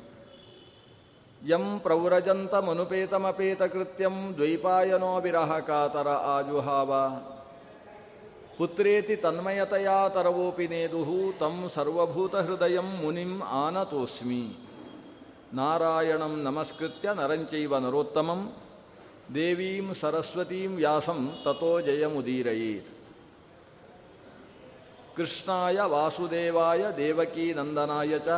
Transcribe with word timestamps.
M 1.47 1.79
ಪ್ರವ್ರಜಂತಮನುಪೇತಮಪೇತಕೃತ್ಯಂ 1.79 4.35
ದ್ವೈಪಾಯನೋ 4.37 5.21
ವಿರಹ 5.21 5.59
ಕಾತರ 5.59 6.09
ಆಜುಹಾವ. 6.09 6.93
ಪುತ್ರೇತಿ 8.59 9.17
ತನ್ಮಯತೆಯ 9.17 9.89
ತರವೋಪಿ 10.15 10.69
ನೇದುಹು 10.69 11.39
ತಂ 11.39 11.71
ಸರ್ವಭೂತಹೃದಯ 11.75 12.79
ಮುನಿಂ 12.79 13.43
ಆನತೋಸ್ಮಿ. 13.43 14.57
ನಾರಾಯಣಂ 15.55 16.43
ನಮಸ್ಕೃತ್ಯ 16.43 17.15
ನರಂಚೈವ 17.15 17.79
ನರೋತ್ತಮಂ 17.79 18.53
ದೇವೀಂ 19.35 19.95
ಸರಸ್ವತೀಂ 19.95 20.77
ವ್ಯಾಸಂ 20.77 21.39
ತಥೋ 21.45 21.81
ಜಯಮುದೀರಯೇತ್. 21.81 22.87
ಕೃಷ್ಣಾಯ 25.17 25.81
ವಾಸುದೇವಾಯ 25.81 26.85
ದೇವಕೀನಂದನಾಯ 26.97 28.19
ಚ. 28.19 28.29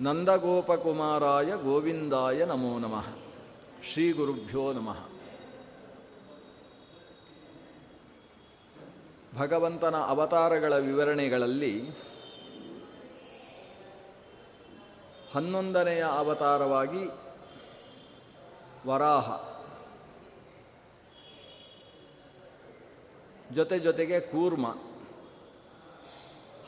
ನಂದಗೋಪಕುಮಾರಾಯ 0.00 1.44
ಗೋವಿಂದಾಯ 1.44 2.44
ನಮೋ 2.44 2.78
ನಮಃ. 2.78 3.06
ಶ್ರೀ 3.92 4.12
ಗುರುಭ್ಯೋ 4.12 4.72
ನಮಃ. 4.72 5.08
ಭಗವಂತನ 9.38 9.96
ಅವತಾರಗಳ 9.96 10.78
ವಿವರಣೆಗಳಲ್ಲಿ 10.78 11.80
ಹನ್ನೊಂದನೆಯ 15.34 16.02
ಅವತಾರವಾಗಿ 16.02 17.27
ವರಾಹ. 18.86 19.58
ಜೊತೆ 23.54 23.78
ಜೊತೆಗೆ 23.78 24.20
ಕೂರ್ಮ. 24.20 24.66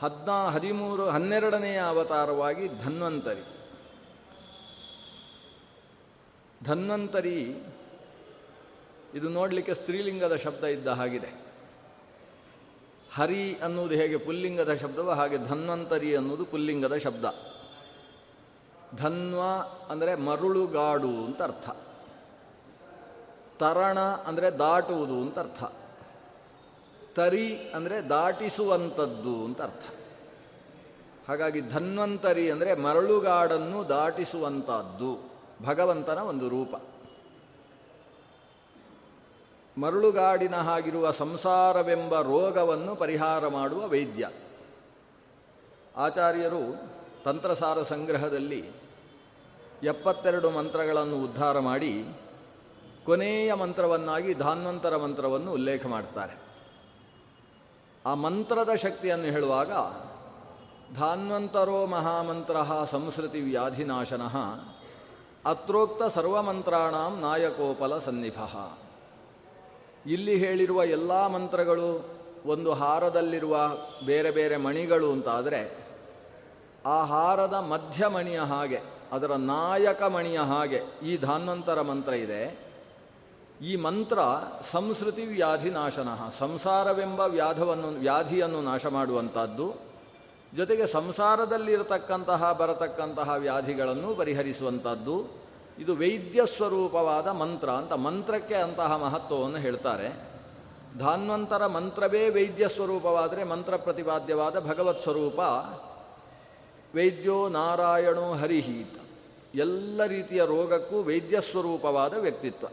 ಹದಿನಾ, 0.01 0.49
ಹದಿಮೂರು, 0.49 1.09
ಹನ್ನೆರಡನೆಯ 1.09 1.79
ಅವತಾರವಾಗಿ 1.79 2.67
ಧನ್ವಂತರಿ. 2.67 3.45
ಧನ್ವಂತರಿ, 6.63 7.63
ಇದು 9.13 9.29
ನೋಡಲಿಕ್ಕೆ 9.29 9.73
ಸ್ತ್ರೀಲಿಂಗದ 9.73 10.35
ಶಬ್ದ 10.35 10.63
ಇದ್ದ 10.63 10.87
ಹಾಗಿದೆ. 10.87 11.41
ಹರಿ 13.13 13.55
ಅನ್ನುವುದು 13.55 13.95
ಹೇಗೆ 13.95 14.17
ಪುಲ್ಲಿಂಗದ 14.17 14.73
ಶಬ್ದವೋ 14.73 15.11
ಹಾಗೆ 15.11 15.37
ಧನ್ವಂತರಿ 15.37 16.15
ಅನ್ನುವುದು 16.15 16.45
ಪುಲ್ಲಿಂಗದ 16.45 16.97
ಶಬ್ದ. 16.97 17.25
ಧನ್ವ 18.95 19.39
ಅಂದರೆ 19.89 20.15
ಮರುಳುಗಾಡು 20.15 21.25
ಅಂತ 21.25 21.41
ಅರ್ಥ. 21.41 21.69
ತರಣ 23.61 23.99
ಅಂದರೆ 23.99 24.47
ದಾಟುವುದು 24.51 25.17
ಅಂತ 25.21 25.39
ಅರ್ಥ. 25.39 25.63
ತರಿ 27.15 27.47
ಅಂದರೆ 27.75 27.97
ದಾಟಿಸುವಂಥದ್ದು 28.09 29.45
ಅಂತ 29.45 29.61
ಅರ್ಥ. 29.61 29.85
ಹಾಗಾಗಿ 31.29 31.61
ಧನ್ವಂತರಿ 31.61 32.51
ಅಂದರೆ 32.51 32.73
ಮರಳುಗಾಡನ್ನು 32.75 33.89
ದಾಟಿಸುವಂಥದ್ದು. 33.89 35.11
ಭಗವಂತನ 35.65 36.17
ಒಂದು 36.17 36.49
ರೂಪ. 36.49 36.75
ಮರಳುಗಾಡಿನ 39.77 40.55
ಹಾಗಿರುವ 40.55 41.11
ಸಂಸಾರವೆಂಬ 41.11 42.21
ರೋಗವನ್ನು 42.21 42.95
ಪರಿಹಾರ 42.95 43.47
ಮಾಡುವ 43.47 43.87
ವೈದ್ಯ. 43.87 44.29
ಆಚಾರ್ಯರು 45.95 46.63
ತಂತ್ರಸಾರ 47.23 47.81
ಸಂಗ್ರಹದಲ್ಲಿ 47.83 48.61
ಎಪ್ಪತ್ತೆರಡು 49.83 50.49
ಮಂತ್ರಗಳನ್ನು 50.49 51.17
ಉದ್ಧಾರ 51.23 51.59
ಮಾಡಿ 51.59 51.93
ಕೊನೆಯ 53.05 53.53
ಮಂತ್ರವನ್ನಾಗಿ 53.53 54.33
ಧಾನ್ವಂತರ 54.33 54.97
ಮಂತ್ರವನ್ನು 54.97 55.53
ಉಲ್ಲೇಖ 55.53 55.85
ಮಾಡ್ತಾರೆ. 55.85 56.37
ಆ 58.05 58.13
ಮಂತ್ರದ 58.13 58.75
ಶಕ್ತಿಯನ್ನು 58.75 59.25
ಹೇಳುವಾಗ, 59.25 59.71
ಧಾನ್ವಂತರೋ 60.95 61.85
ಮಹಾಮಂತ್ರ 61.85 62.55
ಸಂಸ್ಕೃತಿ 62.85 63.41
ವ್ಯಾಧಿನಾಶನ 63.41 64.21
ಅತ್ರೋಕ್ತ 65.45 66.03
ಸರ್ವಮಂತ್ರಾಣ 66.03 66.95
ನಾಯಕೋಪಲ 67.21 67.99
ಸನ್ನಿಭ. 67.99 68.39
ಇಲ್ಲಿ 70.05 70.37
ಹೇಳಿರುವ 70.37 70.83
ಎಲ್ಲ 70.83 71.27
ಮಂತ್ರಗಳು 71.27 72.09
ಒಂದು 72.45 72.73
ಹಾರದಲ್ಲಿರುವ 72.73 73.57
ಬೇರೆ 74.05 74.31
ಬೇರೆ 74.31 74.57
ಮಣಿಗಳು 74.57 75.11
ಅಂತಾದರೆ, 75.11 75.85
ಆ 76.85 77.03
ಹಾರದ 77.03 77.53
ಮಧ್ಯಮಣಿಯ 77.53 78.39
ಹಾಗೆ, 78.39 78.79
ಅದರ 79.11 79.31
ನಾಯಕ 79.31 80.03
ಮಣಿಯ 80.03 80.39
ಹಾಗೆ 80.39 80.81
ಈ 81.03 81.17
ಧಾನ್ವಂತರ 81.17 81.81
ಮಂತ್ರ 81.81 82.13
ಇದೆ. 82.13 82.70
ಈ 83.61 83.75
ಮಂತ್ರ 83.75 84.19
ಸಂಸ್ಕೃತಿ 84.71 85.25
ವ್ಯಾಧಿ 85.25 85.69
ನಾಶನ, 85.69 86.07
ಸಂಸಾರವೆಂಬ 86.39 87.19
ವ್ಯಾಧವನ್ನು, 87.19 87.87
ವ್ಯಾಧಿಯನ್ನು 87.87 88.61
ನಾಶ 88.61 88.85
ಮಾಡುವಂಥದ್ದು, 88.85 89.73
ಜೊತೆಗೆ 90.55 90.87
ಸಂಸಾರದಲ್ಲಿರತಕ್ಕಂತಹ, 90.87 92.51
ಬರತಕ್ಕಂತಹ 92.51 93.33
ವ್ಯಾಧಿಗಳನ್ನು 93.37 94.15
ಪರಿಹರಿಸುವಂಥದ್ದು, 94.15 95.41
ಇದು 95.79 95.95
ವೈದ್ಯ 95.95 96.45
ಸ್ವರೂಪವಾದ 96.45 97.27
ಮಂತ್ರ 97.27 97.69
ಅಂತ 97.69 97.93
ಮಂತ್ರಕ್ಕೆ 97.93 98.55
ಅಂತಹ 98.55 98.95
ಮಹತ್ವವನ್ನು 98.97 99.57
ಹೇಳ್ತಾರೆ. 99.57 100.31
ಧಾನ್ವಂತರ 100.99 101.65
ಮಂತ್ರವೇ 101.65 102.29
ವೈದ್ಯ 102.29 102.67
ಸ್ವರೂಪವಾದರೆ 102.67 103.43
ಮಂತ್ರ 103.43 103.75
ಪ್ರತಿಪಾದ್ಯವಾದ 103.75 104.59
ಭಗವತ್ 104.59 105.03
ಸ್ವರೂಪ. 105.03 105.39
ವೈದ್ಯೋ 106.95 107.49
ನಾರಾಯಣೋ 107.49 108.33
ಹರಿಹೀತ. 108.33 109.01
ಎಲ್ಲ 109.55 110.05
ರೀತಿಯ 110.05 110.45
ರೋಗಕ್ಕೂ 110.45 111.03
ವೈದ್ಯ 111.03 111.41
ಸ್ವರೂಪವಾದ 111.41 112.13
ವ್ಯಕ್ತಿತ್ವ. 112.17 112.67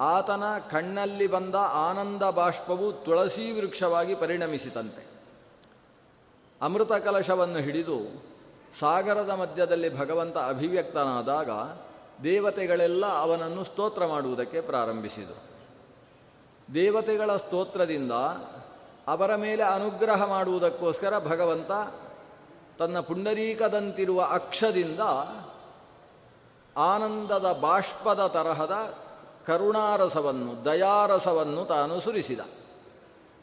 ಆತನ 0.00 0.42
ಕಣ್ಣಲ್ಲಿ 0.70 1.26
ಬಂದ 1.26 1.54
ಆನಂದ 1.54 2.22
ಬಾಷ್ಪವು 2.22 2.92
ತುಳಸಿ 2.92 3.52
ವೃಕ್ಷವಾಗಿ 3.52 4.14
ಪರಿಣಮಿಸಿತಂತೆ. 4.14 5.06
ಅಮೃತ 6.62 6.92
ಕಲಶವನ್ನು 6.92 7.58
ಹಿಡಿದು 7.58 8.24
ಸಾಗರದ 8.78 9.30
ಮಧ್ಯದಲ್ಲಿ 9.30 9.98
ಭಗವಂತ 9.98 10.36
ಅಭಿವ್ಯಕ್ತನಾದಾಗ 10.36 11.50
ದೇವತೆಗಳೆಲ್ಲ 12.22 13.06
ಅವನನ್ನು 13.06 13.64
ಸ್ತೋತ್ರ 13.64 14.06
ಮಾಡುವುದಕ್ಕೆ 14.06 14.60
ಪ್ರಾರಂಭಿಸಿದರು. 14.60 15.50
ದೇವತೆಗಳ 16.74 17.36
ಸ್ತೋತ್ರದಿಂದ 17.36 18.12
ಅವರ 19.06 19.36
ಮೇಲೆ 19.36 19.62
ಅನುಗ್ರಹ 19.62 20.26
ಮಾಡುವುದಕ್ಕೋಸ್ಕರ 20.26 21.18
ಭಗವಂತ 21.18 21.70
ತನ್ನ 22.78 23.00
ಪುಂಡರೀಕದಂತಿರುವ 23.00 24.22
ಅಕ್ಷದಿಂದ 24.30 25.00
ಆನಂದದ 26.76 27.52
ಬಾಷ್ಪದ 27.52 28.26
ತರಹದ 28.26 28.94
ಕರುಣಾರಸವನ್ನು, 29.50 30.64
ದಯಾರಸವನ್ನು 30.64 31.64
ತಾನು 31.64 32.00
ಸುರಿಸಿದ. 32.00 32.40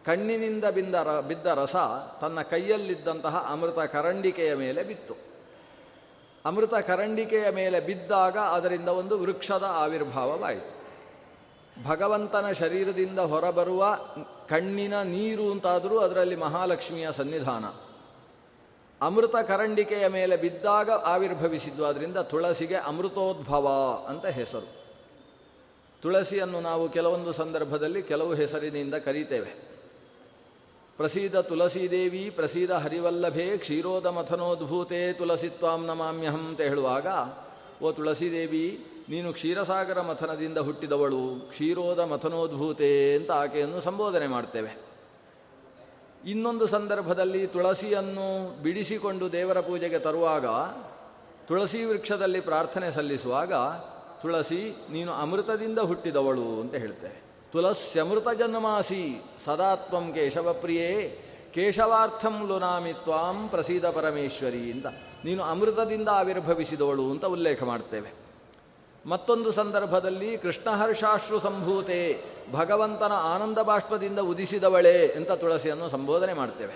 ಕಣ್ಣಿನಿಂದ 0.06 0.65
ಬಿಂದ 0.65 0.95
ರ, 0.95 1.19
ಬಿದ್ದ 1.19 1.45
ರಸ 1.45 1.75
ತನ್ನ 2.21 2.42
ಕೈಯಲ್ಲಿದ್ದಂತಹ 2.42 3.48
ಅಮೃತ 3.50 3.80
ಕರಂಡಿಕೆಯ 3.80 4.56
ಮೇಲೆ 4.56 4.83
ಬಿತ್ತು. 4.83 5.13
ಅಮೃತ 6.45 6.74
ಕರಂಡಿಕೆಯ 6.74 7.50
ಮೇಲೆ 7.50 7.80
ಬಿದ್ದಾಗ 7.80 8.38
ಅದರಿಂದ 8.38 8.88
ಒಂದು 8.88 9.19
ವೃಕ್ಷದ 9.19 9.63
ಆವಿರ್ಭಾವವಾಯಿತು. 9.63 10.77
ಭಗವಂತನ 11.89 12.51
ಶರೀರದಿಂದ 12.51 13.19
ಹೊರಬರುವ 13.19 13.98
ಕಣ್ಣಿನ 14.50 15.01
ನೀರು 15.01 15.51
ಅಂತಾದರೂ 15.51 16.00
ಅದರಲ್ಲಿ 16.00 16.36
ಮಹಾಲಕ್ಷ್ಮಿಯ 16.36 17.12
ಸನ್ನಿಧಾನ. 17.12 17.65
ಅಮೃತ 19.01 19.36
ಕರಂಡಿಕೆಯ 19.36 20.07
ಮೇಲೆ 20.07 20.38
ಬಿದ್ದಾಗ 20.38 20.89
ಆವಿರ್ಭವಿಸಿದ್ದು 20.89 21.86
ಅದರಿಂದ 21.86 22.18
ತುಳಸಿಗೆ 22.18 22.75
ಅಮೃತೋದ್ಭವ 22.75 23.68
ಅಂತ 24.07 24.25
ಹೆಸರು. 24.25 24.76
ತುಳಸಿಯನ್ನು 26.02 26.62
ನಾವು 26.62 26.90
ಕೆಲವೊಂದು 26.90 27.32
ಸಂದರ್ಭದಲ್ಲಿ 27.32 28.04
ಕೆಲವು 28.04 28.34
ಹೆಸರಿನಿಂದ 28.34 28.96
ಕರೀತೇವೆ. 28.96 29.68
ಪ್ರಸೀದ 30.98 31.40
ತುಳಸೀದೇವಿ, 31.40 32.30
ಪ್ರಸೀದ 32.30 32.72
ಹರಿವಲ್ಲಭೆ 32.72 33.58
ಕ್ಷೀರೋದ 33.58 34.06
ಮಥನೋದ್ಭೂತೆ 34.06 35.14
ತುಳಸಿತ್ವಾಂ 35.14 35.86
ನಮಾಮ್ಯಹಂ 35.86 36.48
ಅಂತ 36.48 36.62
ಹೇಳುವಾಗ, 36.62 37.08
ಓ 37.84 37.92
ತುಳಸೀದೇವಿ, 37.92 38.86
ನೀನು 39.10 39.34
ಕ್ಷೀರಸಾಗರ 39.34 40.02
ಮಥನದಿಂದ 40.02 40.58
ಹುಟ್ಟಿದವಳು 40.58 41.50
ಕ್ಷೀರೋದ 41.50 42.00
ಮಥನೋದ್ಭೂತೆ 42.00 43.16
ಅಂತ 43.16 43.32
ಆಕೆಯನ್ನು 43.32 43.82
ಸಂಬೋಧನೆ 43.82 44.28
ಮಾಡ್ತೇವೆ. 44.28 44.78
ಇನ್ನೊಂದು 46.26 46.68
ಸಂದರ್ಭದಲ್ಲಿ 46.68 47.48
ತುಳಸಿಯನ್ನು 47.48 48.62
ಬಿಡಿಸಿಕೊಂಡು 48.64 49.32
ದೇವರ 49.32 49.60
ಪೂಜೆಗೆ 49.60 50.00
ತರುವಾಗ, 50.00 50.46
ತುಳಸಿ 51.48 51.86
ವೃಕ್ಷದಲ್ಲಿ 51.86 52.40
ಪ್ರಾರ್ಥನೆ 52.40 52.92
ಸಲ್ಲಿಸುವಾಗ 52.92 53.54
ತುಳಸಿ, 54.22 54.78
ನೀನು 54.92 55.14
ಅಮೃತದಿಂದ 55.14 55.80
ಹುಟ್ಟಿದವಳು 55.80 56.62
ಅಂತ 56.62 56.75
ಹೇಳ್ತೇವೆ 56.75 57.22
ತುಳಸ್ಯಮೃತ 57.54 58.28
ಜನ್ಮಾಸಿ 58.30 59.22
ಸದಾತ್ವಂ 59.46 60.14
ಕೇಶವಪ್ರಿಯೇ, 60.14 61.19
ಕೇಶವಾರ್ಥಂ 61.54 62.48
ಲುನಾಮಿ 62.48 62.94
ತ್ವಾಂ 62.94 63.48
ಪ್ರಸೀದ 63.50 63.90
ಪರಮೇಶ್ವರಿ 63.90 64.72
ಅಂತ. 64.72 64.86
ನೀನು 65.25 65.44
ಅಮೃತದಿಂದ 65.44 66.10
ಆವಿರ್ಭವಿಸಿದವಳು 66.10 67.12
ಅಂತ 67.12 67.25
ಉಲ್ಲೇಖ 67.25 67.64
ಮಾಡ್ತೇವೆ. 67.64 68.14
ಮತ್ತೊಂದು 69.06 69.52
ಸಂದರ್ಭದಲ್ಲಿ, 69.52 70.38
ಕೃಷ್ಣಹರ್ಷಾಶ್ರು 70.38 71.40
ಸಂಭೂತೆ, 71.40 72.24
ಭಗವಂತನ 72.54 73.12
ಆನಂದ 73.12 73.58
ಬಾಷ್ಪದಿಂದ 73.58 74.20
ಉದಿಸಿದವಳೇ 74.20 75.08
ಅಂತ 75.08 75.31
ತುಳಸಿಯನ್ನು 75.31 75.90
ಸಂಬೋಧನೆ 75.90 76.34
ಮಾಡ್ತೇವೆ. 76.34 76.74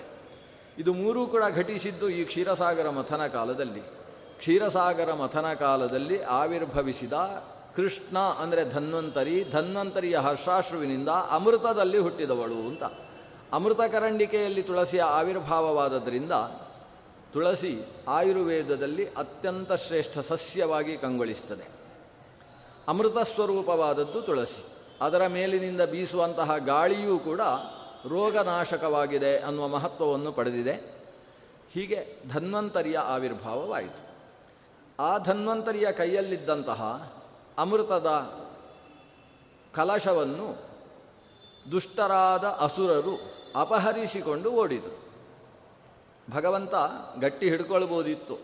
ಇದು 0.78 0.94
ಮೂರೂ 0.94 1.26
ಕೂಡ 1.26 1.42
ಘಟಿಸಿದ್ದು 1.56 2.08
ಈ 2.08 2.24
ಕ್ಷೀರಸಾಗರ 2.24 2.88
ಮಥನ 2.90 3.26
ಕಾಲದಲ್ಲಿ. 3.26 4.01
ಕ್ಷೀರಸಾಗರ 4.42 5.12
ಮಥನ 5.12 5.52
ಕಾಲದಲ್ಲಿ 5.52 6.22
ಆವಿರ್ಭವಿಸಿದ 6.22 7.12
ಕೃಷ್ಣ 7.76 8.18
ಅಂದರೆ 8.18 8.70
ಧನ್ವಂತರಿ, 8.70 9.44
ಧನ್ವಂತರಿಯ 9.50 10.18
ಹರ್ಷಾಶ್ರುವಿನಿಂದ 10.18 11.08
ಅಮೃತದಲ್ಲಿ 11.08 11.98
ಹುಟ್ಟಿದವಳು 11.98 12.54
ಅಂತ. 12.54 12.84
ಅಮೃತ 13.52 13.80
ಕರಂಡಿಕೆಯಲ್ಲಿ 13.80 14.62
ತುಳಸಿಯ 14.62 15.02
ಆವಿರ್ಭಾವವಾದದ್ರಿಂದ 15.02 16.32
ತುಳಸಿ 17.32 17.80
ಆಯುರ್ವೇದದಲ್ಲಿ 18.08 19.06
ಅತ್ಯಂತ 19.06 19.72
ಶ್ರೇಷ್ಠ 19.72 20.18
ಸಸ್ಯವಾಗಿ 20.18 20.96
ಕಂಗೊಳಿಸ್ತದೆ. 20.96 21.68
ಅಮೃತ 22.88 23.18
ಸ್ವರೂಪವಾದದ್ದು 23.18 24.22
ತುಳಸಿ. 24.22 24.64
ಅದರ 25.00 25.26
ಮೇಲಿನಿಂದ 25.26 25.80
ಬೀಸುವಂತಹ 25.80 26.56
ಗಾಳಿಯೂ 26.56 27.18
ಕೂಡ 27.18 27.40
ರೋಗನಾಶಕವಾಗಿದೆ 28.08 29.38
ಅನ್ನುವ 29.38 29.68
ಮಹತ್ವವನ್ನು 29.68 30.32
ಪಡೆದಿದೆ. 30.32 31.04
ಹೀಗೆ 31.72 32.22
ಧನ್ವಂತರಿಯ 32.32 32.98
ಆವಿರ್ಭಾವವಾಯಿತು. 32.98 34.11
ಆ 35.00 35.18
ಧನ್ವಂತರಿಯ 35.18 35.92
ಕೈಯಲ್ಲಿದ್ದಂತಹ 35.92 37.12
ಅಮೃತದ 37.58 38.06
ಕಲಶವನ್ನು 39.74 40.72
ದುಷ್ಟರಾದ 41.70 42.44
ಅಸುರರು 42.44 43.32
ಅಪಹರಿಸಿಕೊಂಡು 43.56 44.50
ಓಡಿದರು. 44.50 45.02
ಭಗವಂತ 46.34 46.74
ಗಟ್ಟಿ 47.20 47.48
ಹಿಡ್ಕೊಳ್ಬೋದಿತ್ತು. 47.48 48.38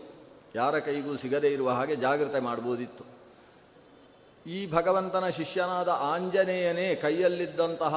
ಯಾರ 0.55 0.79
ಕೈಗೂ 0.79 1.15
ಸಿಗದೇ 1.17 1.47
ಇರುವ 1.47 1.69
ಹಾಗೆ 1.69 1.95
ಜಾಗ್ರತೆ 1.95 2.39
ಮಾಡ್ಬೋದಿತ್ತು. 2.39 3.03
ಈ 4.49 4.71
ಭಗವಂತನ 4.71 5.29
ಶಿಷ್ಯನಾದ 5.29 5.89
ಆಂಜನೇಯನೇ 5.89 6.95
ಕೈಯಲ್ಲಿದ್ದಂತಹ 6.95 7.95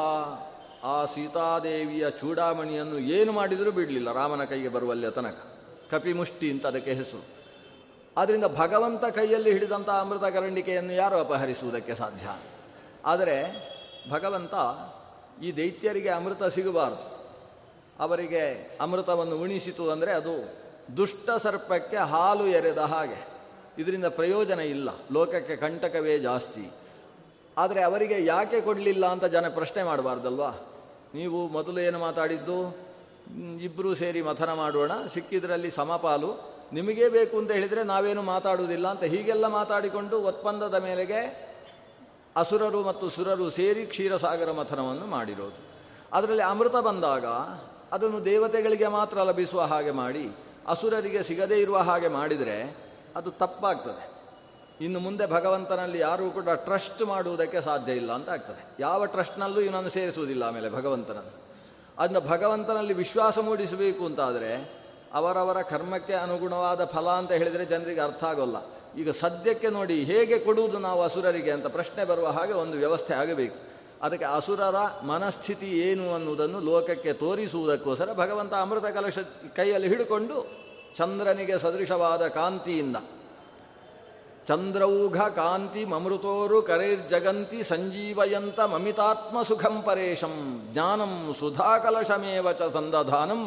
ಆ 0.82 1.05
ಸೀತಾದೇವಿಯ 1.05 2.10
ಚೂಡಾಮಣಿಯನ್ನು 2.10 2.98
ಏನು 2.98 3.32
ಮಾಡಿದರೂ 3.32 3.70
ಬಿಡಲಿಲ್ಲ. 3.70 4.12
ರಾಮನ 4.12 4.44
ಕೈಗೆ 4.44 4.69
ಬರುವಲ್ಲಿ 4.69 5.14
ತನಕ. 5.14 5.38
ಕಪಿಮುಷ್ಟಿ 5.90 6.50
ಅಂತ 6.50 6.66
ಅದಕ್ಕೆ 6.66 6.94
ಹೆಸರು. 6.94 7.41
ಆದ್ದರಿಂದ 8.16 8.44
ಭಗವಂತ 8.56 9.04
ಕೈಯಲ್ಲಿ 9.04 9.52
ಹಿಡಿದಂಥ 9.52 9.88
ಅಮೃತ 9.88 10.24
ಕರಂಡಿಕೆಯನ್ನು 10.24 10.92
ಯಾರು 10.92 11.18
ಅಪಹರಿಸುವುದಕ್ಕೆ 11.18 11.94
ಸಾಧ್ಯ? 11.94 12.36
ಆದರೆ 13.04 13.72
ಭಗವಂತ 14.10 14.54
ಈ 15.42 15.56
ದೈತ್ಯರಿಗೆ 15.56 16.08
ಅಮೃತ 16.08 16.44
ಸಿಗಬಾರದು. 16.44 17.12
ಅವರಿಗೆ 17.98 18.78
ಅಮೃತವನ್ನು 18.80 19.36
ಉಣಿಸಿತು 19.36 19.90
ಅಂದರೆ 19.90 20.12
ಅದು 20.12 20.62
ದುಷ್ಟ 20.96 21.30
ಸರ್ಪಕ್ಕೆ 21.42 21.96
ಹಾಲು 21.96 22.46
ಎರೆದ 22.46 22.78
ಹಾಗೆ. 22.78 23.28
ಇದರಿಂದ 23.78 24.04
ಪ್ರಯೋಜನ 24.06 24.60
ಇಲ್ಲ. 24.60 24.90
ಲೋಕಕ್ಕೆ 25.12 25.56
ಕಂಟಕವೇ 25.56 26.18
ಜಾಸ್ತಿ. 26.18 26.70
ಆದರೆ 27.58 27.82
ಅವರಿಗೆ 27.82 28.24
ಯಾಕೆ 28.24 28.60
ಕೊಡಲಿಲ್ಲ 28.60 29.06
ಅಂತ 29.06 29.24
ಜನ 29.24 29.48
ಪ್ರಶ್ನೆ 29.48 29.82
ಮಾಡಬಾರ್ದಲ್ವಾ? 29.82 30.50
ನೀವು 31.14 31.48
ಮೊದಲು 31.48 31.80
ಏನು 31.80 31.98
ಮಾತಾಡಿದ್ದು? 31.98 32.76
ಇಬ್ಬರೂ 33.62 33.94
ಸೇರಿ 33.94 34.22
ಮಥನ 34.22 34.52
ಮಾಡೋಣ. 34.52 34.92
ಸಿಕ್ಕಿದ್ರಲ್ಲಿ 35.06 35.70
ಸಮಪಾಲು 35.70 36.51
ನಿಮಗೇ 36.72 37.08
ಬೇಕು 37.08 37.38
ಅಂತ 37.38 37.50
ಹೇಳಿದರೆ 37.50 37.82
ನಾವೇನು 37.84 38.22
ಮಾತಾಡುವುದಿಲ್ಲ 38.22 38.88
ಅಂತ 38.88 39.04
ಹೀಗೆಲ್ಲ 39.04 39.46
ಮಾತಾಡಿಕೊಂಡು 39.46 40.20
ಒಪ್ಪಂದದ 40.20 40.74
ಮೇಲೆಗೆ 40.74 41.52
ಅಸುರರು 42.36 42.82
ಮತ್ತು 42.82 43.10
ಸುರರು 43.10 43.50
ಸೇರಿ 43.50 43.86
ಕ್ಷೀರಸಾಗರ 43.86 44.52
ಮಥನವನ್ನು 44.52 45.06
ಮಾಡಿರೋದು. 45.06 45.58
ಅದರಲ್ಲಿ 46.12 46.42
ಅಮೃತ 46.42 46.76
ಬಂದಾಗ 46.76 47.26
ಅದನ್ನು 47.92 48.24
ದೇವತೆಗಳಿಗೆ 48.24 48.86
ಮಾತ್ರ 48.86 49.22
ಲಭಿಸುವ 49.22 49.60
ಹಾಗೆ 49.60 49.90
ಮಾಡಿ, 49.90 50.36
ಅಸುರರಿಗೆ 50.66 51.22
ಸಿಗದೇ 51.22 51.58
ಇರುವ 51.58 51.78
ಹಾಗೆ 51.78 52.08
ಮಾಡಿದರೆ 52.08 52.76
ಅದು 53.16 53.30
ತಪ್ಪಾಗ್ತದೆ. 53.30 54.12
ಇನ್ನು 54.84 55.00
ಮುಂದೆ 55.00 55.26
ಭಗವಂತನಲ್ಲಿ 55.26 55.98
ಯಾರೂ 55.98 56.30
ಕೂಡ 56.30 56.48
ಟ್ರಸ್ಟ್ 56.48 57.02
ಮಾಡುವುದಕ್ಕೆ 57.02 57.60
ಸಾಧ್ಯ 57.60 57.92
ಇಲ್ಲ 57.92 58.12
ಅಂತ 58.12 58.30
ಆಗ್ತದೆ. 58.30 58.66
ಯಾವ 58.80 59.06
ಟ್ರಸ್ಟ್ನಲ್ಲೂ 59.06 59.60
ಇವನನ್ನು 59.60 59.88
ಸೇರಿಸುವುದಿಲ್ಲ 59.88 60.42
ಆಮೇಲೆ 60.42 60.70
ಭಗವಂತನನ್ನು. 60.70 61.42
ಅದನ್ನ 61.98 62.28
ಭಗವಂತನಲ್ಲಿ 62.28 62.92
ವಿಶ್ವಾಸ 62.92 63.38
ಮೂಡಿಸಬೇಕು 63.38 64.06
ಅಂತಾದರೆ 64.06 64.81
ಅವರವರ 65.14 65.62
ಕರ್ಮಕ್ಕೆ 65.62 66.14
ಅನುಗುಣವಾದ 66.14 66.84
ಫಲ 66.84 67.08
ಅಂತ 67.10 67.32
ಹೇಳಿದರೆ 67.32 67.64
ಜನರಿಗೆ 67.64 68.00
ಅರ್ಥ 68.00 68.24
ಆಗೋಲ್ಲ. 68.24 68.56
ಈಗ 68.96 69.10
ಸದ್ಯಕ್ಕೆ 69.10 69.70
ನೋಡಿ 69.70 70.04
ಹೇಗೆ 70.04 70.38
ಕೊಡುವುದು 70.38 70.78
ನಾವು 70.78 71.02
ಅಸುರರಿಗೆ 71.02 71.50
ಅಂತ 71.50 71.66
ಪ್ರಶ್ನೆ 71.66 72.04
ಬರುವ 72.04 72.26
ಹಾಗೆ 72.26 72.52
ಒಂದು 72.52 72.76
ವ್ಯವಸ್ಥೆ 72.76 73.14
ಆಗಬೇಕು. 73.14 73.56
ಅದಕ್ಕೆ 74.02 74.24
ಅಸುರರ 74.24 74.78
ಮನಸ್ಥಿತಿ 75.02 75.68
ಏನು 75.78 76.14
ಅನ್ನುವುದನ್ನು 76.14 76.60
ಲೋಕಕ್ಕೆ 76.60 77.12
ತೋರಿಸುವುದಕ್ಕೋಸ್ಕರ 77.12 78.12
ಭಗವಂತ 78.12 78.54
ಅಮೃತ 78.54 78.86
ಕಲಶ 78.86 79.18
ಕೈಯಲ್ಲಿ 79.56 79.88
ಹಿಡ್ಕೊಂಡು 79.88 80.36
ಚಂದ್ರನಿಗೆ 80.96 81.58
ಸದೃಶವಾದ 81.58 82.26
ಕಾಂತಿಯಿಂದ 82.28 82.96
ಚಂದ್ರೌಘ 84.48 85.18
ಕಾಂತಿ 85.22 85.84
ಮಮೃತೋರು 85.84 86.62
ಕರೈರ್ಜಗಂತಿ 86.62 87.62
ಸಂಜೀವಯಂತ 87.62 88.60
ಮಮಿತಾತ್ಮ 88.60 89.42
ಸುಖಂ 89.42 89.82
ಪರೇಶಂ 89.86 90.34
ಜ್ಞಾನಂ 90.72 91.34
ಸುಧಾಕಲಶಮೇವ 91.40 92.52
ಚ 92.52 92.62
ಸಂದಧಾನಂ 92.72 93.42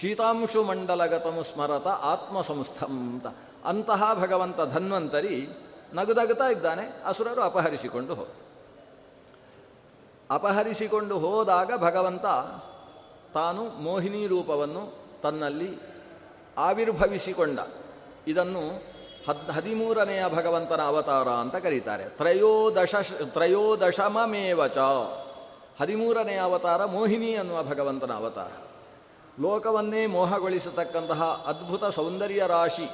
ಶೀತಾಂಶು 0.00 0.64
ಮಂಡಲಗತಮು 0.64 1.42
ಸ್ಮರತ 1.42 1.86
ಆತ್ಮಸಂಸ್ಥಂ 1.86 2.86
ಅಂತ. 2.86 3.26
ಅಂತಹ 3.64 4.18
ಭಗವಂತ 4.20 4.56
ಧನ್ವಂತರಿ 4.56 5.48
ನಗುದಗುತ್ತಾ 5.92 6.48
ಇದ್ದಾನೆ, 6.48 7.02
ಅಸುರರು 7.06 7.42
ಅಪಹರಿಸಿಕೊಂಡು 7.42 8.14
ಹೋದ 8.14 8.28
ಅಪಹರಿಸಿಕೊಂಡು 10.30 11.18
ಹೋದಾಗ 11.18 11.70
ಭಗವಂತ 11.76 12.22
ತಾನು 13.34 13.82
ಮೋಹಿನಿ 13.82 14.26
ರೂಪವನ್ನು 14.26 14.98
ತನ್ನಲ್ಲಿ 15.22 15.78
ಆವಿರ್ಭವಿಸಿಕೊಂಡ. 16.58 17.58
ಇದನ್ನು 18.26 18.68
ಹದ್, 19.28 19.50
ಹದಿಮೂರನೆಯ 19.50 20.24
ಭಗವಂತನ 20.34 20.82
ಅವತಾರ 20.82 21.28
ಅಂತ 21.28 21.56
ಕರೀತಾರೆ. 21.56 22.08
ತ್ರಯೋದಶ, 22.08 22.94
ತ್ರಯೋದಶಮಮೇವಚ. 23.26 24.78
ಹದಿಮೂರನೆಯ 25.80 26.38
ಅವತಾರ 26.38 26.84
ಮೋಹಿನಿ 26.84 27.34
ಅನ್ನುವ 27.34 27.62
ಭಗವಂತನ 27.62 28.12
ಅವತಾರ. 28.12 28.48
ಲೋಕವನ್ನೇ 29.40 30.06
ಮೋಹಗೊಳಿಸತಕ್ಕಂತಹ 30.06 31.44
ಅದ್ಭುತ 31.46 31.84
ಸೌಂದರ್ಯ 31.84 32.44
ರಾಶಿ 32.46 32.88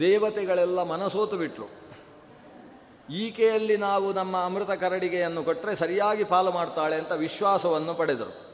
ದೇವತೆಗಳೆಲ್ಲ 0.00 0.82
ಮನಸೋತು 0.82 1.36
ಬಿಟ್ಟರು 1.36 1.82
ಈಕೆಯಲ್ಲಿ 3.10 3.76
ನಾವು 3.76 4.12
ನಮ್ಮ 4.12 4.44
ಅಮೃತ 4.44 4.70
ಕರಡಿಗೆಯನ್ನು 4.70 5.44
ಕೊಟ್ಟರೆ 5.44 5.74
ಸರಿಯಾಗಿ 5.74 6.24
ಪಾಲು 6.24 6.52
ಮಾಡ್ತಾಳೆ 6.52 6.96
ಅಂತ 6.96 7.12
ವಿಶ್ವಾಸವನ್ನು 7.12 7.94
ಪಡೆದರು. 7.94 8.52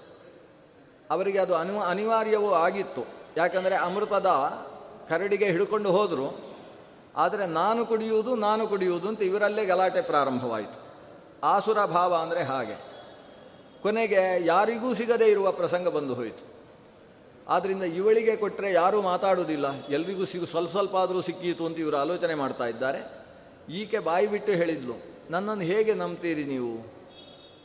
ಅವರಿಗೆ 1.11 1.39
ಅದು 1.39 1.55
ಅನಿವ, 1.55 1.83
ಅನಿವಾರ್ಯವೂ 1.83 2.53
ಆಗಿತ್ತು. 2.53 3.03
ಯಾಕಂದರೆ 3.37 3.77
ಅಮೃತದ 3.77 4.27
ಕರಡಿಗೆ 5.09 5.45
ಹಿಡ್ಕೊಂಡು 5.45 5.91
ಹೋದರು. 5.91 6.57
ಆದರೆ 7.17 7.47
ನಾನು 7.47 7.87
ಕುಡಿಯುವುದು 7.87 8.37
ನಾನು 8.37 8.69
ಕುಡಿಯುವುದು 8.69 9.09
ಅಂತ 9.09 9.23
ಇವರಲ್ಲೇ 9.23 9.67
ಗಲಾಟೆ 9.67 10.01
ಪ್ರಾರಂಭವಾಯಿತು. 10.01 10.89
ಆಸುರ 11.43 11.85
ಭಾವ 11.85 12.15
ಅಂದರೆ 12.15 12.43
ಹಾಗೆ. 12.43 12.88
ಕೊನೆಗೆ 13.83 14.47
ಯಾರಿಗೂ 14.47 14.95
ಸಿಗದೇ 14.95 15.27
ಇರುವ 15.27 15.53
ಪ್ರಸಂಗ 15.53 15.89
ಬಂದು 15.89 16.15
ಹೋಯಿತು. 16.15 16.45
ಆದ್ದರಿಂದ 17.49 17.83
ಇವಳಿಗೆ 17.83 18.37
ಕೊಟ್ಟರೆ 18.37 18.73
ಯಾರೂ 18.73 19.03
ಮಾತಾಡುವುದಿಲ್ಲ. 19.03 19.67
ಎಲ್ರಿಗೂ 19.87 20.25
ಸಿಗು, 20.25 20.47
ಸ್ವಲ್ಪ 20.47 20.71
ಸ್ವಲ್ಪ 20.71 20.97
ಆದರೂ 20.97 21.21
ಸಿಕ್ಕಿತು 21.23 21.67
ಅಂತ 21.67 21.79
ಇವರು 21.79 21.97
ಆಲೋಚನೆ 21.97 22.35
ಮಾಡ್ತಾ 22.35 22.67
ಇದ್ದಾರೆ. 22.67 23.01
ಈಕೆ 23.73 23.99
ಬಾಯಿ 23.99 24.27
ಬಿಟ್ಟು 24.27 24.53
ಹೇಳಿದ್ಲು, 24.53 24.97
ನನ್ನನ್ನು 25.31 25.65
ಹೇಗೆ 25.65 25.95
ನಂಬ್ತೀರಿ 25.95 26.45
ನೀವು? 26.45 26.75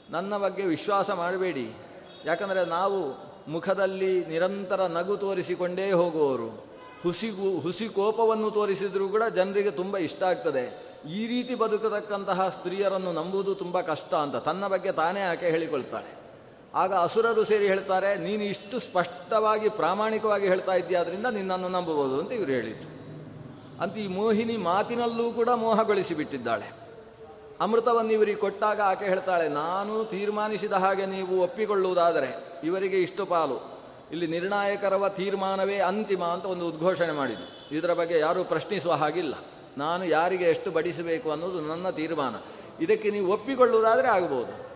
ನನ್ನ 0.09 0.37
ಬಗ್ಗೆ 0.37 0.63
ವಿಶ್ವಾಸ 0.63 1.11
ಮಾಡಬೇಡಿ. 1.11 1.67
ಯಾಕಂದರೆ 2.25 2.65
ನಾವು 2.65 2.99
ಮುಖದಲ್ಲಿ 3.51 4.25
ನಿರಂತರ 4.25 4.81
ನಗು 4.87 5.17
ತೋರಿಸಿಕೊಂಡೇ 5.17 5.91
ಹೋಗುವವರು. 5.91 6.49
ಹುಸಿಗು, 7.03 7.59
ಹುಸಿ 7.59 7.87
ಕೋಪವನ್ನು 7.87 8.51
ತೋರಿಸಿದರೂ 8.51 9.09
ಕೂಡ 9.09 9.23
ಜನರಿಗೆ 9.23 9.71
ತುಂಬ 9.71 9.97
ಇಷ್ಟ 9.97 10.23
ಆಗ್ತದೆ. 10.23 10.82
ಈ 11.11 11.21
ರೀತಿ 11.27 11.53
ಬದುಕತಕ್ಕಂತಹ 11.61 12.41
ಸ್ತ್ರೀಯರನ್ನು 12.55 13.11
ನಂಬುವುದು 13.19 13.53
ತುಂಬ 13.61 13.77
ಕಷ್ಟ 13.91 14.13
ಅಂತ 14.25 14.35
ತನ್ನ 14.49 14.67
ಬಗ್ಗೆ 14.73 14.91
ತಾನೇ 14.99 15.21
ಆಕೆ 15.31 15.47
ಹೇಳಿಕೊಳ್ತಾಳೆ. 15.55 16.11
ಆಗ 16.81 16.91
ಅಸುರರು 17.05 17.43
ಸೇರಿ 17.49 17.65
ಹೇಳ್ತಾರೆ, 17.71 18.11
ನೀನು 18.25 18.43
ಇಷ್ಟು 18.43 18.75
ಸ್ಪಷ್ಟವಾಗಿ 18.85 19.67
ಪ್ರಾಮಾಣಿಕವಾಗಿ 19.79 20.47
ಹೇಳ್ತಾ 20.51 20.75
ಇದ್ದೀಯಾದ್ರಿಂದ 20.81 21.27
ನಿನ್ನನ್ನು 21.39 21.69
ನಂಬಬಹುದು 21.75 22.15
ಅಂತ 22.21 22.31
ಇವರು 22.39 22.51
ಹೇಳಿದರು. 22.57 22.89
ಅಂತ 23.81 23.95
ಈ 24.05 24.07
ಮೋಹಿನಿ 24.19 24.55
ಮಾತಿನಲ್ಲೂ 24.69 25.25
ಕೂಡ 25.39 25.49
ಮೋಹಗೊಳಿಸಿಬಿಟ್ಟಿದ್ದಾಳೆ 25.65 26.69
ಅಮೃತವನ್ನು 27.63 28.11
ಇವರಿಗೆ 28.17 28.39
ಕೊಟ್ಟಾಗ 28.45 28.79
ಆಕೆ 28.91 29.05
ಹೇಳ್ತಾಳೆ, 29.13 29.45
ನಾನು 29.61 29.93
ತೀರ್ಮಾನಿಸಿದ 30.13 30.75
ಹಾಗೆ 30.83 31.05
ನೀವು 31.15 31.33
ಒಪ್ಪಿಕೊಳ್ಳುವುದಾದರೆ 31.43 32.29
ಇವರಿಗೆ 32.69 32.97
ಇಷ್ಟು 33.07 33.25
ಪಾಲು. 33.25 33.57
ಇಲ್ಲಿ 34.11 34.27
ನಿರ್ಣಾಯಕರವ 34.27 35.03
ತೀರ್ಮಾನವೇ 35.19 35.77
ಅಂತಿಮ 35.91 36.23
ಅಂತ 36.35 36.45
ಒಂದು 36.53 36.65
ಉದ್ಘೋಷಣೆ 36.71 37.13
ಮಾಡಿದ್ದು 37.19 37.47
ಇದರ 37.77 37.93
ಬಗ್ಗೆ 37.99 38.17
ಯಾರೂ 38.19 38.41
ಪ್ರಶ್ನಿಸುವ 38.51 38.93
ಹಾಗಿಲ್ಲ. 39.03 39.35
ನಾನು 39.77 40.05
ಯಾರಿಗೆ 40.05 40.45
ಎಷ್ಟು 40.45 40.71
ಬಡಿಸಬೇಕು 40.71 41.31
ಅನ್ನೋದು 41.31 41.61
ನನ್ನ 41.61 41.89
ತೀರ್ಮಾನ. 41.89 42.35
ಇದಕ್ಕೆ 42.83 43.11
ನೀವು 43.11 43.33
ಒಪ್ಪಿಕೊಳ್ಳುವುದಾದರೆ 43.33 44.07
ಆಗ್ಬೋದು. 44.07 44.73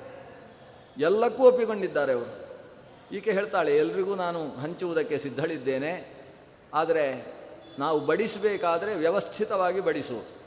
ಎಲ್ಲಕ್ಕೂ 1.01 1.43
ಒಪ್ಪಿಕೊಂಡಿದ್ದಾರೆ 1.43 2.13
ಅವರು. 2.13 2.47
ಈಕೆ 3.15 3.31
ಹೇಳ್ತಾಳೆ, 3.31 3.77
ಎಲ್ರಿಗೂ 3.77 4.15
ನಾನು 4.15 4.61
ಹಂಚುವುದಕ್ಕೆ 4.61 5.17
ಸಿದ್ಧಳಿದ್ದೇನೆ, 5.17 6.17
ಆದರೆ 6.73 7.37
ನಾವು 7.79 7.99
ಬಡಿಸಬೇಕಾದರೆ 7.99 8.95
ವ್ಯವಸ್ಥಿತವಾಗಿ 8.95 9.79
ಬಡಿಸುವುದು. 9.79 10.37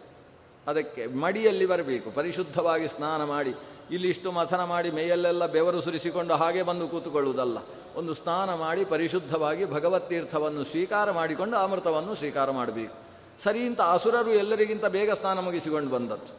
ಅದಕ್ಕೆ 0.71 1.07
ಮಡಿಯಲ್ಲಿ 1.07 1.67
ಬರಬೇಕು, 1.67 2.11
ಪರಿಶುದ್ಧವಾಗಿ 2.11 2.89
ಸ್ನಾನ 2.89 3.25
ಮಾಡಿ. 3.25 3.55
ಇಲ್ಲಿ 3.91 4.09
ಇಷ್ಟು 4.09 4.33
ಮಥನ 4.33 4.65
ಮಾಡಿ, 4.65 4.91
ಮೈಯಲ್ಲೆಲ್ಲ 4.91 5.47
ಬೆವರು 5.47 5.81
ಸುರಿಸಿಕೊಂಡು 5.81 6.35
ಹಾಗೆ 6.35 6.63
ಬಂದು 6.63 6.89
ಕೂತುಕೊಳ್ಳುವುದಲ್ಲ. 6.89 7.59
ಒಂದು 7.97 8.15
ಸ್ನಾನ 8.15 8.55
ಮಾಡಿ 8.55 8.85
ಪರಿಶುದ್ಧವಾಗಿ 8.85 9.65
ಭಗವತ್ತೀರ್ಥವನ್ನು 9.65 10.65
ಸ್ವೀಕಾರ 10.65 11.11
ಮಾಡಿಕೊಂಡು 11.11 11.57
ಅಮೃತವನ್ನು 11.57 12.15
ಸ್ವೀಕಾರ 12.15 12.51
ಮಾಡಬೇಕು. 12.51 13.10
ಸರಿ 13.45 13.61
ಇಂಥ 13.67 13.81
ಅಸುರರು 13.97 14.33
ಎಲ್ಲರಿಗಿಂತ 14.43 14.87
ಬೇಗ 14.97 15.11
ಸ್ನಾನ 15.21 15.39
ಮುಗಿಸಿಕೊಂಡು 15.47 15.91
ಬಂದದ್ದು. 15.97 16.33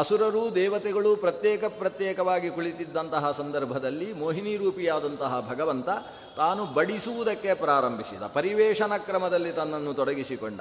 ಅಸುರರು, 0.00 0.42
ದೇವತೆಗಳು 0.54 1.10
ಪ್ರತ್ಯೇಕ 1.24 1.62
ಪ್ರತ್ಯೇಕವಾಗಿ 1.78 2.48
ಕುಳಿತಿದ್ದಂತಹ 2.56 3.30
ಸಂದರ್ಭದಲ್ಲಿ 3.38 4.08
ಮೋಹಿನಿ 4.12 4.54
ರೂಪಿಯಾದಂತಹ 4.62 5.32
ಭಗವಂತ 5.50 5.88
ತಾನು 6.36 6.62
ಬಡಿಸುವುದಕ್ಕೆ 6.76 7.52
ಪ್ರಾರಂಭಿಸಿದ 7.64 8.24
ಪರಿವೇಶನ 8.36 8.96
ಕ್ರಮದಲ್ಲಿ 9.06 9.52
ತನ್ನನ್ನು 9.52 9.92
ತೊಡಗಿಸಿಕೊಂಡ, 10.00 10.60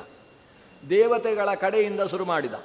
ದೇವತೆಗಳ 0.83 1.49
ಕಡೆಯಿಂದ 1.63 2.01
ಶುರು 2.13 2.25
ಮಾಡಿದ. 2.25 2.55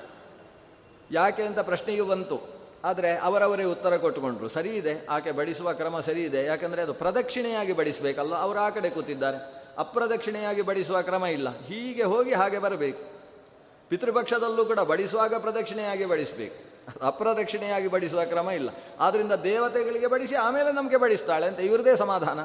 ಯಾಕೆ 1.11 1.43
ಅಂತ 1.49 1.61
ಪ್ರಶ್ನೆಯು 1.71 2.05
ಬಂತು, 2.13 2.39
ಆದರೆ 2.85 3.11
ಅವರವರೇ 3.29 3.67
ಉತ್ತರ 3.75 3.97
ಕೊಟ್ಟುಕೊಂಡ್ರು. 3.97 4.49
ಸರಿ 4.57 4.73
ಇದೆ, 4.81 4.95
ಆಕೆ 5.17 5.33
ಬಡಿಸುವ 5.39 5.69
ಕ್ರಮ 5.73 6.01
ಸರಿ 6.09 6.23
ಇದೆ, 6.31 6.41
ಯಾಕಂದರೆ 6.45 6.81
ಅದು 6.87 6.95
ಪ್ರದಕ್ಷಿಣೆಯಾಗಿ 7.03 7.75
ಬಡಿಸಬೇಕಲ್ಲ 7.81 8.35
ಅವರು 8.47 8.61
ಆ 8.67 8.71
ಕಡೆ 8.71 8.91
ಕೂತಿದ್ದಾರೆ. 8.91 9.39
ಅಪ್ರದಕ್ಷಿಣೆಯಾಗಿ 9.79 10.63
ಬಡಿಸುವ 10.63 11.03
ಕ್ರಮ 11.03 11.27
ಇಲ್ಲ. 11.27 11.65
ಹೀಗೆ 11.65 12.03
ಹೋಗಿ 12.03 12.33
ಹಾಗೆ 12.33 12.59
ಬರಬೇಕು. 12.59 13.15
ಪಿತೃಪಕ್ಷದಲ್ಲೂ 13.89 14.65
ಕೂಡ 14.65 14.81
ಬಡಿಸುವಾಗ 14.81 15.35
ಪ್ರದಕ್ಷಿಣೆಯಾಗಿ 15.35 16.05
ಬಡಿಸಬೇಕು. 16.05 16.75
ಅಪ್ರದಕ್ಷಿಣೆಯಾಗಿ 17.07 17.89
ಬಡಿಸುವ 17.89 18.25
ಕ್ರಮ 18.25 18.51
ಇಲ್ಲ. 18.51 18.71
ಆದ್ದರಿಂದ 19.01 19.33
ದೇವತೆಗಳಿಗೆ 19.33 20.07
ಬಡಿಸಿ 20.07 20.35
ಆಮೇಲೆ 20.35 20.73
ನಮಗೆ 20.73 20.97
ಬಡಿಸ್ತಾಳೆ 20.97 21.47
ಅಂತ 21.47 21.61
ಇವ್ರದೇ 21.61 21.97
ಸಮಾಧಾನ. 21.97 22.39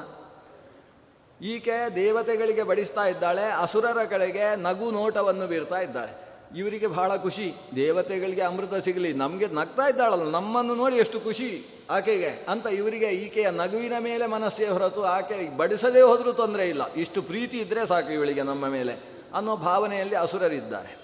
ಈಕೆ 1.43 1.95
ದೇವತೆಗಳಿಗೆ 1.95 2.63
ಬಡಿಸ್ತಾ 2.63 3.05
ಇದ್ದಾಳೆ, 3.05 3.51
ಅಸುರರ 3.51 4.03
ಕಡೆಗೆ 4.03 4.55
ನಗು 4.55 4.91
ನೋಟವನ್ನು 4.91 5.47
ಬೀರ್ತಾ 5.47 5.75
ಇದ್ದಾಳೆ. 5.75 6.28
ಇವರಿಗೆ 6.57 6.87
ಬಹಳ 6.87 7.17
ಖುಷಿ. 7.17 7.53
ದೇವತೆಗಳಿಗೆ 7.75 8.41
ಅಮೃತ 8.41 8.75
ಸಿಗಲಿ. 8.75 9.13
ನಮಗೆ 9.13 9.47
ನಗ್ತಾ 9.47 9.89
ಇದ್ದಾಳಲ್ಲ. 9.89 10.23
ನಮ್ಮನ್ನು 10.23 10.75
ನೋಡಿ 10.75 10.95
ಎಷ್ಟು 10.95 11.19
ಖುಷಿ 11.19 11.65
ಆಕೆಗೆ 11.89 12.45
ಅಂತ 12.49 12.67
ಇವರಿಗೆ 12.67 13.05
ಈಕೆಯ 13.05 13.49
ನಗುವಿನ 13.49 13.93
ಮೇಲೆ 13.99 14.27
ಮನಸ್ಸೇ 14.27 14.67
ಹೊರತು 14.67 15.03
ಆಕೆ 15.03 15.57
ಬಡಿಸದೇ 15.57 16.01
ಹೋದರೂ 16.01 16.33
ತೊಂದರೆ 16.33 16.69
ಇಲ್ಲ. 16.69 16.93
ಇಷ್ಟು 16.93 17.21
ಪ್ರೀತಿ 17.21 17.59
ಇದ್ದರೆ 17.59 17.87
ಸಾಕು 17.87 18.13
ಇವಳಿಗೆ 18.13 18.43
ನಮ್ಮ 18.43 18.67
ಮೇಲೆ 18.67 19.23
ಅನ್ನೋ 19.35 19.55
ಭಾವನೆಯಲ್ಲಿ 19.55 20.15
ಅಸುರರಿದ್ದಾರೆ. 20.15 20.97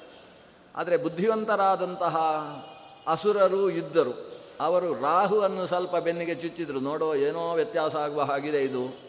ಆದರೆ 0.75 0.97
ಬುದ್ಧಿವಂತರಾದಂತಹ 0.97 2.17
ಅಸುರರು 3.07 3.69
ಇದ್ದರು. 3.69 4.31
ಅವರು 4.59 5.01
ರಾಹುವನ್ನು 5.01 5.67
ಸ್ವಲ್ಪ 5.67 5.95
ಬೆನ್ನಿಗೆ 5.95 6.35
ಚುಚ್ಚಿದ್ರು. 6.35 6.79
ನೋಡೋ, 6.79 7.15
ಏನೋ 7.15 7.53
ವ್ಯತ್ಯಾಸ 7.53 7.95
ಆಗುವ 7.95 8.21
ಹಾಗಿದೆ 8.21 8.63
ಇದು. 8.63 8.99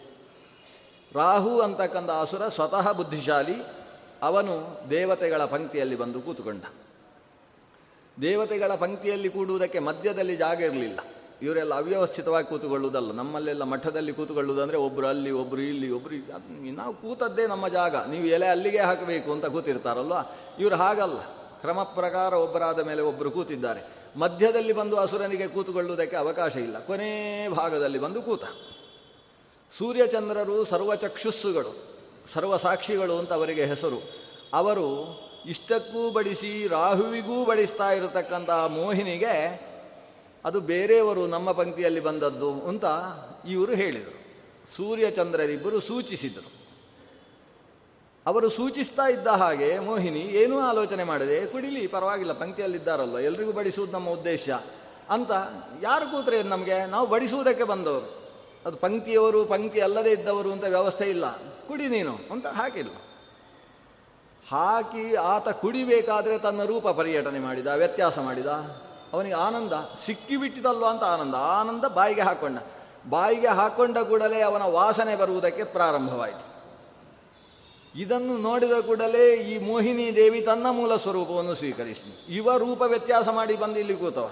ರಾಹು 1.15 1.61
ಅಂತಕ್ಕಂಥ 1.61 2.11
ಅಸುರ 2.11 2.49
ಸ್ವತಃ 2.49 2.93
ಬುದ್ಧಿಶಾಲಿ 2.93 3.76
ಅವನು 4.23 4.81
ದೇವತೆಗಳ 4.91 5.45
ಪಂಕ್ತಿಯಲ್ಲಿ 5.45 5.97
ಬಂದು 5.97 6.21
ಕೂತುಕೊಂಡ. 6.21 6.63
ದೇವತೆಗಳ 8.21 8.75
ಪಂಕ್ತಿಯಲ್ಲಿ 8.75 9.29
ಕೂಡುವುದಕ್ಕೆ 9.29 9.79
ಮಧ್ಯದಲ್ಲಿ 9.79 10.37
ಜಾಗ 10.37 10.61
ಇರಲಿಲ್ಲ. 10.61 11.01
ಇವರೆಲ್ಲ 11.43 11.75
ಅವ್ಯವಸ್ಥಿತವಾಗಿ 11.75 12.47
ಕೂತುಕೊಳ್ಳುವುದಲ್ಲ. 12.47 13.13
ನಮ್ಮಲ್ಲೆಲ್ಲ 13.13 13.63
ಮಠದಲ್ಲಿ 13.63 14.13
ಕೂತುಕೊಳ್ಳುವುದಂದರೆ 14.13 14.77
ಒಬ್ಬರು 14.77 15.07
ಅಲ್ಲಿ 15.07 15.31
ಒಬ್ಬರು 15.31 15.61
ಇಲ್ಲಿ 15.61 15.91
ಒಬ್ಬರು 15.91 16.75
ನಾವು 16.75 16.95
ಕೂತದ್ದೇ 16.95 17.47
ನಮ್ಮ 17.47 17.69
ಜಾಗ. 17.69 17.97
ನೀವು 17.97 18.27
ಎಲೆ 18.27 18.47
ಅಲ್ಲಿಗೆ 18.47 18.79
ಹಾಕಬೇಕು 18.79 19.33
ಅಂತ 19.33 19.47
ಕೂತಿರ್ತಾರಲ್ವ? 19.47 20.15
ಇವರು 20.59 20.77
ಹಾಗಲ್ಲ. 20.77 21.19
ಕ್ರಮ 21.61 21.83
ಪ್ರಕಾರ 21.83 22.35
ಒಬ್ಬರಾದ 22.35 22.87
ಮೇಲೆ 22.87 23.03
ಒಬ್ಬರು 23.03 23.31
ಕೂತಿದ್ದಾರೆ. 23.31 23.83
ಮಧ್ಯದಲ್ಲಿ 24.17 24.73
ಬಂದು 24.73 24.97
ಅಸುರನಿಗೆ 24.97 25.49
ಕೂತುಕೊಳ್ಳುವುದಕ್ಕೆ 25.49 26.17
ಅವಕಾಶ 26.17 26.57
ಇಲ್ಲ. 26.57 26.79
ಕೊನೆ 26.79 27.49
ಭಾಗದಲ್ಲಿ 27.49 27.99
ಬಂದು 27.99 28.23
ಕೂತ. 28.23 28.45
ಸೂರ್ಯಚಂದ್ರರು 29.79 30.65
ಸರ್ವಚಕ್ಷುಸ್ಸುಗಳು. 30.65 31.96
ಸರ್ವಸಾಕ್ಷಿಗಳು 32.33 33.19
ಅಂತ 33.19 33.33
ಅವರಿಗೆ 33.33 33.65
ಹೆಸರು. 33.65 34.11
ಅವರು 34.53 34.87
ಇಷ್ಟಕ್ಕೂ 35.47 36.11
ಬಡಿಸಿ 36.11 36.67
ರಾಹುವಿಗೂ 36.67 37.45
ಬಡಿಸ್ತಾ 37.45 37.93
ಇರತಕ್ಕಂಥ 37.93 38.51
ಮೋಹಿನಿಗೆ 38.51 39.67
ಅದು 40.45 40.61
ಬೇರೆಯವರು 40.61 41.27
ನಮ್ಮ 41.27 41.53
ಪಂಕ್ತಿಯಲ್ಲಿ 41.53 42.01
ಬಂದದ್ದು 42.01 42.53
ಅಂತ 42.53 42.85
ಇವರು 43.49 43.75
ಹೇಳಿದರು. 43.75 44.27
ಸೂರ್ಯಚಂದ್ರರಿಬ್ಬರು 44.77 45.81
ಸೂಚಿಸಿದರು. 45.81 46.57
ಅವರು 48.27 48.49
ಸೂಚಿಸ್ತಾ 48.49 49.07
ಇದ್ದ 49.07 49.27
ಹಾಗೆ 49.27 49.79
ಮೋಹಿನಿ 49.79 50.21
ಏನೂ 50.21 50.61
ಆಲೋಚನೆ 50.61 51.05
ಮಾಡಿದೆ, 51.05 51.47
ಕುಡಿಲಿ 51.47 51.87
ಪರವಾಗಿಲ್ಲ 51.87 52.33
ಪಂಕ್ತಿಯಲ್ಲಿದ್ದಾರಲ್ಲ 52.33 53.19
ಎಲ್ರಿಗೂ 53.19 53.53
ಬಡಿಸುವುದು 53.53 53.93
ನಮ್ಮ 53.93 54.11
ಉದ್ದೇಶ 54.11 54.51
ಅಂತ 55.11 55.31
ಯಾರು 55.83 56.07
ಕೂತ್ರೆ 56.07 56.43
ನಮಗೆ? 56.43 56.87
ನಾವು 56.87 57.07
ಬಡಿಸುವುದಕ್ಕೆ 57.07 57.65
ಬಂದವರು. 57.65 58.16
ಅದು 58.67 58.77
ಪಂಕ್ತಿಯವರು, 58.77 59.45
ಪಂಕ್ತಿ 59.45 59.81
ಅಲ್ಲದೇ 59.81 60.11
ಇದ್ದವರು 60.11 60.53
ಅಂತ 60.53 60.65
ವ್ಯವಸ್ಥೆ 60.65 61.05
ಇಲ್ಲ. 61.05 61.37
ಕುಡಿ 61.39 61.89
ನೀನು 61.89 62.19
ಅಂತ 62.31 62.47
ಹಾಕಿಲ್ಲ. 62.47 62.91
ಹಾಕಿ 64.51 65.15
ಆತ 65.15 65.49
ಕುಡಿಬೇಕಾದ್ರೆ 65.49 66.39
ತನ್ನ 66.39 66.65
ರೂಪ 66.65 66.89
ಪರ್ಯಟನೆ 66.89 67.39
ಮಾಡಿದ, 67.39 67.67
ವ್ಯತ್ಯಾಸ 67.67 68.19
ಮಾಡಿದ. 68.19 68.47
ಅವನಿಗೆ 69.13 69.35
ಆನಂದ, 69.35 69.73
ಸಿಕ್ಕಿಬಿಟ್ಟಿದಲ್ವ 70.05 70.87
ಅಂತ 70.87 71.05
ಆನಂದ. 71.05 71.35
ಆನಂದ 71.35 71.85
ಬಾಯಿಗೆ 71.85 72.21
ಹಾಕೊಂಡ. 72.21 72.59
ಬಾಯಿಗೆ 73.09 73.47
ಹಾಕೊಂಡ 73.47 73.99
ಕೂಡಲೇ 73.99 74.41
ಅವನ 74.41 74.63
ವಾಸನೆ 74.63 75.17
ಬರುವುದಕ್ಕೆ 75.17 75.65
ಪ್ರಾರಂಭವಾಯಿತು. 75.65 76.57
ಇದನ್ನು 77.99 78.39
ನೋಡಿದ 78.39 78.73
ಕೂಡಲೇ 78.73 79.35
ಈ 79.35 79.59
ಮೋಹಿನಿ 79.59 80.17
ದೇವಿ 80.17 80.41
ತನ್ನ 80.41 80.67
ಮೂಲ 80.71 80.97
ಸ್ವರೂಪವನ್ನು 80.97 81.55
ಸ್ವೀಕರಿಸಿ 81.55 82.37
ಇವ 82.37 82.57
ರೂಪ 82.57 82.83
ವ್ಯತ್ಯಾಸ 82.83 83.29
ಮಾಡಿ 83.29 83.57
ಬಂದು 83.57 83.79
ಇಲ್ಲಿ 83.79 83.97
ಕೂತವ. 83.97 84.31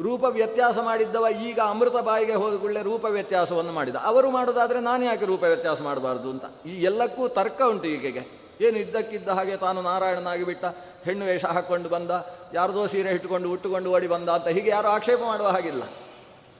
ರೂಪ 0.00 0.24
ವ್ಯತ್ಯಾಸ 0.24 0.78
ಮಾಡಿದ್ದವ 0.78 1.26
ಈಗ 1.42 1.60
ಅಮೃತ 1.60 1.96
ಬಾಯಿಗೆ 1.96 2.34
ಹೋದ 2.34 2.56
ಕೂಡಲೇ 2.56 2.82
ರೂಪ 2.82 3.04
ವ್ಯತ್ಯಾಸವನ್ನು 3.04 3.72
ಮಾಡಿದ. 3.72 3.94
ಅವರು 3.94 4.30
ಮಾಡೋದಾದರೆ 4.30 4.80
ನಾನು 4.80 5.04
ಯಾಕೆ 5.04 5.24
ರೂಪ 5.24 5.42
ವ್ಯತ್ಯಾಸ 5.42 5.82
ಮಾಡಬಾರ್ದು 5.82 6.30
ಅಂತ. 6.30 6.44
ಈ 6.66 6.82
ಎಲ್ಲಕ್ಕೂ 6.82 7.28
ತರ್ಕ 7.28 7.62
ಉಂಟು 7.70 7.88
ಈಗೆಗೆ. 7.88 8.42
ಏನು 8.60 8.78
ಇದ್ದಕ್ಕಿದ್ದ 8.78 9.28
ಹಾಗೆ 9.28 9.56
ತಾನು 9.56 9.82
ನಾರಾಯಣನಾಗಿ 9.82 10.44
ಬಿಟ್ಟ, 10.44 10.64
ಹೆಣ್ಣು 11.04 11.26
ವೇಷ 11.26 11.44
ಹಾಕ್ಕೊಂಡು 11.44 11.88
ಬಂದ, 11.88 12.10
ಯಾರದೋ 12.54 12.86
ಸೀರೆ 12.86 13.10
ಇಟ್ಟುಕೊಂಡು 13.10 13.52
ಉಟ್ಟುಕೊಂಡು 13.52 13.90
ಓಡಿ 13.90 14.06
ಬಂದ 14.06 14.28
ಅಂತ 14.28 14.48
ಹೀಗೆ 14.48 14.70
ಯಾರು 14.70 14.88
ಆಕ್ಷೇಪ 14.88 15.20
ಮಾಡುವ 15.26 15.46
ಹಾಗಿಲ್ಲ. 15.46 15.82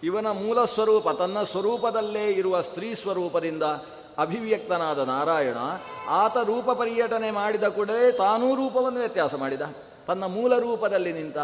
ಇವನ 0.03 0.31
ಮೂಲ 0.31 0.65
ಸ್ವರೂಪ, 0.65 1.09
ತನ್ನ 1.09 1.43
ಸ್ವರೂಪದಲ್ಲೇ 1.43 2.29
ಇರುವ 2.29 2.61
ಸ್ತ್ರೀ 2.61 2.95
ಸ್ವರೂಪದಿಂದ 2.95 3.63
ಅಭಿವ್ಯಕ್ತನಾದ 4.19 4.99
ನಾರಾಯಣ, 4.99 5.57
ಆತ 6.09 6.37
ರೂಪ 6.37 6.71
ಪರ್ಯಟನೆ 6.71 7.31
ಮಾಡಿದ 7.31 7.65
ಕೂಡಲೇ 7.65 8.13
ತಾನೂ 8.13 8.55
ರೂಪವನ್ನು 8.55 8.99
ವ್ಯತ್ಯಾಸ 8.99 9.35
ಮಾಡಿದ. 9.35 9.61
ತನ್ನ 10.07 10.25
ಮೂಲ 10.25 10.59
ರೂಪದಲ್ಲಿ 10.59 11.13
ನಿಂತ 11.13 11.39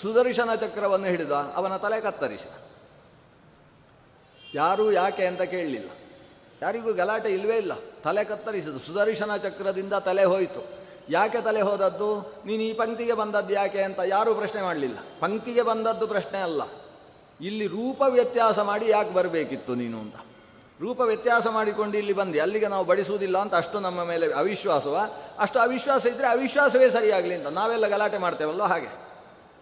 ಸುದರ್ಶನ 0.00 0.54
ಚಕ್ರವನ್ನು 0.54 1.06
ಹಿಡಿದ 1.06 1.30
ಅವನ 1.30 1.76
ತಲೆ 1.76 2.00
ಕತ್ತರಿಸಿದ. 2.00 2.50
ಯಾರೂ 4.54 4.92
ಯಾಕೆ 4.92 5.26
ಅಂತ 5.26 5.42
ಕೇಳಲಿಲ್ಲ. 5.42 5.90
ಯಾರಿಗೂ 6.62 6.92
ಗಲಾಟೆ 6.92 7.30
ಇಲ್ಲವೇ 7.30 7.56
ಇಲ್ಲ. 7.56 7.72
ತಲೆ 8.04 8.24
ಕತ್ತರಿಸಿದ 8.24 8.76
ಸುದರ್ಶನ 8.86 9.36
ಚಕ್ರದಿಂದ 9.36 9.92
ತಲೆ 9.92 10.24
ಹೋಯಿತು. 10.24 10.82
ಯಾಕೆ 11.10 11.40
ತಲೆ 11.40 11.60
ಹೋದದ್ದು? 11.60 12.20
ನೀನು 12.46 12.62
ಈ 12.62 12.72
ಪಂಕ್ತಿಗೆ 12.72 13.12
ಬಂದದ್ದು 13.12 13.54
ಯಾಕೆ 13.54 13.82
ಅಂತ 13.82 14.00
ಯಾರೂ 14.04 14.34
ಪ್ರಶ್ನೆ 14.34 14.62
ಮಾಡಲಿಲ್ಲ. 14.62 14.98
ಪಂಕ್ತಿಗೆ 15.20 15.62
ಬಂದದ್ದು 15.62 16.06
ಪ್ರಶ್ನೆ 16.06 16.38
ಅಲ್ಲ. 16.38 16.62
ಇಲ್ಲಿ 17.40 17.66
ರೂಪ 17.66 18.02
ವ್ಯತ್ಯಾಸ 18.08 18.58
ಮಾಡಿ 18.58 18.88
ಯಾಕೆ 18.88 19.10
ಬರಬೇಕಿತ್ತು 19.10 19.74
ನೀನು 19.74 20.00
ಅಂತ. 20.00 20.14
ರೂಪ 20.80 21.00
ವ್ಯತ್ಯಾಸ 21.00 21.46
ಮಾಡಿಕೊಂಡು 21.46 21.98
ಇಲ್ಲಿ 21.98 22.12
ಬಂದು. 22.12 22.42
ಅಲ್ಲಿಗೆ 22.42 22.68
ನಾವು 22.68 22.84
ಬಡಿಸುವುದಿಲ್ಲ 22.84 23.38
ಅಂತ 23.38 23.54
ಅಷ್ಟು 23.54 23.80
ನಮ್ಮ 23.80 24.04
ಮೇಲೆ 24.04 24.32
ಅವಿಶ್ವಾಸವ. 24.32 24.98
ಅಷ್ಟು 25.38 25.58
ಅವಿಶ್ವಾಸ 25.58 26.06
ಇದ್ದರೆ 26.06 26.26
ಅವಿಶ್ವಾಸವೇ 26.26 26.90
ಸರಿಯಾಗಲಿ 26.90 27.34
ಅಂತ. 27.34 27.46
ನಾವೆಲ್ಲ 27.46 27.86
ಗಲಾಟೆ 27.86 28.18
ಮಾಡ್ತೇವಲ್ಲೋ 28.18 28.64
ಹಾಗೆ. 28.64 29.11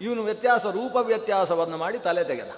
ಇವನು 0.00 0.22
ವ್ಯತ್ಯಾಸ, 0.22 0.66
ರೂಪ 0.66 0.96
ವ್ಯತ್ಯಾಸವನ್ನು 0.96 1.76
ಮಾಡಿ 1.76 1.98
ತಲೆ 1.98 2.24
ತೆಗೆದ. 2.24 2.50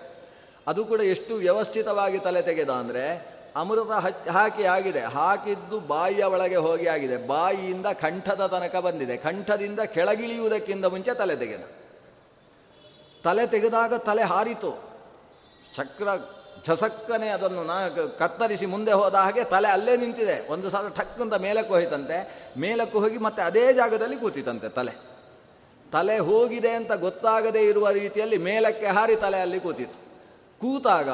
ಅದು 0.66 0.84
ಕೂಡ 0.84 1.00
ಎಷ್ಟು 1.00 1.34
ವ್ಯವಸ್ಥಿತವಾಗಿ 1.34 2.18
ತಲೆ 2.18 2.42
ತೆಗೆದ 2.42 2.70
ಅಂದರೆ 2.70 3.32
ಅಮೃತ 3.56 3.90
ಹಾಕಿ 4.28 4.64
ಆಗಿದೆ. 4.64 5.00
ಹಾಕಿದ್ದು 5.00 5.80
ಬಾಯಿಯ 5.80 6.24
ಒಳಗೆ 6.24 6.56
ಹೋಗಿ 6.56 6.86
ಆಗಿದೆ. 6.86 7.26
ಬಾಯಿಯಿಂದ 7.26 7.86
ಕಂಠದ 7.86 8.46
ತನಕ 8.46 8.76
ಬಂದಿದೆ. 8.76 9.16
ಕಂಠದಿಂದ 9.16 9.80
ಕೆಳಗಿಳಿಯುವುದಕ್ಕಿಂತ 9.80 10.84
ಮುಂಚೆ 10.84 11.14
ತಲೆ 11.14 11.36
ತೆಗೆದ. 11.36 11.60
ತಲೆ 13.24 13.46
ತೆಗೆದಾಗ 13.46 13.94
ತಲೆ 13.94 14.22
ಹಾರಿತು. 14.22 14.82
ಚಕ್ರ 15.76 16.08
ಝಸಕ್ಕನೆ 16.66 17.28
ಅದನ್ನು 17.28 17.64
ನಾ 17.64 17.88
ಕತ್ತರಿಸಿ 18.18 18.66
ಮುಂದೆ 18.66 18.92
ಹೋದ 18.92 19.14
ಹಾಗೆ 19.14 19.44
ತಲೆ 19.44 19.68
ಅಲ್ಲೇ 19.68 19.96
ನಿಂತಿದೆ. 19.96 20.48
ಒಂದು 20.52 20.70
ಸಲ 20.70 20.88
ಠಕ್ಕಂತ 20.88 21.34
ಮೇಲಕ್ಕೆ 21.34 21.74
ಹೋಯ್ತಂತೆ. 21.74 22.50
ಮೇಲಕ್ಕೆ 22.58 22.98
ಹೋಗಿ 22.98 23.18
ಮತ್ತೆ 23.18 23.42
ಅದೇ 23.42 23.72
ಜಾಗದಲ್ಲಿ 23.72 24.16
ಕೂತಿತಂತೆ 24.16 24.68
ತಲೆ. 24.68 25.11
ತಲೆ 25.92 26.18
ಹೋಗಿದೆ 26.28 26.72
ಅಂತ 26.80 26.92
ಗೊತ್ತಾಗದೇ 27.06 27.62
ಇರುವ 27.70 27.86
ರೀತಿಯಲ್ಲಿ 27.90 28.38
ಮೇಲಕ್ಕೆ 28.48 28.88
ಹಾರಿ 28.96 29.16
ತಲೆ 29.16 29.40
ಅಲ್ಲಿ 29.40 29.60
ಕೂತಿತ್ತು. 29.60 29.98
ಕೂತಾಗ 30.60 31.10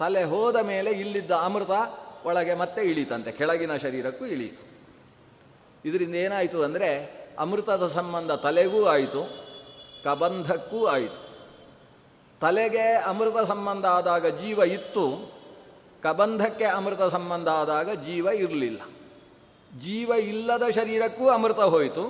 ತಲೆ 0.00 0.22
ಹೋದ 0.32 0.56
ಮೇಲೆ 0.56 0.90
ಇಲ್ಲಿದ್ದ 1.02 1.32
ಅಮೃತ 1.46 1.74
ಒಳಗೆ 2.24 2.54
ಮತ್ತೆ 2.54 2.80
ಇಳೀತಂತೆ, 2.82 3.30
ಕೆಳಗಿನ 3.32 3.72
ಶರೀರಕ್ಕೂ 3.76 4.24
ಇಳೀತು 4.26 4.64
ಇದರಿಂದ 5.84 6.14
ಏನಾಯಿತು 6.14 6.58
ಅಂದರೆ 6.62 6.90
ಅಮೃತದ 7.38 7.86
ಸಂಬಂಧ 7.86 8.30
ತಲೆಗೂ 8.44 8.80
ಆಯಿತು, 8.84 9.22
ಕಬಂಧಕ್ಕೂ 10.04 10.80
ಆಯಿತು. 10.86 11.20
ತಲೆಗೆ 12.40 12.86
ಅಮೃತ 13.10 13.38
ಸಂಬಂಧ 13.48 13.84
ಆದಾಗ 13.98 14.26
ಜೀವ 14.42 14.58
ಇತ್ತು, 14.76 15.04
ಕಬಂಧಕ್ಕೆ 16.02 16.66
ಅಮೃತ 16.78 17.02
ಸಂಬಂಧ 17.16 17.48
ಆದಾಗ 17.48 17.88
ಜೀವ 18.06 18.26
ಇರಲಿಲ್ಲ. 18.44 18.80
ಜೀವ 19.78 20.10
ಇಲ್ಲದ 20.32 20.64
ಶರೀರಕ್ಕೂ 20.70 21.24
ಅಮೃತ 21.28 21.60
ಹೋಯಿತು 21.74 22.04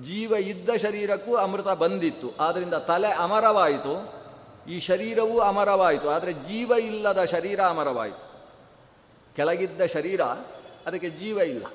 ಜೀವ 0.00 0.34
ಇದ್ದ 0.34 0.70
ಶರೀರಕ್ಕೂ 0.76 1.34
ಅಮೃತ 1.34 1.68
ಬಂದಿತ್ತು. 1.68 2.32
ಆದ್ದರಿಂದ 2.40 2.74
ತಲೆ 2.74 3.08
ಅಮರವಾಯಿತು. 3.08 4.22
ಈ 4.70 4.80
ಶರೀರವೂ 4.80 5.40
ಅಮರವಾಯಿತು. 5.40 6.08
ಆದರೆ 6.08 6.32
ಜೀವ 6.32 6.72
ಇಲ್ಲದ 6.80 7.24
ಶರೀರ 7.24 7.60
ಅಮರವಾಯಿತು. 7.60 8.32
ಕೆಳಗಿದ್ದ 9.36 9.86
ಶರೀರ, 9.86 10.20
ಅದಕ್ಕೆ 10.86 11.10
ಜೀವ 11.10 11.38
ಇಲ್ಲ. 11.38 11.66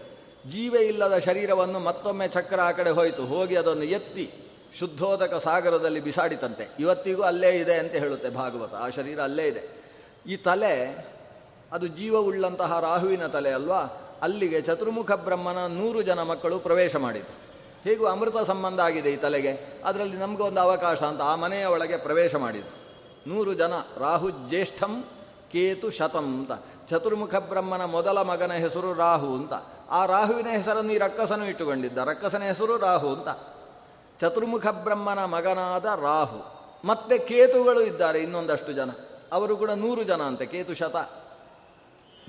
ಜೀವ 0.50 0.76
ಇಲ್ಲದ 0.76 1.18
ಶರೀರವನ್ನು 1.18 1.80
ಮತ್ತೊಮ್ಮೆ 1.80 2.28
ಚಕ್ರ 2.28 2.62
ಆ 2.62 2.72
ಕಡೆ 2.72 2.90
ಹೋಯಿತು. 2.90 3.26
ಹೋಗಿ 3.26 3.56
ಅದನ್ನು 3.56 3.84
ಎತ್ತಿ 3.84 4.32
ಶುದ್ಧೋದಕ 4.80 5.34
ಸಾಗರದಲ್ಲಿ 5.34 6.00
ಬಿಸಾಡಿತಂತೆ. 6.00 6.70
ಇವತ್ತಿಗೂ 6.80 7.22
ಅಲ್ಲೇ 7.22 7.50
ಇದೆ 7.50 7.74
ಅಂತ 7.74 7.92
ಹೇಳುತ್ತೆ 7.92 8.30
ಭಾಗವತ. 8.30 8.74
ಆ 8.74 8.90
ಶರೀರ 8.90 9.22
ಅಲ್ಲೇ 9.22 9.48
ಇದೆ. 9.48 9.94
ಈ 10.28 10.38
ತಲೆ, 10.38 11.08
ಅದು 11.72 11.88
ಜೀವವುಳ್ಳಂತಹ 11.88 12.80
ರಾಹುವಿನ 12.80 13.28
ತಲೆ 13.28 13.52
ಅಲ್ವಾ? 13.52 13.82
ಅಲ್ಲಿಗೆ 14.22 14.62
ಚತುರ್ಮುಖ 14.62 15.12
ಬ್ರಹ್ಮನ 15.12 15.68
ನೂರು 15.68 16.02
ಜನ 16.02 16.22
ಮಕ್ಕಳು 16.22 16.60
ಪ್ರವೇಶ 16.60 16.96
ಮಾಡಿದರು. 16.96 17.47
ಹೇಗೂ 17.84 18.06
ಅಮೃತ 18.06 18.38
ಸಂಬಂಧ 18.38 18.80
ಆಗಿದೆ 18.80 19.12
ಈ 19.12 19.16
ತಲೆಗೆ? 19.16 19.82
ಅದರಲ್ಲಿ 19.86 20.18
ನಮಗೊಂದು 20.18 20.60
ಅವಕಾಶ 20.60 21.04
ಅಂತ 21.04 21.22
ಆ 21.22 21.36
ಮನೆಯ 21.36 21.66
ಒಳಗೆ 21.66 21.98
ಪ್ರವೇಶ 21.98 22.36
ಮಾಡಿದರು. 22.36 22.88
ನೂರು 23.30 23.54
ಜನ, 23.54 23.74
ರಾಹು 23.98 24.30
ಜ್ಯೇಷ್ಠಂ 24.30 25.04
ಕೇತು 25.52 25.90
ಶತಂ 25.90 26.26
ಅಂತ. 26.26 26.52
ಚತುರ್ಮುಖ 26.90 27.36
ಬ್ರಹ್ಮನ 27.36 27.86
ಮೊದಲ 27.86 28.22
ಮಗನ 28.22 28.54
ಹೆಸರು 28.54 28.94
ರಾಹು 28.94 29.28
ಅಂತ. 29.28 29.54
ಆ 29.90 30.06
ರಾಹುವಿನ 30.06 30.48
ಹೆಸರನ್ನು 30.48 30.94
ಈ 30.94 30.98
ರಕ್ಕಸನು 30.98 31.46
ಇಟ್ಟುಕೊಂಡಿದ್ದ. 31.46 31.98
ರಕ್ಕಸನ 31.98 32.44
ಹೆಸರು 32.44 32.78
ರಾಹು 32.78 33.16
ಅಂತ. 33.16 33.28
ಚತುರ್ಮುಖ 34.22 34.68
ಬ್ರಹ್ಮನ 34.68 35.26
ಮಗನಾದ 35.26 35.86
ರಾಹು. 35.86 36.58
ಮತ್ತೆ 36.88 37.18
ಕೇತುಗಳು 37.18 37.82
ಇದ್ದಾರೆ 37.82 38.20
ಇನ್ನೊಂದಷ್ಟು 38.20 38.74
ಜನ. 38.74 38.90
ಅವರು 39.32 39.58
ಕೂಡ 39.58 39.72
ನೂರು 39.72 40.04
ಜನ 40.04 40.22
ಅಂತೆ, 40.22 40.46
ಕೇತು 40.46 40.74
ಶತ. 40.74 40.96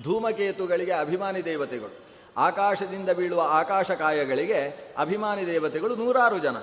ಧೂಮಕೇತುಗಳಿಗೆ 0.05 0.93
ಅಭಿಮಾನಿ 0.93 1.45
ದೇವತೆಗಳು. 1.45 2.08
ಆಕಾಶದಿಂದ 2.38 3.11
ಬೀಳುವ 3.11 3.42
ಆಕಾಶಕಾಯಗಳಿಗೆ 3.42 4.95
ಅಭಿಮಾನಿ 4.99 5.47
ದೇವತೆಗಳು 5.47 5.97
ನೂರಾರು 5.97 6.38
ಜನ. 6.38 6.57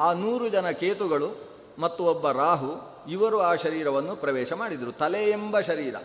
ಆ 0.00 0.12
ನೂರು 0.12 0.48
ಜನ 0.48 0.70
ಕೇತುಗಳು 0.70 1.28
ಮತ್ತು 1.78 2.04
ಒಬ್ಬ 2.04 2.30
ರಾಹು 2.30 2.92
ಇವರು 3.08 3.40
ಆ 3.40 3.54
ಶರೀರವನ್ನು 3.54 4.16
ಪ್ರವೇಶ 4.16 4.52
ಮಾಡಿದರು, 4.52 4.92
ತಲೆ 4.92 5.30
ಎಂಬ 5.30 5.60
ಶರೀರ. 5.60 5.96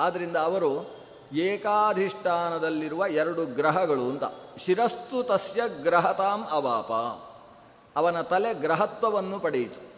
ಆದ್ದರಿಂದ 0.00 0.36
ಅವರು 0.36 0.96
ಏಕಾಧಿಷ್ಠಾನದಲ್ಲಿರುವ 1.34 3.06
ಎರಡು 3.06 3.46
ಗ್ರಹಗಳು 3.46 4.02
ಅಂತ. 4.02 4.22
ಶಿರಸ್ತು 4.58 5.22
ತಸ್ಯ 5.22 5.62
ಗ್ರಹತಾಂ 5.82 6.44
ಅವಾಪ. 6.50 6.92
ಅವನ 7.98 8.20
ತಲೆ 8.20 8.54
ಗ್ರಹತ್ವವನ್ನು 8.54 9.40
ಪಡೆಯಿತು. 9.40 9.92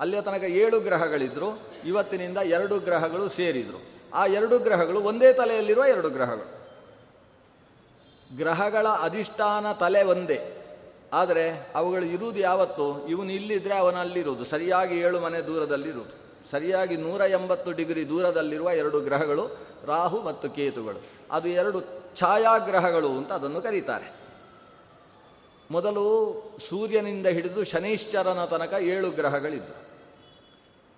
ಅಲ್ಲಿಯ 0.00 0.22
ತನಕ 0.22 0.42
ಏಳು 0.42 0.80
ಗ್ರಹಗಳಿದ್ದರು 0.80 1.60
ಇವತ್ತಿನಿಂದ 1.86 2.38
ಎರಡು 2.38 2.78
ಗ್ರಹಗಳು 2.78 3.28
ಸೇರಿದರು. 3.28 3.82
ಆ 4.14 4.26
ಎರಡು 4.26 4.58
ಗ್ರಹಗಳು 4.58 5.00
ಒಂದೇ 5.00 5.32
ತಲೆಯಲ್ಲಿರುವ 5.32 5.84
ಎರಡು 5.84 6.10
ಗ್ರಹಗಳು. 6.10 6.59
ಗ್ರಹಗಳ 8.36 8.86
ಅಧಿಷ್ಠಾನ 8.88 9.72
ತಲೆ 9.72 10.02
ಒಂದೇ. 10.02 10.56
ಆದರೆ 11.12 11.72
ಅವುಗಳು 11.74 12.06
ಇರುವುದು 12.06 12.38
ಯಾವತ್ತು? 12.38 13.08
ಇವನು 13.08 13.32
ಇಲ್ಲಿದ್ದರೆ 13.32 13.74
ಅವನಲ್ಲಿರುವುದು. 13.74 14.44
ಸರಿಯಾಗಿ 14.44 15.00
ಏಳು 15.00 15.20
ಮನೆ 15.20 15.40
ದೂರದಲ್ಲಿರುವುದು. 15.40 16.20
ಸರಿಯಾಗಿ 16.50 16.96
ನೂರ 16.96 17.20
ಎಂಬತ್ತು 17.20 17.72
ಡಿಗ್ರಿ 17.72 18.08
ದೂರದಲ್ಲಿರುವ 18.08 18.70
ಎರಡು 18.70 19.00
ಗ್ರಹಗಳು, 19.00 19.58
ರಾಹು 19.84 20.22
ಮತ್ತು 20.22 20.50
ಕೇತುಗಳು. 20.50 21.02
ಅದು 21.30 21.48
ಎರಡು 21.48 21.82
ಛಾಯಾಗ್ರಹಗಳು 22.16 23.08
ಅಂತ 23.08 23.32
ಅದನ್ನು 23.32 23.60
ಕರೀತಾರೆ. 23.60 24.12
ಮೊದಲು 25.70 26.42
ಸೂರ್ಯನಿಂದ 26.70 27.26
ಹಿಡಿದು 27.26 27.64
ಶನೈಶ್ಚರನ 27.64 28.44
ತನಕ 28.44 28.72
ಏಳು 28.72 29.10
ಗ್ರಹಗಳಿದ್ದು. 29.10 29.90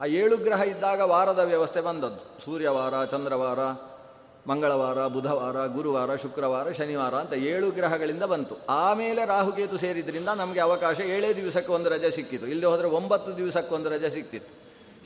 ಆ 0.01 0.05
ಏಳು 0.05 0.37
ಗ್ರಹ 0.37 0.63
ಇದ್ದಾಗ 0.63 1.01
ವಾರದ 1.01 1.39
ವ್ಯವಸ್ಥೆ 1.39 1.81
ಬಂದದ್ದು. 1.81 2.45
ಸೂರ್ಯವಾರ, 2.45 3.05
ಚಂದ್ರವಾರ 3.05 3.59
ಮಂಗಳವಾರ, 4.47 5.07
ಬುಧವಾರ, 5.07 5.67
ಗುರುವಾರ, 5.67 6.17
ಶುಕ್ರವಾರ, 6.17 6.71
ಶನಿವಾರ 6.71 7.15
ಅಂತ 7.15 7.33
ಏಳು 7.33 7.71
ಗ್ರಹಗಳಿಂದ 7.71 8.23
ಬಂತು. 8.23 8.55
ಆಮೇಲೆ 8.69 9.27
ರಾಹುಕೇತು 9.27 9.79
ಸೇರಿದ್ರಿಂದ 9.79 10.29
ನಮಗೆ 10.29 10.61
ಅವಕಾಶ 10.61 11.01
ಏಳೇ 11.01 11.33
ದಿವಸಕ್ಕೆ 11.35 11.73
ಒಂದು 11.73 11.91
ರಜೆ 11.91 12.11
ಸಿಕ್ಕಿತು. 12.11 12.47
ಇಲ್ಲಿ 12.47 12.67
ಹೋದರೆ 12.67 12.89
ಒಂಬತ್ತು 12.89 13.37
ದಿವಸಕ್ಕೊಂದು 13.37 13.89
ರಜೆ 13.89 14.11
ಸಿಕ್ತಿತ್ತು. 14.11 14.55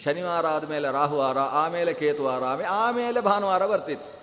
ಶನಿವಾರ 0.04 0.46
ಆದಮೇಲೆ 0.46 0.92
ರಾಹುವಾರ, 0.92 1.38
ಆಮೇಲೆ 1.38 1.94
ಕೇತುವಾರ 1.94 2.44
ಆಮೇಲೆ 2.44 2.68
ಆಮೇಲೆ 2.68 3.20
ಭಾನುವಾರ 3.20 3.66
ಬರ್ತಿತ್ತು. 3.66 4.16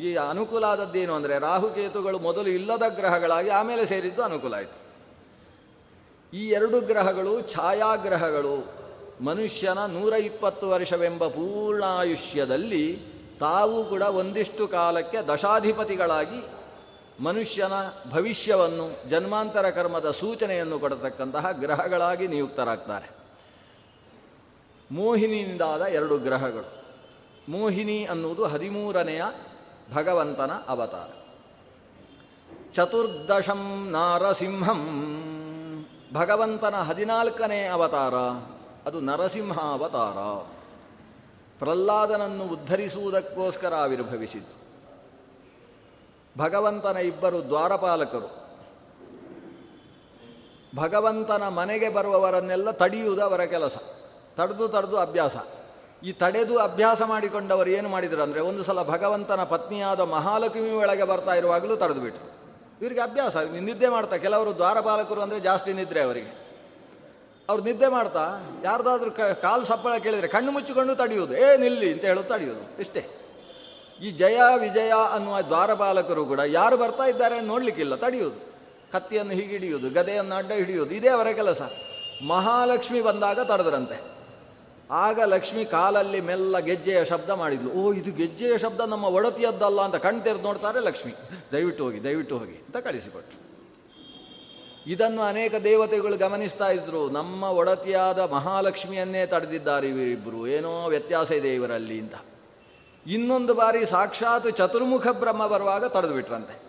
ಈ 0.00 0.14
ಅನುಕೂಲ 0.14 0.64
ಆದದ್ದೇನು 0.64 1.14
ಅಂದರೆ 1.14 1.38
ರಾಹುಕೇತುಗಳು 1.38 2.18
ಮೊದಲು 2.18 2.48
ಇಲ್ಲದ 2.48 2.82
ಗ್ರಹಗಳಾಗಿ 2.88 3.48
ಆಮೇಲೆ 3.48 3.86
ಸೇರಿದ್ದು 3.86 4.22
ಅನುಕೂಲ 4.22 4.54
ಆಯಿತು. 4.54 4.78
ಈ 6.32 6.48
ಎರಡು 6.48 6.80
ಗ್ರಹಗಳು 6.80 7.40
ಛಾಯಾಗ್ರಹಗಳು 7.40 8.78
ಮನುಷ್ಯನ 9.24 9.78
ನೂರ 9.86 10.12
ಇಪ್ಪತ್ತು 10.12 10.70
ವರ್ಷವೆಂಬ 10.70 11.26
ಪೂರ್ಣಾಯುಷ್ಯದಲ್ಲಿ 11.26 13.17
ತಾವು 13.40 13.84
ಕೂಡ 13.84 14.02
ಒಂದಿಷ್ಟು 14.02 14.68
ಕಾಲಕ್ಕೆ 14.68 15.22
ದಶಾಧಿಪತಿಗಳಾಗಿ 15.22 16.44
ಮನುಷ್ಯನ 17.22 17.72
ಭವಿಷ್ಯವನ್ನು, 18.10 19.10
ಜನ್ಮಾಂತರ 19.10 19.70
ಕರ್ಮದ 19.70 20.10
ಸೂಚನೆಯನ್ನು 20.10 20.78
ಕೊಡತಕ್ಕಂತಹ 20.78 21.50
ಗ್ರಹಗಳಾಗಿ 21.50 22.26
ನಿಯುಕ್ತರಾಗ್ತಾರೆ. 22.26 23.10
ಮೋಹಿನಿಯಿಂದಾದ 24.90 25.80
ಎರಡು 25.80 26.18
ಗ್ರಹಗಳು. 26.18 26.84
ಮೋಹಿನಿ 27.50 28.04
ಅನ್ನುವುದು 28.04 28.44
ಹದಿಮೂರನೆಯ 28.44 29.22
ಭಗವಂತನ 29.94 30.50
ಅವತಾರ. 30.68 31.08
ಚತುರ್ದಶಂ 32.72 33.88
ನಾರಸಿಂಹಂ. 33.90 35.04
ಭಗವಂತನ 36.12 36.74
ಹದಿನಾಲ್ಕನೇ 36.74 37.66
ಅವತಾರ, 37.66 38.14
ಅದು 38.86 39.00
ನರಸಿಂಹ 39.00 39.58
ಅವತಾರ. 39.58 40.57
ಪ್ರಹ್ಲಾದನನ್ನು 41.58 42.44
ಉದ್ಧರಿಸುವುದಕ್ಕೋಸ್ಕರ 42.44 43.74
ಆವಿರ್ಭವಿಸಿದ್ದು. 43.74 44.58
ಭಗವಂತನ 46.38 46.96
ಇಬ್ಬರು 46.96 47.42
ದ್ವಾರಪಾಲಕರು. 47.42 48.48
ಭಗವಂತನ 50.76 51.48
ಮನೆಗೆ 51.48 51.88
ಬರುವವರನ್ನೆಲ್ಲ 51.88 52.70
ತಡೆಯುವುದು 52.70 53.22
ಅವರ 53.22 53.44
ಕೆಲಸ. 53.44 53.76
ತಡೆದು 54.36 54.68
ತಡೆದು 54.68 54.96
ಅಭ್ಯಾಸ. 54.96 55.36
ಈ 56.02 56.12
ತಡೆದು 56.12 56.58
ಅಭ್ಯಾಸ 56.58 57.02
ಮಾಡಿಕೊಂಡವರು 57.02 57.70
ಏನು 57.70 57.88
ಮಾಡಿದರು 57.88 58.22
ಅಂದರೆ 58.22 58.40
ಒಂದು 58.40 58.62
ಸಲ 58.62 58.82
ಭಗವಂತನ 58.82 59.44
ಪತ್ನಿಯಾದ 59.44 60.00
ಮಹಾಲಕ್ಷ್ಮಿ 60.00 60.70
ಒಳಗೆ 60.70 61.04
ಬರ್ತಾ 61.04 61.34
ಇರುವಾಗಲೂ 61.34 61.76
ತಡೆದು 61.76 62.00
ಬಿಟ್ರು. 62.00 62.38
ಇವರಿಗೆ 62.80 63.00
ಅಭ್ಯಾಸ, 63.00 63.36
ನಿದ್ದೆ 63.36 63.88
ಮಾಡ್ತಾ, 63.88 64.16
ಕೆಲವರು 64.16 64.54
ದ್ವಾರಪಾಲಕರು 64.54 65.20
ಅಂದರೆ 65.20 65.40
ಜಾಸ್ತಿ 65.40 65.72
ನಿದ್ರೆ 65.72 66.00
ಅವರಿಗೆ. 66.00 66.47
ಅವ್ರು 67.50 67.64
ನಿದ್ದೆ 67.64 67.88
ಮಾಡ್ತಾ, 67.88 68.44
ಯಾರ್ದಾದ್ರೂ 68.64 69.10
ಕ, 69.10 69.20
ಕಾಲು 69.20 69.64
ಸಪ್ಪಳ 69.64 69.98
ಕೇಳಿದರೆ 69.98 70.28
ಕಣ್ಣು 70.28 70.52
ಮುಚ್ಚಿಕೊಂಡು 70.52 70.94
ತಡೆಯುವುದು. 70.94 71.36
ಏ, 71.36 71.56
ನಿಲ್ಲಿ 71.56 71.92
ಅಂತ 71.92 72.04
ಹೇಳೋದು 72.04 72.28
ತಡೆಯೋದು 72.28 72.80
ಇಷ್ಟೇ. 72.80 73.06
ಈ 74.02 74.10
ಜಯ, 74.10 74.40
ವಿಜಯ 74.58 74.92
ಅನ್ನುವ 75.12 75.40
ದ್ವಾರಪಾಲಕರು 75.40 76.24
ಕೂಡ 76.24 76.40
ಯಾರು 76.46 76.76
ಬರ್ತಾ 76.76 77.04
ಇದ್ದಾರೆ 77.04 77.40
ನೋಡಲಿಕ್ಕಿಲ್ಲ 77.40 77.94
ತಡೆಯೋದು 77.94 78.52
ಕತ್ತಿಯನ್ನು 78.92 79.32
ಹೀಗೆ 79.32 79.48
ಹಿಡಿಯುವುದು, 79.48 79.90
ಗದೆಯನ್ನು 79.90 80.34
ಅಡ್ಡ 80.34 80.52
ಹಿಡಿಯೋದು 80.52 80.90
ಇದೇ 80.90 81.08
ಅವರ 81.08 81.28
ಕೆಲಸ. 81.28 81.62
ಮಹಾಲಕ್ಷ್ಮಿ 82.26 83.00
ಬಂದಾಗ 83.00 83.40
ತಡೆದ್ರಂತೆ. 83.40 84.18
ಆಗ 84.90 85.20
ಲಕ್ಷ್ಮಿ 85.24 85.64
ಕಾಲಲ್ಲಿ 85.64 86.20
ಮೆಲ್ಲ 86.20 86.58
ಗೆಜ್ಜೆಯ 86.58 87.04
ಶಬ್ದ 87.04 87.30
ಮಾಡಿದ್ಲು. 87.30 87.70
ಓ, 87.70 87.92
ಇದು 87.92 88.16
ಗೆಜ್ಜೆಯ 88.16 88.58
ಶಬ್ದ 88.58 88.80
ನಮ್ಮ 88.80 89.04
ಒಡತಿಯದ್ದಲ್ಲ 89.04 89.80
ಅಂತ 89.80 89.96
ಕಣ್ 89.96 90.20
ತೆರೆದು 90.20 90.42
ನೋಡ್ತಾರೆ 90.42 90.80
ಲಕ್ಷ್ಮಿ. 90.80 91.14
ದಯವಿಟ್ಟು 91.52 91.84
ಹೋಗಿ 91.84 92.04
ದಯವಿಟ್ಟು 92.04 92.38
ಹೋಗಿ 92.38 92.52
ಅಂತ 92.52 92.76
ಕಳಿಸಿಕೊಟ್ರು. 92.76 93.47
ಇದನ್ನು 94.88 95.22
ಅನೇಕ 95.22 95.54
ದೇವತೆಗಳು 95.54 96.16
ಗಮನಿಸ್ತಾ 96.16 96.70
ಇದ್ರು. 96.70 97.10
ನಮ್ಮ 97.10 97.44
ಒಡತಿಯಾದ 97.44 98.18
ಮಹಾಲಕ್ಷ್ಮಿಯನ್ನೇ 98.18 99.26
ತಡೆದಿದ್ದಾರೆ 99.26 99.88
ಇವರಿಬ್ಬರು 99.88 100.46
ಏನೋ 100.46 100.86
ವ್ಯತ್ಯಾಸ 100.88 101.32
ಇದೆ 101.32 101.54
ಇವರಲ್ಲಿ 101.54 102.00
ಅಂತ. 102.00 102.14
ಇನ್ನೊಂದು 103.06 103.54
ಬಾರಿ 103.54 103.86
ಸಾಕ್ಷಾತ್ 103.86 104.56
ಚತುರ್ಮುಖ 104.56 105.06
ಬ್ರಹ್ಮ 105.08 105.46
ಬರುವಾಗ 105.46 105.84
ತಡೆದು 105.84 106.14
ಬಿಟ್ರಂತೆ. 106.14 106.62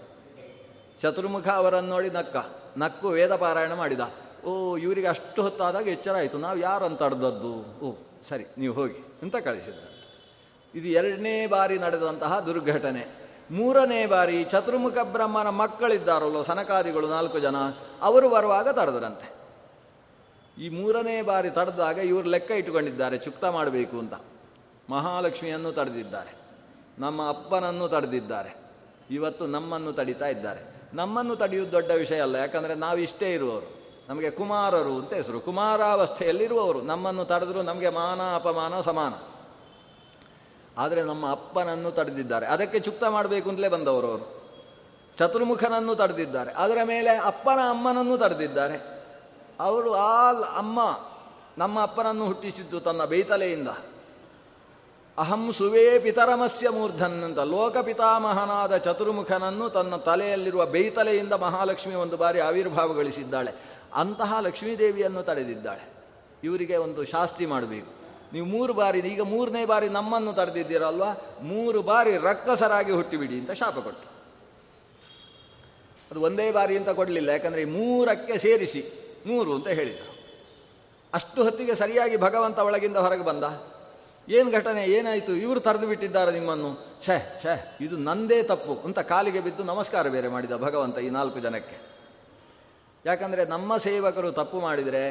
ಚತುರ್ಮುಖ 1.02 1.48
ಅವರನ್ನು 1.48 1.90
ನೋಡಿ 1.90 2.10
ನಕ್ಕ, 2.10 2.36
ನಕ್ಕು 2.78 3.08
ವೇದ 3.08 3.36
ಪಾರಾಯಣ 3.36 3.74
ಮಾಡಿದ. 3.74 4.00
ಓ, 4.46 4.78
ಇವರಿಗೆ 4.78 5.08
ಅಷ್ಟು 5.08 5.42
ಹೊತ್ತಾದಾಗ 5.42 5.88
ಎಚ್ಚರ 5.88 6.16
ಆಯಿತು. 6.16 6.38
ನಾವು 6.38 6.58
ಯಾರನ್ನು 6.58 6.98
ತಡೆದದ್ದು? 6.98 7.80
ಓ, 7.86 7.96
ಸರಿ, 8.30 8.46
ನೀವು 8.58 8.74
ಹೋಗಿ. 8.74 9.20
ಅಂತ 9.22 9.36
ಕಳಿಸಿದ್ರಂತೆ. 9.36 10.00
ಇದು 10.80 10.88
ಎರಡನೇ 10.88 11.48
ಬಾರಿ 11.48 11.78
ನಡೆದಂತಹ 11.78 12.40
ದುರ್ಘಟನೆ. 12.40 13.29
ಮೂರನೇ 13.52 14.06
ಬಾರಿ 14.06 14.44
ಚತುರ್ಮುಖ 14.44 14.98
ಬ್ರಹ್ಮನ 15.04 15.50
ಮಕ್ಕಳಿದ್ದಾರಲ್ಲೋ 15.50 16.44
ಸನಕಾದಿಗಳು 16.44 17.08
ನಾಲ್ಕು 17.08 17.40
ಜನ, 17.40 17.56
ಅವರು 18.02 18.30
ಬರುವಾಗ 18.30 18.70
ತಡೆದ್ರಂತೆ. 18.70 19.28
ಈ 20.58 20.70
ಮೂರನೇ 20.70 21.22
ಬಾರಿ 21.22 21.50
ತಡೆದಾಗ 21.50 21.98
ಇವರು 21.98 22.30
ಲೆಕ್ಕ 22.30 22.52
ಇಟ್ಟುಕೊಂಡಿದ್ದಾರೆ, 22.52 23.18
ಚುಕ್ತ 23.18 23.46
ಮಾಡಬೇಕು 23.46 24.00
ಅಂತ. 24.00 24.14
ಮಹಾಲಕ್ಷ್ಮಿಯನ್ನು 24.90 25.72
ತಡೆದಿದ್ದಾರೆ, 25.72 26.32
ನಮ್ಮ 27.00 27.30
ಅಪ್ಪನನ್ನು 27.30 27.88
ತಡೆದಿದ್ದಾರೆ, 27.88 28.56
ಇವತ್ತು 29.12 29.48
ನಮ್ಮನ್ನು 29.48 29.94
ತಡಿತಾ 29.94 30.28
ಇದ್ದಾರೆ. 30.28 30.62
ನಮ್ಮನ್ನು 30.94 31.36
ತಡೆಯುವುದು 31.36 31.72
ದೊಡ್ಡ 31.72 31.92
ವಿಷಯ 31.92 32.22
ಅಲ್ಲ, 32.22 32.36
ಯಾಕಂದರೆ 32.36 32.76
ನಾವು 32.76 32.98
ಇಷ್ಟೇ 32.98 33.34
ಇರುವವರು. 33.34 33.68
ನಮಗೆ 34.10 34.30
ಕುಮಾರರು 34.30 34.94
ಅಂತ 35.00 35.14
ಹೆಸರು 35.14 35.40
ಕುಮಾರಾವಸ್ಥೆಯಲ್ಲಿರುವವರು 35.40 36.82
ನಮ್ಮನ್ನು 36.82 37.26
ತಡೆದರೂ 37.26 37.62
ನಮಗೆ 37.62 37.90
ಮಾನ, 37.90 38.22
ಅಪಮಾನ, 38.36 38.82
ಸಮಾನ. 38.82 39.14
ಆದರೆ 40.78 41.04
ನಮ್ಮ 41.04 41.32
ಅಪ್ಪನನ್ನು 41.32 41.92
ತಡೆದಿದ್ದಾರೆ. 41.92 42.46
ಅದಕ್ಕೆ 42.46 42.80
ಚುಕ್ತ 42.80 43.04
ಮಾಡಬೇಕು 43.04 43.50
ಅಂತಲೇ 43.50 43.68
ಬಂದವರು 43.68 44.08
ಅವರು. 44.08 44.40
ಚತುರ್ಮುಖನನ್ನು 45.18 45.96
ತಡೆದಿದ್ದಾರೆ. 45.96 46.52
ಅದರ 46.52 46.78
ಮೇಲೆ 46.84 47.18
ಅಪ್ಪನ 47.18 47.60
ಅಮ್ಮನನ್ನು 47.70 48.18
ತಡೆದಿದ್ದಾರೆ. 48.18 49.06
ಅವರು 49.60 49.94
ಆ 49.94 50.32
ಅಮ್ಮ 50.58 50.80
ನಮ್ಮ 51.58 51.82
ಅಪ್ಪನನ್ನು 51.82 52.26
ಹುಟ್ಟಿಸಿದ್ದು 52.26 52.80
ತನ್ನ 52.80 53.06
ಬೇತಲೆಯಿಂದ. 53.06 53.68
ಅಹಂ 55.18 55.54
ಸುವೇ 55.54 56.00
ಪಿತರಮಸ್ಯ 56.00 56.70
ಮೂರ್ಧನ್ 56.70 57.24
ಅಂತ 57.24 57.40
ಲೋಕಪಿತಾಮಹನಾದ 57.40 58.78
ಚತುರ್ಮುಖನನ್ನು 58.78 59.70
ತನ್ನ 59.70 59.96
ತಲೆಯಲ್ಲಿರುವ 59.96 60.66
ಬೇತಲೆಯಿಂದ 60.66 61.34
ಮಹಾಲಕ್ಷ್ಮಿ 61.34 61.96
ಒಂದು 61.96 62.18
ಬಾರಿ 62.18 62.40
ಆವಿರ್ಭಾವಗಳಿಸಿದ್ದಾಳೆ 62.40 63.52
ಅಂತಹ 63.96 64.38
ಲಕ್ಷ್ಮೀದೇವಿಯನ್ನು 64.40 65.24
ತಡೆದಿದ್ದಾಳೆ. 65.24 65.88
ಇವರಿಗೆ 66.44 66.78
ಒಂದು 66.78 67.04
ಶಾಸ್ತಿ 67.04 67.46
ಮಾಡಬೇಕು. 67.46 67.99
ನೀವು 68.34 68.46
ಮೂರು 68.46 68.74
ಬಾರಿ, 68.74 69.00
ಈಗ 69.14 69.24
ಮೂರನೇ 69.34 69.64
ಬಾರಿ 69.66 69.88
ನಮ್ಮನ್ನು 69.90 70.32
ತಡೆದಿದ್ದೀರಲ್ವ? 70.34 71.06
ಮೂರು 71.52 71.80
ಬಾರಿ 71.82 72.14
ರಕ್ಕಸರಾಗಿ 72.18 72.94
ಹುಟ್ಟಿಬಿಡಿ 73.00 73.38
ಅಂತ 73.40 73.52
ಶಾಪ 73.62 73.78
ಕೊಟ್ಟು 73.88 74.08
ಅದು 76.12 76.22
ಒಂದೇ 76.28 76.46
ಬಾರಿ 76.52 76.76
ಅಂತ 76.78 76.92
ಕೊಡಲಿಲ್ಲ, 77.00 77.30
ಯಾಕಂದರೆ 77.30 77.64
ಮೂರಕ್ಕೆ 77.66 78.36
ಸೇರಿಸಿ, 78.46 78.82
ಮೂರು 79.28 79.50
ಅಂತ 79.56 79.68
ಹೇಳಿದರು. 79.80 80.14
ಅಷ್ಟು 81.14 81.40
ಹೊತ್ತಿಗೆ 81.44 81.76
ಸರಿಯಾಗಿ 81.76 82.18
ಭಗವಂತ 82.18 82.60
ಒಳಗಿಂದ 82.60 82.98
ಹೊರಗೆ 83.06 83.26
ಬಂದ. 83.30 83.46
ಏನು 84.28 84.50
ಘಟನೆ, 84.52 84.82
ಏನಾಯಿತು? 84.86 85.34
ಇವರು 85.36 85.60
ತರೆದು 85.60 85.88
ಬಿಟ್ಟಿದ್ದಾರೆ 85.88 86.32
ನಿಮ್ಮನ್ನು. 86.32 86.70
ಛೇ 87.06 87.16
ಛೇ, 87.42 87.54
ಇದು 87.82 87.96
ನಂದೇ 87.98 88.40
ತಪ್ಪು 88.44 88.74
ಅಂತ 88.88 89.00
ಕಾಲಿಗೆ 89.12 89.42
ಬಿದ್ದು 89.46 89.64
ನಮಸ್ಕಾರ 89.64 90.08
ಬೇರೆ 90.16 90.28
ಮಾಡಿದ 90.28 90.58
ಭಗವಂತ 90.66 90.98
ಈ 91.08 91.10
ನಾಲ್ಕು 91.10 91.40
ಜನಕ್ಕೆ. 91.40 91.78
ಯಾಕಂದರೆ 93.06 93.46
ನಮ್ಮ 93.46 93.78
ಸೇವಕರು 93.78 94.32
ತಪ್ಪು 94.32 94.60
ಮಾಡಿದರೆ 94.60 95.04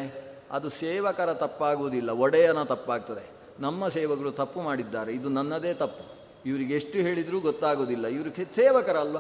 ಅದು 0.50 0.70
ಸೇವಕರ 0.70 1.34
ತಪ್ಪಾಗುವುದಿಲ್ಲ, 1.34 2.11
ಒಡೆಯನ 2.11 2.62
ತಪ್ಪಾಗ್ತದೆ. 2.62 3.30
ನಮ್ಮ 3.61 3.88
ಸೇವಕರು 3.88 4.30
ತಪ್ಪು 4.30 4.61
ಮಾಡಿದ್ದಾರೆ, 4.61 5.12
ಇದು 5.12 5.28
ನನ್ನದೇ 5.28 5.74
ತಪ್ಪು. 5.74 6.18
ಇವರಿಗೆ 6.46 6.74
ಎಷ್ಟು 6.74 6.98
ಹೇಳಿದರೂ 6.98 7.40
ಗೊತ್ತಾಗೋದಿಲ್ಲ 7.40 8.06
ಇವರು 8.06 8.54
ಸೇವಕರಲ್ವ? 8.54 9.18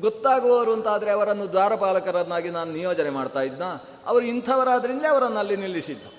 ಗೊತ್ತಾಗುವವರು 0.00 0.72
ಅಂತಾದರೆ 0.72 1.10
ಅವರನ್ನು 1.10 1.52
ದ್ವಾರಪಾಲಕರನ್ನಾಗಿ 1.52 2.50
ನಾನು 2.50 2.72
ನಿಯೋಜನೆ 2.72 3.10
ಮಾಡ್ತಾ 3.10 3.40
ಇದ್ದ 3.40 3.62
ಅವರು 4.06 4.24
ಇಂಥವರಾದ್ರಿಂದ 4.24 5.04
ಅವರನ್ನು 5.10 5.38
ಅಲ್ಲಿ 5.38 5.56
ನಿಲ್ಲಿಸಿದ್ದು. 5.56 6.12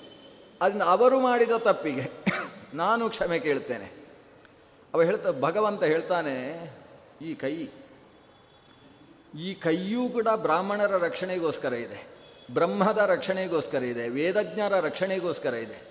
ಅದರಿಂದ 0.62 0.82
ಅವರು 0.82 1.20
ಮಾಡಿದ 1.20 1.50
ತಪ್ಪಿಗೆ 1.58 2.10
ನಾನು 2.74 3.10
ಕ್ಷಮೆ 3.10 3.38
ಕೇಳ್ತೇನೆ. 3.38 4.00
ಅವ 4.94 5.02
ಹೇಳ್ತಾ, 5.02 5.30
ಭಗವಂತ 5.40 5.82
ಹೇಳ್ತಾನೆ, 5.82 6.70
ಈ 7.22 7.34
ಕೈ, 7.34 7.68
ಈ 9.40 9.54
ಕೈಯೂ 9.54 10.08
ಕೂಡ 10.08 10.28
ಬ್ರಾಹ್ಮಣರ 10.36 10.96
ರಕ್ಷಣೆಗೋಸ್ಕರ 10.96 11.72
ಇದೆ. 11.72 12.09
ಬ್ರಹ್ಮದ 12.54 12.98
ರಕ್ಷಣೆಗೋಸ್ಕರ 12.98 13.82
ಇದೆ, 13.82 14.08
ವೇದಜ್ಞರ 14.08 14.80
ರಕ್ಷಣೆಗೋಸ್ಕರ 14.80 15.54
ಇದೆ. 15.54 15.90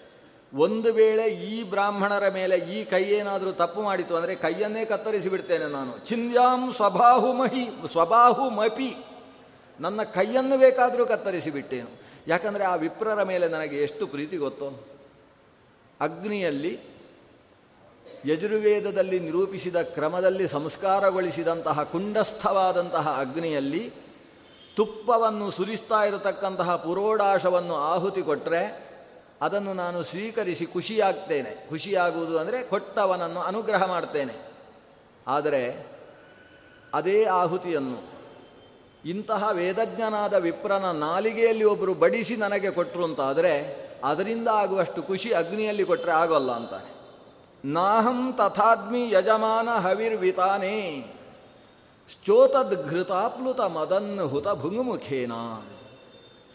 ಒಂದು 0.53 0.93
ವೇಳೆ 0.93 1.25
ಈ 1.27 1.63
ಬ್ರಾಹ್ಮಣರ 1.63 2.29
ಮೇಲೆ 2.29 2.57
ಈ 2.57 2.85
ಕೈ 2.85 3.03
ಏನಾದರೂ 3.03 3.51
ತಪ್ಪು 3.51 3.81
ಮಾಡಿತು 3.81 4.15
ಅಂದರೆ 4.15 4.35
ಕೈಯನ್ನೇ 4.35 4.85
ಕತ್ತರಿಸಿ 4.85 5.29
ಬಿಡ್ತೇನೆ 5.29 5.65
ನಾನು. 5.65 6.05
ಚಿಂದ್ಯಾಂ 6.05 6.73
ಸ್ವಬಾಹುಮಹಿ 6.73 7.65
ಸ್ವಬಾಹುಮಪಿ 7.91 7.91
ಸ್ವಬಾಹು 7.91 8.49
ಮಪಿ. 8.49 8.95
ನನ್ನ 9.79 10.03
ಕೈಯನ್ನು 10.03 10.57
ಬೇಕಾದರೂ 10.57 11.05
ಕತ್ತರಿಸಿ 11.05 11.51
ಬಿಟ್ಟೇನು. 11.51 11.99
ಯಾಕಂದರೆ 12.27 12.63
ಆ 12.63 12.75
ವಿಪ್ರರ 12.75 13.23
ಮೇಲೆ 13.23 13.47
ನನಗೆ 13.47 13.77
ಎಷ್ಟು 13.77 14.07
ಪ್ರೀತಿ 14.07 14.37
ಗೊತ್ತೋ? 14.37 14.87
ಅಗ್ನಿಯಲ್ಲಿ 16.01 16.79
ಯಜುರ್ವೇದದಲ್ಲಿ 18.25 19.19
ನಿರೂಪಿಸಿದ 19.19 19.75
ಕ್ರಮದಲ್ಲಿ 19.75 20.47
ಸಂಸ್ಕಾರಗೊಳಿಸಿದಂತಹ 20.47 21.83
ಕುಂಡಸ್ಥವಾದಂತಹ 21.83 23.17
ಅಗ್ನಿಯಲ್ಲಿ 23.19 23.93
ತುಪ್ಪವನ್ನು 24.79 25.51
ಸುರಿಸ್ತಾ 25.51 26.03
ಇರತಕ್ಕಂತಹ 26.03 26.75
ಪುರೋಡಾಶವನ್ನು 26.75 27.75
ಆಹುತಿ 27.75 28.21
ಕೊಟ್ಟರೆ 28.21 28.89
ಅದನ್ನು 29.41 29.73
ನಾನು 29.73 30.03
ಸ್ವೀಕರಿಸಿ 30.03 30.65
ಖುಷಿಯಾಗ್ತೇನೆ. 30.65 31.69
ಖುಷಿಯಾಗುವುದು 31.69 32.39
ಅಂದರೆ 32.39 32.63
ಕೊಟ್ಟವನನ್ನು 32.63 33.39
ಅನುಗ್ರಹ 33.39 33.85
ಮಾಡ್ತೇನೆ. 33.85 34.35
ಆದರೆ 35.27 35.87
ಅದೇ 36.93 37.25
ಆಹುತಿಯನ್ನು 37.25 38.19
ಇಂತಹ 39.05 39.49
ವೇದಜ್ಞನಾದ 39.51 40.33
ವಿಪ್ರನ 40.33 40.91
ನಾಲಿಗೆಯಲ್ಲಿ 40.91 41.63
ಒಬ್ಬರು 41.63 41.93
ಬಡಿಸಿ 41.93 42.35
ನನಗೆ 42.35 42.71
ಕೊಟ್ಟರು 42.71 43.03
ಅಂತಾದರೆ 43.03 43.53
ಅದರಿಂದ 44.03 44.47
ಆಗುವಷ್ಟು 44.47 45.03
ಖುಷಿ 45.03 45.33
ಅಗ್ನಿಯಲ್ಲಿ 45.33 45.85
ಕೊಟ್ಟರೆ 45.85 46.11
ಆಗೋಲ್ಲ 46.11 46.51
ಅಂತಾನೆ. 46.51 46.91
ನಾಹಂ 47.65 48.33
ತಥಾದ್ಮಿ 48.37 49.11
ಯಜಮಾನ 49.11 49.69
ಹವಿರ್ವಿತಾನೇ. 49.69 50.75
ಶ್ಚೋತದ್ಘೃತಾಪ್ಲುತ 52.09 53.61
ಮದನ್ 53.61 54.19
ಹುತ 54.19 54.47
ಭುಂಗುಮುಖೇನ. 54.47 55.31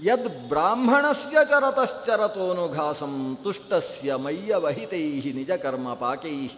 ಯದ್ 0.01 0.49
ಬ್ರಾಹ್ಮಣಸ್ಯ 0.49 1.39
ಚರತಶ್ಚರತೋನುಘಾಸಂ 1.49 3.39
ತುಷ್ಟಸ್ಯ 3.45 4.15
ಮಯ್ಯ 4.15 4.55
ವಹಿತೈ 4.57 5.33
ನಿಜ 5.33 5.51
ಕರ್ಮ 5.51 5.95
ಪಾಕೈ 5.95 6.49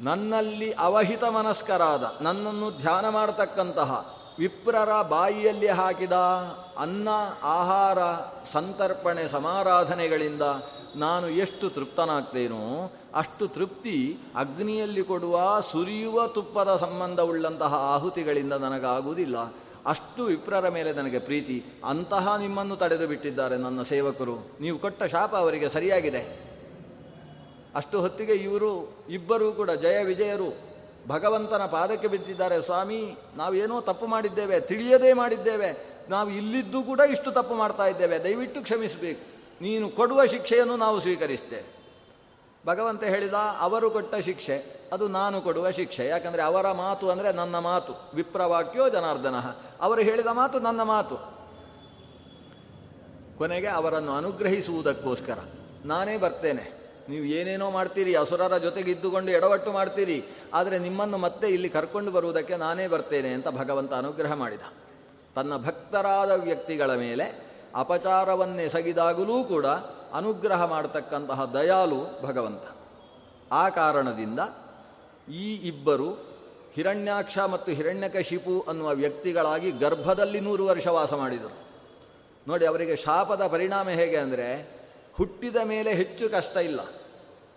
ನನ್ನಲ್ಲಿ 0.00 0.72
ಅವಹಿತ 0.72 1.24
ಮನಸ್ಕರಾದ, 1.24 2.04
ನನ್ನನ್ನು 2.20 2.70
ಧ್ಯಾನ 2.70 3.08
ಮಾಡತಕ್ಕಂತಹ 3.08 4.13
ವಿಪ್ರರ 4.38 5.02
ಬಾಯಿಯಲ್ಲಿ 5.02 5.68
ಹಾಕಿದ 5.68 6.12
ಅನ್ನ, 6.78 7.08
ಆಹಾರ, 7.42 7.98
ಸಂತರ್ಪಣೆ, 8.52 9.28
ಸಮಾರಾಧನೆಗಳಿಂದ 9.28 10.42
ನಾನು 10.96 11.28
ಎಷ್ಟು 11.28 11.70
ತೃಪ್ತನಾಗ್ತೇನೋ, 11.70 12.92
ಅಷ್ಟು 13.14 13.48
ತೃಪ್ತಿ 13.48 14.18
ಅಗ್ನಿಯಲ್ಲಿ 14.36 15.02
ಕೊಡುವ 15.02 15.60
ಸುರಿಯುವ 15.72 16.26
ತುಪ್ಪದ 16.26 16.76
ಸಂಬಂಧವುಳ್ಳಂತಹ 16.76 17.74
ಆಹುತಿಗಳಿಂದ 17.74 18.52
ನನಗಾಗುವುದಿಲ್ಲ. 18.52 19.36
ಅಷ್ಟು 19.86 20.24
ವಿಪ್ರರ 20.24 20.68
ಮೇಲೆ 20.68 20.92
ನನಗೆ 20.92 21.18
ಪ್ರೀತಿ. 21.18 21.64
ಅಂತಹ 21.84 22.36
ನಿಮ್ಮನ್ನು 22.36 22.76
ತಡೆದು 22.76 23.06
ಬಿಟ್ಟಿದ್ದಾರೆ 23.06 23.56
ನನ್ನ 23.56 23.82
ಸೇವಕರು. 23.82 24.48
ನೀವು 24.60 24.78
ಕೊಟ್ಟ 24.78 25.02
ಶಾಪ 25.02 25.36
ಅವರಿಗೆ 25.36 25.68
ಸರಿಯಾಗಿದೆ. 25.68 26.54
ಅಷ್ಟು 27.74 28.00
ಹೊತ್ತಿಗೆ 28.00 28.32
ಇವರು, 28.32 28.96
ಇಬ್ಬರೂ 29.08 29.52
ಕೂಡ 29.52 29.70
ಜಯ 29.70 30.04
ವಿಜಯರು. 30.04 30.73
ಭಗವಂತನ 31.08 31.66
ಪಾದಕ್ಕೆ 31.66 32.08
ಬಿದ್ದಿದ್ದಾರೆ, 32.08 32.62
ಸ್ವಾಮಿ, 32.62 33.16
ನಾವೇನೋ 33.36 33.80
ತಪ್ಪು 33.80 34.06
ಮಾಡಿದ್ದೇವೆ, 34.06 34.60
ತಿಳಿಯದೇ 34.60 35.12
ಮಾಡಿದ್ದೇವೆ, 35.12 35.94
ನಾವು 36.08 36.30
ಇಲ್ಲಿದ್ದು 36.30 36.82
ಕೂಡ 36.82 37.00
ಇಷ್ಟು 37.00 37.32
ತಪ್ಪು 37.32 37.54
ಮಾಡ್ತಾ 37.54 37.86
ಇದ್ದೇವೆ, 37.86 38.24
ದಯವಿಟ್ಟು 38.24 38.62
ಕ್ಷಮಿಸಬೇಕು. 38.62 39.20
ನೀನು 39.60 39.88
ಕೊಡುವ 39.88 40.24
ಶಿಕ್ಷೆಯನ್ನು 40.24 40.76
ನಾವು 40.76 41.00
ಸ್ವೀಕರಿಸ್ತೇವೆ. 41.00 41.84
ಭಗವಂತ 42.66 43.02
ಹೇಳಿದ, 43.02 43.34
ಅವರು 43.60 43.90
ಕೊಟ್ಟ 43.90 44.14
ಶಿಕ್ಷೆ, 44.14 44.84
ಅದು 44.92 45.08
ನಾನು 45.08 45.40
ಕೊಡುವ 45.40 45.70
ಶಿಕ್ಷೆ, 45.70 46.06
ಯಾಕಂದರೆ 46.06 46.42
ಅವರ 46.42 46.72
ಮಾತು 46.72 47.10
ಅಂದರೆ 47.10 47.32
ನನ್ನ 47.32 47.58
ಮಾತು, 47.58 48.10
ವಿಪ್ರವಾಕ್ಯೋ 48.14 48.88
ಜನಾರ್ದನ. 48.88 49.34
ಅವರು 49.80 50.00
ಹೇಳಿದ 50.00 50.26
ಮಾತು 50.26 50.60
ನನ್ನ 50.60 50.82
ಮಾತು. 50.82 51.16
ಕೊನೆಗೆ 53.38 53.66
ಅವರನ್ನು 53.66 54.12
ಅನುಗ್ರಹಿಸುವುದಕ್ಕೋಸ್ಕರ, 54.12 55.38
ನಾನೇ 55.84 56.16
ಬರ್ತೇನೆ. 56.16 56.83
ನೀವು 57.10 57.24
ಏನೇನೋ 57.38 57.66
ಮಾಡ್ತೀರಿ, 57.76 58.12
ಅಸುರರ 58.22 58.56
ಜೊತೆಗೆ 58.66 58.90
ಇದ್ದುಕೊಂಡು 58.94 59.30
ಎಡವಟ್ಟು 59.38 59.70
ಮಾಡ್ತೀರಿ, 59.78 60.18
ಆದರೆ 60.58 60.76
ನಿಮ್ಮನ್ನು 60.86 61.18
ಮತ್ತೆ 61.26 61.46
ಇಲ್ಲಿ 61.56 61.68
ಕರ್ಕೊಂಡು 61.76 62.10
ಬರುವುದಕ್ಕೆ 62.16 62.54
ನಾನೇ 62.64 62.86
ಬರ್ತೇನೆ 62.94 63.30
ಅಂತ 63.38 63.48
ಭಗವಂತ 63.60 63.92
ಅನುಗ್ರಹ 64.02 64.32
ಮಾಡಿದ. 64.42 64.64
ತನ್ನ 65.36 65.52
ಭಕ್ತರಾದ 65.66 66.32
ವ್ಯಕ್ತಿಗಳ 66.46 66.90
ಮೇಲೆ 67.04 67.26
ಅಪಚಾರವನ್ನೆಸಗಿದಾಗಲೂ 67.82 69.36
ಕೂಡ 69.52 69.66
ಅನುಗ್ರಹ 70.18 70.60
ಮಾಡತಕ್ಕಂತಹ 70.72 71.40
ದಯಾಲು 71.54 72.00
ಭಗವಂತ. 72.26 72.64
ಆ 73.52 73.64
ಕಾರಣದಿಂದ 73.78 74.40
ಈ 75.42 75.46
ಇಬ್ಬರು 75.70 76.08
ಹಿರಣ್ಯಾಕ್ಷ 76.76 77.36
ಮತ್ತು 77.54 77.70
ಹಿರಣ್ಯಕಶಿಪು 77.78 78.54
ಅನ್ನುವ 78.70 78.90
ವ್ಯಕ್ತಿಗಳಾಗಿ 79.02 79.68
ಗರ್ಭದಲ್ಲಿ 79.82 80.40
ನೂರು 80.46 80.64
ವರ್ಷ 80.70 80.86
ವಾಸ 80.96 81.12
ಮಾಡಿದರು. 81.22 81.56
ನೋಡಿ, 82.46 82.64
ಅವರಿಗೆ 82.70 82.94
ಶಾಪದ 83.04 83.42
ಪರಿಣಾಮ 83.54 83.88
ಹೇಗೆ 84.00 84.18
ಅಂದರೆ 84.24 84.48
ಹುಟ್ಟಿದ 85.18 85.56
ಮೇಲೆ 85.64 85.94
ಹೆಚ್ಚು 85.94 86.28
ಕಷ್ಟ 86.28 86.56
ಇಲ್ಲ. 86.56 86.80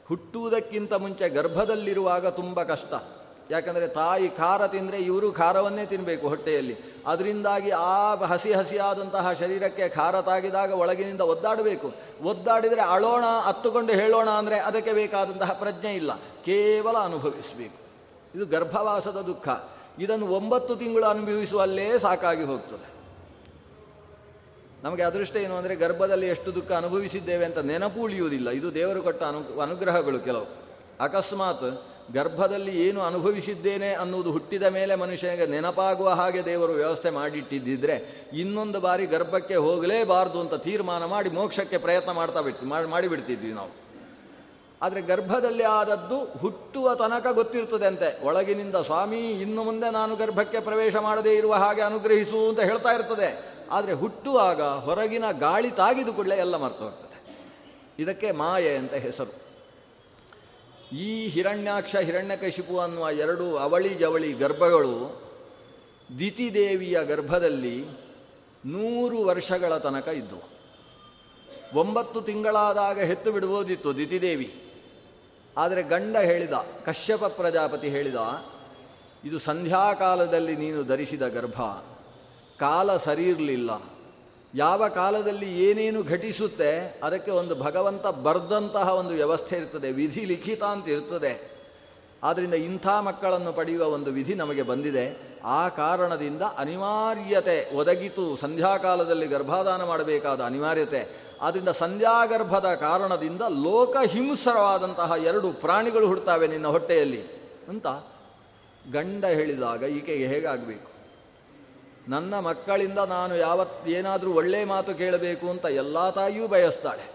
ಹುಟ್ಟುವುದಕ್ಕಿಂತ 0.08 0.94
ಮುಂಚೆ 0.94 1.30
ಗರ್ಭದಲ್ಲಿರುವಾಗ 1.30 2.28
ತುಂಬ 2.28 2.64
ಕಷ್ಟ. 2.64 2.94
ಯಾಕಂದರೆ 3.52 3.88
ತಾಯಿ 3.88 4.30
ಖಾರ 4.30 4.68
ತಿಂದರೆ 4.68 4.98
ಇವರು 4.98 5.32
ಖಾರವನ್ನೇ 5.32 5.86
ತಿನ್ನಬೇಕು 5.86 6.30
ಹೊಟ್ಟೆಯಲ್ಲಿ. 6.30 6.78
ಅದರಿಂದಾಗಿ 7.08 7.70
ಆ 7.70 8.16
ಹಸಿ 8.16 8.54
ಹಸಿಯಾದಂತಹ 8.54 9.34
ಶರೀರಕ್ಕೆ 9.34 9.90
ಖಾರ 9.90 10.22
ತಾಗಿದಾಗ 10.22 10.72
ಒಳಗಿನಿಂದ 10.72 11.22
ಒದ್ದಾಡಬೇಕು. 11.22 11.94
ಒದ್ದಾಡಿದರೆ 12.24 12.82
ಅಳೋಣ 12.82 13.24
ಹತ್ತುಕೊಂಡು 13.42 13.94
ಹೇಳೋಣ 13.94 14.30
ಅಂದರೆ 14.30 14.60
ಅದಕ್ಕೆ 14.60 14.94
ಬೇಕಾದಂತಹ 14.94 15.52
ಪ್ರಜ್ಞೆ 15.52 15.96
ಇಲ್ಲ. 15.96 16.16
ಕೇವಲ 16.18 16.98
ಅನುಭವಿಸಬೇಕು. 16.98 17.88
ಇದು 18.36 18.46
ಗರ್ಭವಾಸದ 18.46 19.22
ದುಃಖ. 19.22 19.50
ಇದನ್ನು 20.00 20.28
ಒಂಬತ್ತು 20.28 20.76
ತಿಂಗಳು 20.76 21.06
ಅನುಭವಿಸುವಲ್ಲೇ 21.06 21.98
ಸಾಕಾಗಿ 21.98 22.44
ಹೋಗ್ತದೆ. 22.44 22.97
ನಮಗೆ 24.84 25.04
ಅದೃಷ್ಟ 25.04 25.36
ಏನು 25.36 25.56
ಅಂದರೆ 25.56 25.76
ಗರ್ಭದಲ್ಲಿ 25.76 26.28
ಎಷ್ಟು 26.28 26.56
ದುಃಖ 26.56 26.72
ಅನುಭವಿಸಿದ್ದೇವೆ 26.72 27.46
ಅಂತ 27.46 27.58
ನೆನಪು 27.58 28.00
ಉಳಿಯುವುದಿಲ್ಲ. 28.02 28.50
ಇದು 28.50 28.74
ದೇವರು 28.74 29.02
ಕೊಟ್ಟ 29.02 29.24
ಅನು, 29.24 29.62
ಅನುಗ್ರಹಗಳು 29.62 30.20
ಕೆಲವು. 30.20 30.48
ಅಕಸ್ಮಾತ್ 31.00 31.70
ಗರ್ಭದಲ್ಲಿ 32.14 32.88
ಏನು 32.88 33.02
ಅನುಭವಿಸಿದ್ದೇನೆ 33.02 33.94
ಅನ್ನುವುದು 33.94 34.32
ಹುಟ್ಟಿದ 34.32 34.64
ಮೇಲೆ 34.64 34.96
ಮನುಷ್ಯನಿಗೆ 34.96 35.46
ನೆನಪಾಗುವ 35.46 36.10
ಹಾಗೆ 36.10 36.46
ದೇವರು 36.46 36.74
ವ್ಯವಸ್ಥೆ 36.74 37.10
ಮಾಡಿಟ್ಟಿದ್ದಿದ್ರೆ 37.10 38.28
ಇನ್ನೊಂದು 38.34 38.80
ಬಾರಿ 38.80 39.06
ಗರ್ಭಕ್ಕೆ 39.06 39.56
ಹೋಗಲೇಬಾರ್ದು 39.56 40.40
ಅಂತ 40.40 40.54
ತೀರ್ಮಾನ 40.54 41.06
ಮಾಡಿ 41.06 41.30
ಮೋಕ್ಷಕ್ಕೆ 41.30 41.78
ಪ್ರಯತ್ನ 41.78 42.12
ಮಾಡ್ತಾ 42.12 42.42
ಬಿಟ್ಟು 42.42 42.66
ಮಾಡಿಬಿಡ್ತಿದ್ವಿ 42.66 43.52
ನಾವು. 43.52 43.74
ಆದರೆ 44.82 45.02
ಗರ್ಭದಲ್ಲಿ 45.02 45.64
ಆದದ್ದು 45.64 46.24
ಹುಟ್ಟುವ 46.40 46.96
ತನಕ 46.96 47.28
ಗೊತ್ತಿರ್ತದೆ 47.32 47.86
ಅಂತೆ 47.86 48.26
ಒಳಗಿನಿಂದ 48.26 48.76
ಸ್ವಾಮಿ, 48.76 49.32
ಇನ್ನು 49.32 49.64
ಮುಂದೆ 49.64 49.92
ನಾನು 49.92 50.16
ಗರ್ಭಕ್ಕೆ 50.16 50.60
ಪ್ರವೇಶ 50.60 50.96
ಮಾಡದೇ 50.96 51.34
ಇರುವ 51.36 51.54
ಹಾಗೆ 51.54 51.82
ಅನುಗ್ರಹಿಸು 51.82 52.50
ಅಂತ 52.50 52.60
ಹೇಳ್ತಾ 52.60 52.90
ಇರ್ತದೆ. 52.90 53.57
ಆದರೆ 53.72 53.94
ಹುಟ್ಟುವಾಗ 53.94 54.62
ಹೊರಗಿನ 54.62 55.32
ಗಾಳಿ 55.32 55.72
ತಾಗಿದು 55.72 56.14
ಕೂಡಲೇ 56.14 56.36
ಎಲ್ಲ 56.36 56.56
ಮರ್ತು 56.56 56.84
ಹೋಗ್ತದೆ 56.84 57.38
ಇದಕ್ಕೆ 58.00 58.32
ಮಾಯೆ 58.32 58.78
ಅಂತ 58.78 58.94
ಹೆಸರು. 58.94 59.48
ಈ 60.96 61.28
ಹಿರಣ್ಯಾಕ್ಷ, 61.28 61.96
ಹಿರಣ್ಯಕಶಿಪು 61.96 62.80
ಅನ್ನುವ 62.80 63.10
ಎರಡು 63.10 63.58
ಅವಳಿ 63.58 63.96
ಜವಳಿ 63.96 64.34
ಗರ್ಭಗಳು 64.34 65.22
ದಿತಿದೇವಿಯ 66.20 67.04
ಗರ್ಭದಲ್ಲಿ 67.04 67.86
ನೂರು 68.66 69.18
ವರ್ಷಗಳ 69.18 69.78
ತನಕ 69.78 70.08
ಇದ್ದವು 70.08 70.58
ಒಂಬತ್ತು 71.80 72.22
ತಿಂಗಳಾದಾಗ 72.22 73.00
ಹೆತ್ತು 73.00 73.32
ಬಿಡ್ಬೋದಿತ್ತು 73.32 73.98
ದಿತಿದೇವಿ. 73.98 74.64
ಆದರೆ 75.58 75.84
ಗಂಡ 75.84 76.18
ಹೇಳಿದ, 76.18 76.54
ಕಶ್ಯಪ 76.86 77.26
ಪ್ರಜಾಪತಿ 77.26 77.90
ಹೇಳಿದ, 77.90 78.16
ಇದು 79.26 79.40
ಸಂಧ್ಯಾಕಾಲದಲ್ಲಿ 79.40 80.56
ನೀನು 80.56 80.84
ಧರಿಸಿದ 80.84 81.28
ಗರ್ಭ. 81.28 81.62
ಕಾಲ 82.60 82.98
ಸರಿ 82.98 83.30
ಇರಲಿಲ್ಲ 83.30 83.82
ಯಾವ 84.56 84.88
ಕಾಲದಲ್ಲಿ 84.88 85.64
ಏನೇನು 85.64 86.04
ಘಟಿಸುತ್ತೆ, 86.04 87.00
ಅದಕ್ಕೆ 87.04 87.32
ಒಂದು 87.32 87.56
ಭಗವಂತ 87.56 88.08
ಬರೆದಂತಹ 88.08 88.94
ಒಂದು 88.94 89.10
ವ್ಯವಸ್ಥೆ 89.10 89.56
ಇರ್ತದೆ, 89.56 89.92
ವಿಧಿ 89.92 90.26
ಲಿಖಿತ 90.26 90.64
ಅಂತ 90.64 90.90
ಇರ್ತದೆ. 90.90 91.58
ಆದ್ದರಿಂದ 92.24 92.54
ಇಂಥ 92.54 92.88
ಮಕ್ಕಳನ್ನು 92.88 93.54
ಪಡೆಯುವ 93.54 93.86
ಒಂದು 93.86 94.12
ವಿಧಿ 94.12 94.36
ನಮಗೆ 94.36 94.62
ಬಂದಿದೆ. 94.62 95.38
ಆ 95.44 95.70
ಕಾರಣದಿಂದ 95.70 96.42
ಅನಿವಾರ್ಯತೆ 96.42 97.76
ಒದಗಿತು. 97.76 98.36
ಸಂಧ್ಯಾಕಾಲದಲ್ಲಿ 98.36 99.28
ಗರ್ಭಾಧಾನ 99.28 99.84
ಮಾಡಬೇಕಾದ 99.84 100.42
ಅನಿವಾರ್ಯತೆ. 100.42 101.28
ಆದ್ದರಿಂದ 101.42 101.70
ಸಂಧ್ಯಾಗರ್ಭದ 101.70 102.74
ಕಾರಣದಿಂದ 102.74 103.42
ಲೋಕಹಿಂಸರವಾದಂತಹ 103.42 105.14
ಎರಡು 105.24 105.52
ಪ್ರಾಣಿಗಳು 105.52 106.08
ಹುಡ್ತಾವೆ 106.08 106.48
ನಿನ್ನ 106.48 106.68
ಹೊಟ್ಟೆಯಲ್ಲಿ 106.68 107.22
ಅಂತ 107.70 107.88
ಗಂಡ 108.92 109.26
ಹೇಳಿದಾಗ 109.26 109.84
ಈಕೆಗೆ 109.84 110.28
ಹೇಗಾಗಬೇಕು? 110.28 110.97
ನನ್ನ 112.14 112.34
ಮಕ್ಕಳಿಂದ 112.48 113.00
ನಾನು 113.16 113.34
ಯಾವತ್ 113.36 113.88
ಏನಾದರೂ 114.00 114.30
ಒಳ್ಳೆಯ 114.40 114.66
ಮಾತು 114.66 114.92
ಕೇಳಬೇಕು 115.02 115.46
ಅಂತ 115.54 115.66
ಎಲ್ಲ 115.82 116.10
ತಾಯಿಯೂ 116.18 116.46
ಬಯಸ್ತಾಳೆ. 116.54 117.06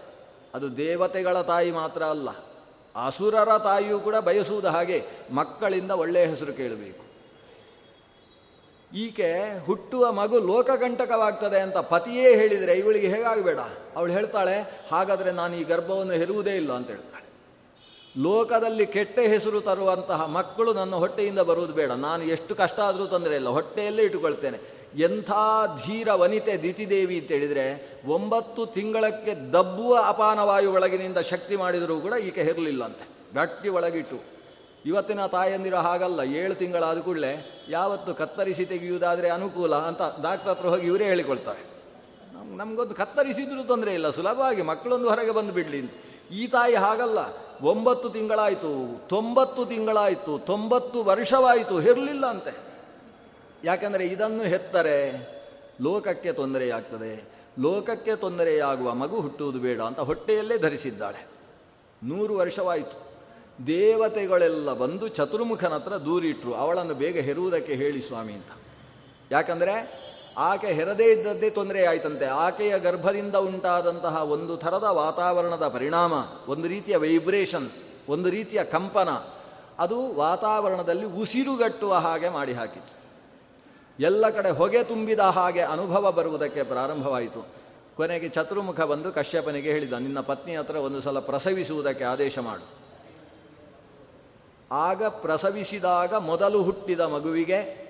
ಅದು 0.55 0.67
ದೇವತೆಗಳ 0.77 1.37
ತಾಯಿ 1.51 1.71
ಮಾತ್ರ 1.77 2.01
ಅಲ್ಲ, 2.15 2.29
ಅಸುರರ 2.95 3.51
ತಾಯಿಯೂ 3.67 3.97
ಕೂಡ 4.07 4.17
ಬಯಸುವುದು 4.27 4.69
ಹಾಗೆ 4.75 4.97
ಮಕ್ಕಳಿಂದ 5.39 5.91
ಒಳ್ಳೆಯ 6.03 6.25
ಹೆಸರು 6.33 6.53
ಕೇಳಬೇಕು. 6.59 7.01
ಈಕೆ 8.91 9.29
ಹುಟ್ಟುವ 9.67 10.03
ಮಗು 10.19 10.39
ಲೋಕಕಂಟಕವಾಗ್ತದೆ 10.49 11.59
ಅಂತ 11.65 11.77
ಪತಿಯೇ 11.93 12.29
ಹೇಳಿದರೆ 12.41 12.73
ಇವಳಿಗೆ 12.81 13.07
ಹೇಗಾಗಬೇಡ? 13.13 13.61
ಅವಳು 13.97 14.11
ಹೇಳ್ತಾಳೆ, 14.17 14.55
ಹಾಗಾದರೆ 14.91 15.31
ನಾನು 15.39 15.53
ಈ 15.61 15.63
ಗರ್ಭವನ್ನು 15.71 16.15
ಹೆರುವುದೇ 16.21 16.53
ಇಲ್ಲ 16.61 16.71
ಅಂತ 16.79 16.89
ಹೇಳ್ತಾಳೆ. 16.95 17.27
ಲೋಕದಲ್ಲಿ 18.15 18.85
ಕೆಟ್ಟ 18.95 19.17
ಹೆಸರು 19.33 19.59
ತರುವಂತಹ 19.67 20.21
ಮಕ್ಕಳು 20.37 20.71
ನನ್ನ 20.79 20.95
ಹೊಟ್ಟೆಯಿಂದ 21.03 21.41
ಬರುವುದು 21.49 21.73
ಬೇಡ. 21.73 21.91
ನಾನು 22.07 22.23
ಎಷ್ಟು 22.35 22.53
ಕಷ್ಟ 22.55 22.79
ಆದರೂ 22.89 23.05
ತೊಂದರೆ 23.13 23.35
ಇಲ್ಲ, 23.39 23.49
ಹೊಟ್ಟೆಯಲ್ಲೇ 23.57 24.03
ಇಟ್ಟುಕೊಳ್ತೇನೆ. 24.09 24.59
ಎಂಥ 24.97 25.31
ಧೀರ 25.85 26.13
ವನಿತೆ 26.13 26.57
ದಿತಿದೇವಿ 26.57 27.19
ಅಂತ 27.19 27.31
ಹೇಳಿದರೆ 27.31 27.65
ಒಂಬತ್ತು 28.05 28.65
ತಿಂಗಳಕ್ಕೆ 28.65 29.51
ದಬ್ಬುವ 29.53 29.97
ಅಪಾನವಾಯು 30.07 30.73
ಒಳಗಿನಿಂದ 30.73 31.17
ಶಕ್ತಿ 31.17 31.55
ಮಾಡಿದರೂ 31.55 31.99
ಕೂಡ 31.99 32.13
ಈಕೆ 32.13 32.43
ಹೆರಲಿಲ್ಲ 32.43 32.83
ಅಂತೆ. 32.83 33.07
ಗಟ್ಟಿ 33.35 33.69
ಒಳಗಿಟ್ಟು. 33.69 34.33
ಇವತ್ತಿನ 34.85 35.25
ತಾಯಂದಿರ 35.25 35.75
ಹಾಗಲ್ಲ, 35.75 36.19
ಏಳು 36.19 36.55
ತಿಂಗಳಾದ 36.55 36.99
ಕೂಡಲೇ 36.99 37.65
ಯಾವತ್ತು 37.69 38.15
ಕತ್ತರಿಸಿ 38.15 38.65
ತೆಗೆಯುವುದಾದರೆ 38.65 39.29
ಅನುಕೂಲ 39.29 39.75
ಅಂತ 39.75 40.01
ಡಾಕ್ಟರ್ 40.21 40.49
ಹತ್ರ 40.49 40.67
ಹೋಗಿ 40.67 40.87
ಇವರೇ 40.87 41.05
ಹೇಳಿಕೊಳ್ತಾರೆ. 41.05 41.59
ನಮ್, 42.33 42.57
ನಮಗೊಂದು 42.57 42.95
ಕತ್ತರಿಸಿದ್ರೂ 42.95 43.63
ತೊಂದರೆ 43.63 43.93
ಇಲ್ಲ, 43.93 44.09
ಸುಲಭವಾಗಿ 44.09 44.61
ಮಕ್ಕಳೊಂದು 44.61 45.09
ಹೊರಗೆ 45.09 45.31
ಬಂದು 45.31 45.53
ಬಿಡಲಿ 45.53 46.03
ಈ 46.31 46.47
ತಾಯಿ 46.47 46.75
ಹಾಗಲ್ಲ, 46.75 47.19
ಒಂಬತ್ತು 47.61 48.09
ತಿಂಗಳಾಯಿತು, 48.09 48.99
ತೊಂಬತ್ತು 49.07 49.65
ತಿಂಗಳಾಯಿತು, 49.65 50.39
ತೊಂಬತ್ತು 50.39 51.03
ವರ್ಷವಾಯಿತು 51.03 51.81
ಇರಲಿಲ್ಲ 51.81 52.25
ಅಂತೆ. 52.25 52.72
ಯಾಕೆಂದರೆ 53.63 54.05
ಇದನ್ನು 54.05 54.43
ಹೆತ್ತರೆ 54.43 55.11
ಲೋಕಕ್ಕೆ 55.81 56.33
ತೊಂದರೆಯಾಗ್ತದೆ. 56.33 57.23
ಲೋಕಕ್ಕೆ 57.59 58.15
ತೊಂದರೆಯಾಗುವ 58.15 58.93
ಮಗು 58.93 59.21
ಹುಟ್ಟುವುದು 59.21 59.59
ಬೇಡ 59.59 59.81
ಅಂತ 59.81 59.99
ಹೊಟ್ಟೆಯಲ್ಲೇ 59.99 60.57
ಧರಿಸಿದ್ದಾಳೆ. 60.57 61.27
ನೂರು 62.03 62.35
ವರ್ಷವಾಯಿತು. 62.35 63.13
ದೇವತೆಗಳೆಲ್ಲ 63.67 64.73
ಬಂದು 64.73 65.07
ಚತುರ್ಮುಖನ 65.07 65.73
ಹತ್ರ 65.73 65.93
ದೂರಿಟ್ರು. 65.93 66.53
ಅವಳನ್ನು 66.53 66.93
ಬೇಗ 66.93 67.19
ಹೆರುವುದಕ್ಕೆ 67.19 67.73
ಹೇಳಿ 67.73 68.01
ಸ್ವಾಮಿ 68.01 68.33
ಅಂತ. 68.33 68.47
ಯಾಕಂದರೆ 69.31 70.03
ಆಕೆ 70.37 70.67
ಹೆರದೇ 70.67 71.11
ಇದ್ದದ್ದೇ 71.11 71.49
ತೊಂದರೆ 71.49 71.85
ಆಯ್ತಂತೆ. 71.85 72.25
ಆಕೆಯ 72.25 72.79
ಗರ್ಭದಿಂದ 72.79 73.35
ಉಂಟಾದಂತಹ 73.35 74.23
ಒಂದು 74.31 74.57
ಥರದ 74.57 74.83
ವಾತಾವರಣದ 74.83 75.67
ಪರಿಣಾಮ, 75.67 76.13
ಒಂದು 76.47 76.67
ರೀತಿಯ 76.67 76.97
ವೈಬ್ರೇಷನ್ 76.97 77.69
ಒಂದು 78.09 78.29
ರೀತಿಯ 78.29 78.63
ಕಂಪನ, 78.63 79.09
ಅದು 79.79 80.13
ವಾತಾವರಣದಲ್ಲಿ 80.13 81.05
ಉಸಿರುಗಟ್ಟುವ 81.05 81.93
ಹಾಗೆ 81.93 82.29
ಮಾಡಿ 82.29 82.53
ಹಾಕಿತು 82.53 83.02
ಎಲ್ಲ 83.99 84.29
ಕಡೆ 84.29 84.49
ಹೊಗೆ 84.49 84.83
ತುಂಬಿದ 84.83 85.19
ಹಾಗೆ 85.19 85.61
ಅನುಭವ 85.61 86.11
ಬರುವುದಕ್ಕೆ 86.11 86.63
ಪ್ರಾರಂಭವಾಯಿತು. 86.63 87.47
ಕೊನೆಗೆ 87.95 88.29
ಚತುರ್ಮುಖ 88.29 88.81
ಬಂದು 88.81 89.11
ಕಶ್ಯಪನಿಗೆ 89.11 89.71
ಹೇಳಿದ, 89.71 89.93
ನಿನ್ನ 89.93 90.19
ಪತ್ನಿ 90.19 90.55
ಹತ್ರ 90.55 90.75
ಒಂದು 90.75 91.01
ಸಲ 91.01 91.19
ಪ್ರಸವಿಸುವುದಕ್ಕೆ 91.19 92.03
ಆದೇಶ 92.03 92.39
ಮಾಡು. 92.39 92.83
ಆಗ 94.71 95.03
ಪ್ರಸವಿಸಿದಾಗ 95.03 96.13
ಮೊದಲು 96.13 96.63
ಹುಟ್ಟಿದ 96.63 96.99
ಮಗುವಿಗೆ 96.99 97.83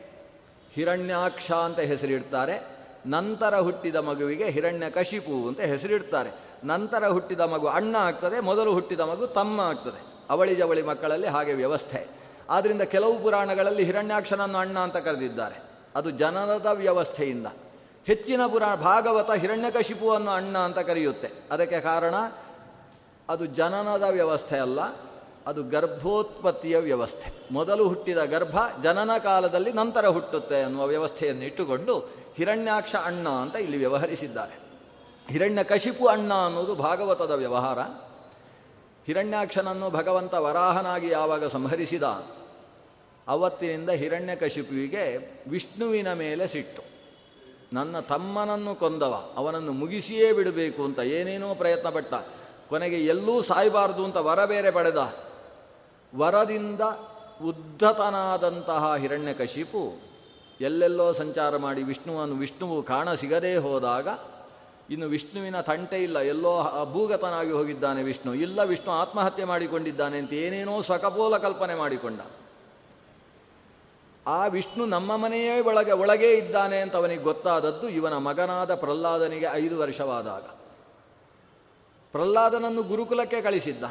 ಹಿರಣ್ಯಾಕ್ಷ 0.74 1.52
ಅಂತ 1.52 1.80
ಹೆಸರಿಡ್ತಾರೆ, 1.80 2.64
ನಂತರ 3.06 3.60
ಹುಟ್ಟಿದ 3.60 3.96
ಮಗುವಿಗೆ 3.96 4.46
ಹಿರಣ್ಯ 4.50 4.90
ಕಶಿಪು 4.90 5.48
ಅಂತ 5.48 5.60
ಹೆಸರಿಡ್ತಾರೆ. 5.60 6.32
ನಂತರ 6.64 7.08
ಹುಟ್ಟಿದ 7.08 7.40
ಮಗು 7.40 7.68
ಅಣ್ಣ 7.68 7.96
ಆಗ್ತದೆ, 7.96 8.40
ಮೊದಲು 8.40 8.74
ಹುಟ್ಟಿದ 8.74 9.00
ಮಗು 9.00 9.28
ತಮ್ಮ 9.28 9.62
ಆಗ್ತದೆ. 9.62 10.06
ಅವಳಿ 10.30 10.56
ಜವಳಿ 10.56 10.82
ಮಕ್ಕಳಲ್ಲಿ 10.82 11.28
ಹಾಗೆ 11.28 11.54
ವ್ಯವಸ್ಥೆ. 11.54 12.08
ಆದ್ದರಿಂದ 12.50 12.82
ಕೆಲವು 12.82 13.20
ಪುರಾಣಗಳಲ್ಲಿ 13.20 13.84
ಹಿರಣ್ಯಾಕ್ಷನನ್ನು 13.84 14.58
ಅಣ್ಣ 14.58 14.80
ಅಂತ 14.80 14.98
ಕರೆದಿದ್ದಾರೆ. 14.98 15.73
ಅದು 15.96 16.10
ಜನನದ 16.10 16.66
ವ್ಯವಸ್ಥೆಯಿಂದ. 16.66 17.48
ಹೆಚ್ಚಿನ 18.06 18.46
ಪುರಾಣ 18.48 18.76
ಭಾಗವತ 18.76 19.32
ಹಿರಣ್ಯಕಶಿಪುವನ್ನು 19.32 20.32
ಅಣ್ಣ 20.32 20.58
ಅಂತ 20.58 20.80
ಕರೆಯುತ್ತೆ. 20.80 21.30
ಅದಕ್ಕೆ 21.52 21.80
ಕಾರಣ, 21.80 22.14
ಅದು 23.30 23.46
ಜನನದ 23.46 24.04
ವ್ಯವಸ್ಥೆ 24.04 24.58
ಅಲ್ಲ, 24.58 24.80
ಅದು 25.48 25.64
ಗರ್ಭೋತ್ಪತ್ತಿಯ 25.64 26.78
ವ್ಯವಸ್ಥೆ. 26.78 27.34
ಮೊದಲು 27.52 27.88
ಹುಟ್ಟಿದ 27.88 28.18
ಗರ್ಭ 28.18 28.58
ಜನನ 28.84 29.18
ಕಾಲದಲ್ಲಿ 29.18 29.74
ನಂತರ 29.74 30.08
ಹುಟ್ಟುತ್ತೆ 30.08 30.62
ಅನ್ನುವ 30.62 30.86
ವ್ಯವಸ್ಥೆಯನ್ನು 30.86 31.44
ಇಟ್ಟುಕೊಂಡು 31.44 32.00
ಹಿರಣ್ಯಾಕ್ಷ 32.36 32.96
ಅಣ್ಣ 32.96 33.30
ಅಂತ 33.30 33.56
ಇಲ್ಲಿ 33.56 33.78
ವ್ಯವಹರಿಸಿದ್ದಾರೆ. 33.78 34.60
ಹಿರಣ್ಯಕಶಿಪು 35.30 36.08
ಅಣ್ಣ 36.08 36.34
ಅನ್ನೋದು 36.34 36.76
ಭಾಗವತದ 36.76 37.32
ವ್ಯವಹಾರ. 37.32 37.80
ಹಿರಣ್ಯಾಕ್ಷನನ್ನು 39.06 39.90
ಭಗವಂತ 39.90 40.34
ವರಾಹನಾಗಿ 40.34 41.10
ಯಾವಾಗ 41.10 41.48
ಸಂಹರಿಸಿದ 41.48 42.04
ಅವತ್ತಿನಿಂದ 43.28 43.90
ಹಿರಣ್ಯಕಶಿಪುವಿಗೆ 43.90 45.04
ವಿಷ್ಣುವಿನ 45.50 46.14
ಮೇಲೆ 46.14 46.48
ಸಿಟ್ಟು. 46.48 46.84
ನನ್ನ 47.74 48.00
ತಮ್ಮನನ್ನು 48.00 48.76
ಕೊಂದವ, 48.76 49.14
ಅವನನ್ನು 49.36 49.72
ಮುಗಿಸಿಯೇ 49.72 50.34
ಬಿಡಬೇಕು 50.34 50.84
ಅಂತ 50.84 51.00
ಏನೇನೋ 51.00 51.56
ಪ್ರಯತ್ನ 51.56 51.90
ಪಟ್ಟ 51.90 52.14
ಕೊನೆಗೆ 52.70 53.06
ಎಲ್ಲೂ 53.06 53.42
ಸಾಯಬಾರ್ದು 53.42 54.06
ಅಂತ 54.06 54.18
ವರ 54.18 54.46
ಬೇರೆ 54.46 54.72
ಪಡೆದ. 54.72 55.02
ವರದಿಂದ 56.16 56.82
ಉದ್ಧತನಾದಂತಹ 57.44 58.96
ಹಿರಣ್ಯಕಶಿಪು 58.96 59.84
ಎಲ್ಲೆಲ್ಲೋ 60.62 61.14
ಸಂಚಾರ 61.14 61.58
ಮಾಡಿ 61.58 61.84
ವಿಷ್ಣುವನ್ನು 61.84 62.36
ವಿಷ್ಣುವು 62.36 62.84
ಕಾಣ 62.84 63.14
ಸಿಗದೇ 63.14 63.56
ಹೋದಾಗ, 63.56 64.08
ಇನ್ನು 64.90 65.08
ವಿಷ್ಣುವಿನ 65.08 65.62
ತಂಟೆ 65.62 66.04
ಇಲ್ಲ, 66.04 66.20
ಎಲ್ಲೋ 66.20 66.54
ಭೂಗತನಾಗಿ 66.94 67.52
ಹೋಗಿದ್ದಾನೆ 67.52 68.04
ವಿಷ್ಣು. 68.04 68.34
ಇಲ್ಲ 68.34 68.64
ವಿಷ್ಣು 68.64 68.92
ಆತ್ಮಹತ್ಯೆ 68.94 69.46
ಮಾಡಿಕೊಂಡಿದ್ದಾನೆ 69.46 70.18
ಅಂತ 70.18 70.34
ಏನೇನೋ 70.34 70.82
ಸಕಪೋಲ 70.82 71.38
ಕಲ್ಪನೆ 71.38 71.76
ಮಾಡಿಕೊಂಡ. 71.76 72.22
ಆ 74.28 74.48
ವಿಷ್ಣು 74.48 74.86
ನಮ್ಮ 74.86 75.16
ಮನೆಯೇ 75.16 75.60
ಒಳಗೆ, 75.60 75.92
ಒಳಗೇ 75.92 76.34
ಇದ್ದಾನೆ 76.34 76.82
ಅಂತ 76.82 76.96
ಅವನಿಗೆ 76.96 77.22
ಗೊತ್ತಾದದ್ದು 77.22 77.90
ಇವನ 77.90 78.18
ಮಗನಾದ 78.18 78.76
ಪ್ರಹ್ಲಾದನಿಗೆ 78.76 79.46
ಐದು 79.54 79.80
ವರ್ಷವಾದಾಗ. 79.80 80.42
ಪ್ರಹ್ಲಾದನನ್ನು 82.12 82.84
ಗುರುಕುಲಕ್ಕೆ 82.84 83.42
ಕಳಿಸಿದ್ದ. 83.42 83.84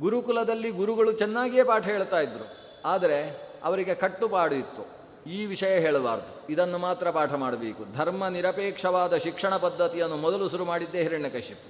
ಗುರುಕುಲದಲ್ಲಿ 0.00 0.70
ಗುರುಗಳು 0.70 1.12
ಚೆನ್ನಾಗಿಯೇ 1.12 1.64
ಪಾಠ 1.64 1.84
ಹೇಳ್ತಾ 1.84 2.20
ಇದ್ರು. 2.20 2.56
ಆದರೆ 2.84 3.50
ಅವರಿಗೆ 3.64 3.94
ಕಟ್ಟುಪಾಡು 3.94 4.54
ಇತ್ತು. 4.54 5.04
ಈ 5.30 5.46
ವಿಷಯ 5.46 5.78
ಹೇಳಬಾರ್ದು. 5.78 6.52
ಇದನ್ನು 6.52 6.78
ಮಾತ್ರ 6.78 7.10
ಪಾಠ 7.10 7.32
ಮಾಡಬೇಕು. 7.32 7.84
ಧರ್ಮ 7.96 8.28
ನಿರಪೇಕ್ಷವಾದ 8.28 9.16
ಶಿಕ್ಷಣ 9.16 9.56
ಪದ್ಧತಿಯನ್ನು 9.56 10.16
ಮೊದಲು 10.16 10.48
ಶುರು 10.48 10.64
ಮಾಡಿದ್ದೇ 10.64 11.02
ಹಿರಣ್ಯಕಶ್ಯಪ್. 11.02 11.60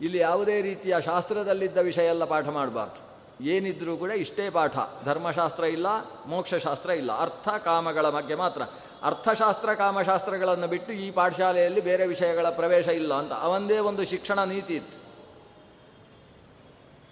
ಇಲ್ಲಿ 0.00 0.18
ಯಾವುದೇ 0.18 0.60
ರೀತಿಯ 0.60 0.96
ಶಾಸ್ತ್ರದಲ್ಲಿದ್ದ 1.00 1.78
ವಿಷಯ 1.78 2.06
ಎಲ್ಲ 2.06 2.24
ಪಾಠ 2.24 2.48
ಮಾಡಬಾರ್ದು. 2.48 3.15
ಏನಿದ್ರೂ 3.40 3.96
ಕೂಡ 3.96 4.10
ಇಷ್ಟೇ 4.10 4.50
ಪಾಠ. 4.50 4.78
ಧರ್ಮಶಾಸ್ತ್ರ 5.04 5.64
ಇಲ್ಲ, 5.64 5.86
ಮೋಕ್ಷಶಾಸ್ತ್ರ 6.26 6.90
ಇಲ್ಲ. 6.90 7.20
ಅರ್ಥ 7.20 7.48
ಕಾಮಗಳ 7.48 8.08
ಬಗ್ಗೆ 8.08 8.34
ಮಾತ್ರ. 8.34 8.62
ಅರ್ಥಶಾಸ್ತ್ರ, 9.02 9.74
ಕಾಮಶಾಸ್ತ್ರಗಳನ್ನು 9.74 10.66
ಬಿಟ್ಟು 10.66 10.92
ಈ 10.92 11.10
ಪಾಠಶಾಲೆಯಲ್ಲಿ 11.10 11.80
ಬೇರೆ 11.80 12.06
ವಿಷಯಗಳ 12.06 12.48
ಪ್ರವೇಶ 12.48 12.88
ಇಲ್ಲ 12.88 13.14
ಅಂತ. 13.14 13.32
ಅವಂದೇ 13.32 13.78
ಒಂದು 13.78 14.04
ಶಿಕ್ಷಣ 14.04 14.44
ನೀತಿ 14.44 14.74
ಇತ್ತು. 14.74 15.06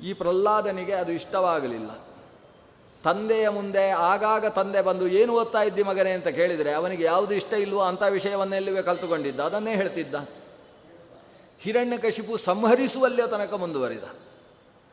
ಈ 0.04 0.12
ಪ್ರಹ್ಲಾದನಿಗೆ 0.12 0.92
ಅದು 0.92 1.12
ಇಷ್ಟವಾಗಲಿಲ್ಲ. 1.12 1.90
ತಂದೆಯ 3.04 3.48
ಮುಂದೆ 3.48 3.90
ಆಗಾಗ 3.90 4.46
ತಂದೆ 4.46 4.82
ಬಂದು, 4.82 5.08
ಏನು 5.08 5.32
ಓದ್ತಾ 5.32 5.62
ಇದ್ದಿ 5.62 5.82
ಮಗನೇ? 5.82 6.10
ಅಂತ 6.10 6.28
ಕೇಳಿದರೆ, 6.28 6.72
ಅವನಿಗೆ 6.72 7.04
ಯಾವುದು 7.04 7.34
ಇಷ್ಟ 7.34 7.52
ಇಲ್ವೋ 7.52 7.80
ಅಂಥ 7.80 8.02
ವಿಷಯವನ್ನೆಲ್ಲವೇ 8.02 8.82
ಕಲ್ತುಕೊಂಡಿದ್ದ. 8.82 9.40
ಅದನ್ನೇ 9.40 9.76
ಹೇಳ್ತಿದ್ದ. 9.76 10.14
ಹಿರಣ್ಯಕಶಿಪು 11.60 12.36
ಸಂಹರಿಸುವಲ್ಲೇ 12.36 13.26
ತನಕ 13.26 13.54
ಮುಂದುವರಿದ. 13.54 14.04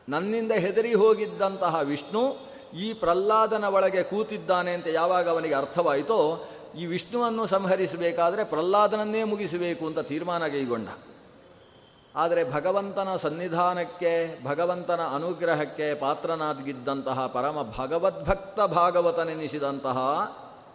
ನನ್ನಿಂದ 0.08 0.52
ಹೆದರಿ 0.52 0.94
ಹೋಗಿದ್ದಂತಹ 0.94 1.80
ವಿಷ್ಣು 1.80 2.52
ಈ 2.74 2.92
ಪ್ರಹ್ಲಾದನ 2.92 3.64
ಒಳಗೆ 3.64 4.02
ಕೂತಿದ್ದಾನೆ 4.02 4.72
ಅಂತ 4.72 4.86
ಯಾವಾಗ 4.86 5.28
ಅವನಿಗೆ 5.28 5.54
ಅರ್ಥವಾಯಿತೋ, 5.54 6.48
ಈ 6.76 6.86
ವಿಷ್ಣುವನ್ನು 6.86 7.46
ಸಂಹರಿಸಬೇಕಾದರೆ 7.46 8.44
ಪ್ರಹ್ಲಾದನನ್ನೇ 8.44 9.24
ಮುಗಿಸಬೇಕು 9.24 9.86
ಅಂತ 9.86 9.98
ತೀರ್ಮಾನ 9.98 10.46
ಕೈಗೊಂಡ. 10.46 10.88
ಆದರೆ 12.16 12.52
ಭಗವಂತನ 12.52 13.16
ಸನ್ನಿಧಾನಕ್ಕೆ, 13.16 14.44
ಭಗವಂತನ 14.44 15.00
ಅನುಗ್ರಹಕ್ಕೆ 15.00 15.94
ಪಾತ್ರನಾಗಿದ್ದಂತಹ 15.94 17.26
ಪರಮ 17.26 17.62
ಭಗವದ್ಭಕ್ತ 17.62 18.60
ಭಾಗವತನೆನಿಸಿದಂತಹ 18.60 19.98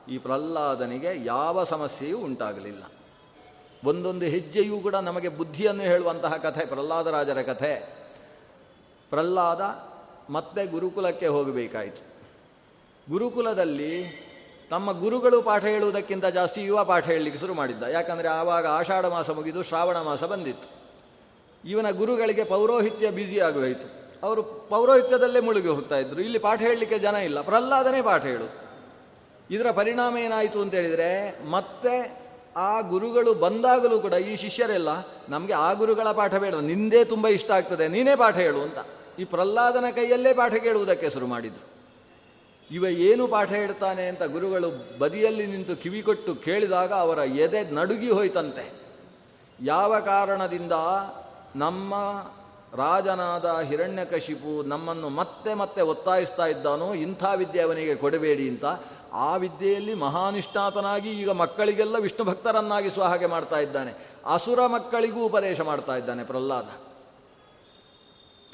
ಈ 0.10 0.18
ಪ್ರಹ್ಲಾದನಿಗೆ 0.18 1.26
ಯಾವ 1.26 1.64
ಸಮಸ್ಯೆಯೂ 1.64 2.18
ಉಂಟಾಗಲಿಲ್ಲ. 2.18 2.84
ಒಂದೊಂದು 3.86 4.26
ಹೆಜ್ಜೆಯೂ 4.26 4.80
ಕೂಡ 4.80 4.96
ನಮಗೆ 4.96 5.28
ಬುದ್ಧಿಯನ್ನು 5.28 5.84
ಹೇಳುವಂತಹ 5.84 6.36
ಕಥೆ, 6.36 6.66
ಪ್ರಹ್ಲಾದರಾಜರ 6.66 7.42
ಕಥೆ. 7.42 7.97
ಪ್ರಹ್ಲಾದ 9.10 9.62
ಮತ್ತೆ 10.34 10.66
ಗುರುಕುಲಕ್ಕೆ 10.66 11.28
ಹೋಗಬೇಕಾಯಿತು. 11.28 12.08
ಗುರುಕುಲದಲ್ಲಿ 13.10 14.28
ತಮ್ಮ 14.70 15.00
ಗುರುಗಳು 15.00 15.42
ಪಾಠ 15.42 15.66
ಹೇಳುವುದಕ್ಕಿಂತ 15.66 16.26
ಜಾಸ್ತಿ 16.26 16.64
ಯುವ 16.64 16.84
ಪಾಠ 16.84 17.06
ಹೇಳಲಿಕ್ಕೆ 17.06 17.40
ಶುರು 17.40 17.54
ಮಾಡಿದ್ದ. 17.54 17.84
ಯಾಕಂದರೆ 17.84 18.28
ಆವಾಗ 18.28 18.68
ಆಷಾಢ 18.68 19.06
ಮಾಸ 19.06 19.30
ಮುಗಿದು 19.30 19.64
ಶ್ರಾವಣ 19.64 20.02
ಮಾಸ 20.02 20.24
ಬಂದಿತ್ತು. 20.24 20.78
ಇವನ 21.70 21.92
ಗುರುಗಳಿಗೆ 21.92 22.44
ಪೌರೋಹಿತ್ಯ 22.44 23.12
ಬ್ಯುಸಿ 23.12 23.40
ಆಗೋಯಿತು. 23.40 24.08
ಅವರು 24.24 24.44
ಪೌರೋಹಿತ್ಯದಲ್ಲೇ 24.44 25.40
ಮುಳುಗಿ 25.40 25.68
ಹೋಗ್ತಾ 25.68 25.98
ಇದ್ರು. 25.98 26.22
ಇಲ್ಲಿ 26.22 26.40
ಪಾಠ 26.40 26.60
ಹೇಳಲಿಕ್ಕೆ 26.60 27.00
ಜನ 27.00 27.16
ಇಲ್ಲ. 27.16 27.42
ಪ್ರಹ್ಲಾದನೇ 27.42 28.02
ಪಾಠ 28.02 28.26
ಹೇಳು. 28.26 28.68
ಇದರ 29.52 29.72
ಪರಿಣಾಮ 29.72 30.18
ಏನಾಯಿತು 30.18 30.62
ಅಂತ 30.62 30.74
ಹೇಳಿದರೆ, 30.74 31.44
ಮತ್ತೆ 31.50 32.28
ಆ 32.58 32.82
ಗುರುಗಳು 32.82 33.34
ಬಂದಾಗಲೂ 33.34 34.00
ಕೂಡ 34.00 34.14
ಈ 34.14 34.36
ಶಿಷ್ಯರೆಲ್ಲ, 34.36 34.90
ನಮಗೆ 35.30 35.54
ಆ 35.54 35.74
ಗುರುಗಳ 35.74 36.12
ಪಾಠ 36.12 36.36
ಬೇಡ. 36.36 36.56
ನಿಂದೇ 36.56 37.06
ತುಂಬ 37.06 37.28
ಇಷ್ಟ 37.28 37.52
ಆಗ್ತದೆ. 37.52 37.88
ನೀನೇ 37.88 38.16
ಪಾಠ 38.16 38.36
ಹೇಳು 38.36 38.62
ಅಂತ. 38.62 38.78
ಈ 39.20 39.24
ಪ್ರಹ್ಲಾದನ 39.24 39.86
ಕೈಯಲ್ಲೇ 39.96 40.34
ಪಾಠ 40.34 40.54
ಕೇಳುವುದಕ್ಕೆ 40.54 41.10
ಶುರು 41.10 41.28
ಮಾಡಿದ್ರು. 41.28 41.78
ಇವ 42.72 42.86
ಏನು 42.86 43.28
ಪಾಠ 43.28 43.50
ಹೇಳ್ತಾನೆ 43.50 44.08
ಅಂತ 44.08 44.24
ಗುರುಗಳು 44.24 45.00
ಬದಿಯಲ್ಲಿ 45.00 45.46
ನಿಂತು 45.48 45.76
ಕಿವಿಕೊಟ್ಟು 45.76 46.36
ಕೇಳಿದಾಗ 46.36 46.94
ಅವರ 46.94 47.18
ಎದೆ 47.18 47.72
ನಡುಗಿ 47.72 48.10
ಹೋಯ್ತಂತೆ. 48.10 48.74
ಯಾವ 49.64 50.00
ಕಾರಣದಿಂದ 50.00 50.72
ನಮ್ಮ 51.56 51.94
ರಾಜನಾದ 52.74 53.60
ಹಿರಣ್ಯಕಶಿಪು 53.60 54.64
ನಮ್ಮನ್ನು 54.64 55.10
ಮತ್ತೆ 55.10 55.54
ಮತ್ತೆ 55.54 55.82
ಒತ್ತಾಯಿಸ್ತಾ 55.82 56.46
ಇದ್ದಾನೋ 56.46 56.94
ಇಂಥ 56.94 57.24
ವಿದ್ಯೆ 57.36 57.62
ಅವನಿಗೆ 57.62 57.96
ಕೊಡಬೇಡಿ 57.96 58.50
ಅಂತ 58.50 58.66
ಆ 59.14 59.36
ವಿದ್ಯೆಯಲ್ಲಿ 59.36 59.94
ಮಹಾನಿಷ್ಠಾತನಾಗಿ 59.94 61.10
ಈಗ 61.10 61.30
ಮಕ್ಕಳಿಗೆಲ್ಲ 61.30 61.98
ವಿಷ್ಣು 62.00 62.26
ಭಕ್ತರನ್ನಾಗಿಸುವ 62.26 63.04
ಹಾಗೆ 63.04 63.26
ಮಾಡ್ತಾ 63.26 63.60
ಇದ್ದಾನೆ. 63.60 63.94
ಅಸುರ 64.34 64.68
ಮಕ್ಕಳಿಗೂ 64.68 65.26
ಉಪದೇಶ 65.26 65.62
ಮಾಡ್ತಾ 65.62 65.96
ಇದ್ದಾನೆ 65.96 66.24
ಪ್ರಹ್ಲಾದ. 66.24 66.87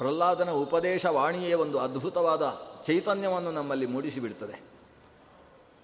ಪ್ರಹ್ಲಾದನ 0.04 0.50
ಉಪದೇಶ 0.50 1.06
ವಾಣಿಯೇ 1.06 1.54
ಒಂದು 1.54 1.78
ಅದ್ಭುತವಾದ 1.78 2.60
ಚೈತನ್ಯವನ್ನು 2.86 3.50
ನಮ್ಮಲ್ಲಿ 3.50 3.86
ಮೂಡಿಸಿಬಿಡ್ತದೆ. 3.86 4.62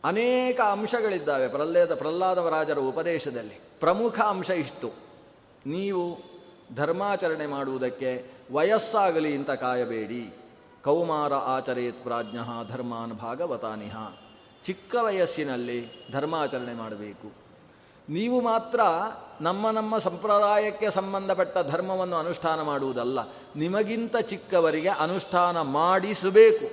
ಅನೇಕ 0.04 0.60
ಅಂಶಗಳಿದ್ದಾವೆ 0.60 1.48
ಪ್ರಹ್ಲಾದ 1.48 1.94
ಪ್ರಹ್ಲಾದವರಾಜರ 1.94 2.78
ಉಪದೇಶದಲ್ಲಿ. 2.78 3.60
ಪ್ರಮುಖ 3.80 4.20
ಅಂಶ 4.20 4.50
ಇಷ್ಟು. 4.50 4.90
ನೀವು 5.66 6.18
ಧರ್ಮಾಚರಣೆ 6.74 7.46
ಮಾಡುವುದಕ್ಕೆ 7.46 8.30
ವಯಸ್ಸಾಗಲಿ 8.52 9.36
ಅಂತ 9.36 9.50
ಕಾಯಬೇಡಿ. 9.50 10.36
ಕೌಮಾರ 10.84 11.34
ಆಚರೇತ್ 11.34 12.02
ಪ್ರಾಜ್ಞಃ 12.02 12.68
ಧರ್ಮಾನ್ 12.68 13.12
ಭಾಗವತಾನಿಹ 13.12 13.96
ಚಿಕ್ಕ 14.64 14.94
ವಯಸ್ಸಿನಲ್ಲಿ 15.00 16.08
ಧರ್ಮಾಚರಣೆ 16.12 16.74
ಮಾಡಬೇಕು. 16.74 17.39
ನೀವು 18.10 18.40
ಮಾತ್ರ 18.40 18.80
ನಮ್ಮ 19.40 19.70
ನಮ್ಮ 19.70 19.98
ಸಂಪ್ರದಾಯಕ್ಕೆ 19.98 20.90
ಸಂಬಂಧಪಟ್ಟ 20.90 21.58
ಧರ್ಮವನ್ನು 21.70 22.16
ಅನುಷ್ಠಾನ 22.16 22.62
ಮಾಡುವುದಲ್ಲ, 22.62 23.18
ನಿಮಗಿಂತ 23.56 24.16
ಚಿಕ್ಕವರಿಗೆ 24.16 24.88
ಅನುಷ್ಠಾನ 24.88 25.60
ಮಾಡಿಸಬೇಕು. 25.60 26.66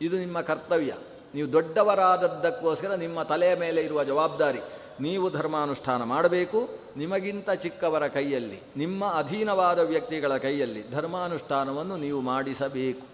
ಇದು 0.00 0.16
ನಿಮ್ಮ 0.18 0.40
ಕರ್ತವ್ಯ. 0.40 0.94
ನೀವು 1.34 1.52
ದೊಡ್ಡವರಾದದ್ದಕ್ಕೋಸ್ಕರ 1.52 2.94
ನಿಮ್ಮ 2.94 3.22
ತಲೆಯ 3.22 3.54
ಮೇಲೆ 3.54 3.80
ಇರುವ 3.82 4.04
ಜವಾಬ್ದಾರಿ. 4.04 4.62
ನೀವು 5.00 5.30
ಧರ್ಮಾನುಷ್ಠಾನ 5.30 6.02
ಮಾಡಬೇಕು, 6.02 6.68
ನಿಮಗಿಂತ 6.96 7.50
ಚಿಕ್ಕವರ 7.50 8.06
ಕೈಯಲ್ಲಿ, 8.06 8.62
ನಿಮ್ಮ 8.76 9.04
ಅಧೀನವಾದ 9.06 9.78
ವ್ಯಕ್ತಿಗಳ 9.78 10.36
ಕೈಯಲ್ಲಿ 10.36 10.90
ಧರ್ಮಾನುಷ್ಠಾನವನ್ನು 10.90 11.96
ನೀವು 11.96 12.20
ಮಾಡಿಸಬೇಕು. 12.20 13.13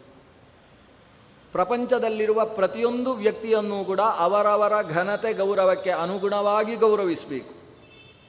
ಪ್ರಪಂಚದಲ್ಲಿರುವ 1.53 2.45
ಪ್ರತಿಯೊಂದು 2.45 3.15
ವ್ಯಕ್ತಿಯನ್ನೂ 3.15 3.85
ಕೂಡ 3.85 4.01
ಅವರವರ 4.01 4.83
ಘನತೆ 4.83 5.33
ಗೌರವಕ್ಕೆ 5.33 5.91
ಅನುಗುಣವಾಗಿ 5.91 6.77
ಗೌರವಿಸಬೇಕು. 6.77 7.55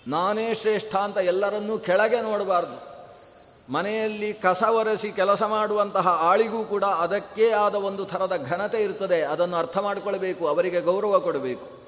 ನಾನೇ 0.07 0.53
ಶ್ರೇಷ್ಠ 0.53 0.95
ಅಂತ 0.95 1.17
ಎಲ್ಲರನ್ನೂ 1.17 1.77
ಕೆಳಗೆ 1.77 2.21
ನೋಡಬಾರ್ದು. 2.21 2.91
ಮನೆಯಲ್ಲಿ 3.73 4.33
ಕಸ 4.33 4.63
ಒರೆಸಿ 4.63 5.11
ಕೆಲಸ 5.11 5.43
ಮಾಡುವಂತಹ 5.43 6.07
ಆಳಿಗೂ 6.07 6.63
ಕೂಡ 6.63 6.83
ಅದಕ್ಕೇ 6.83 7.51
ಆದ 7.51 7.75
ಒಂದು 7.75 8.05
ಥರದ 8.05 8.47
ಘನತೆ 8.49 8.83
ಇರ್ತದೆ. 8.83 9.21
ಅದನ್ನು 9.21 9.57
ಅರ್ಥ 9.57 9.77
ಮಾಡಿಕೊಳ್ಬೇಕು, 9.77 10.47
ಅವರಿಗೆ 10.47 10.81
ಗೌರವ 10.81 11.19
ಕೊಡಬೇಕು. 11.19 11.81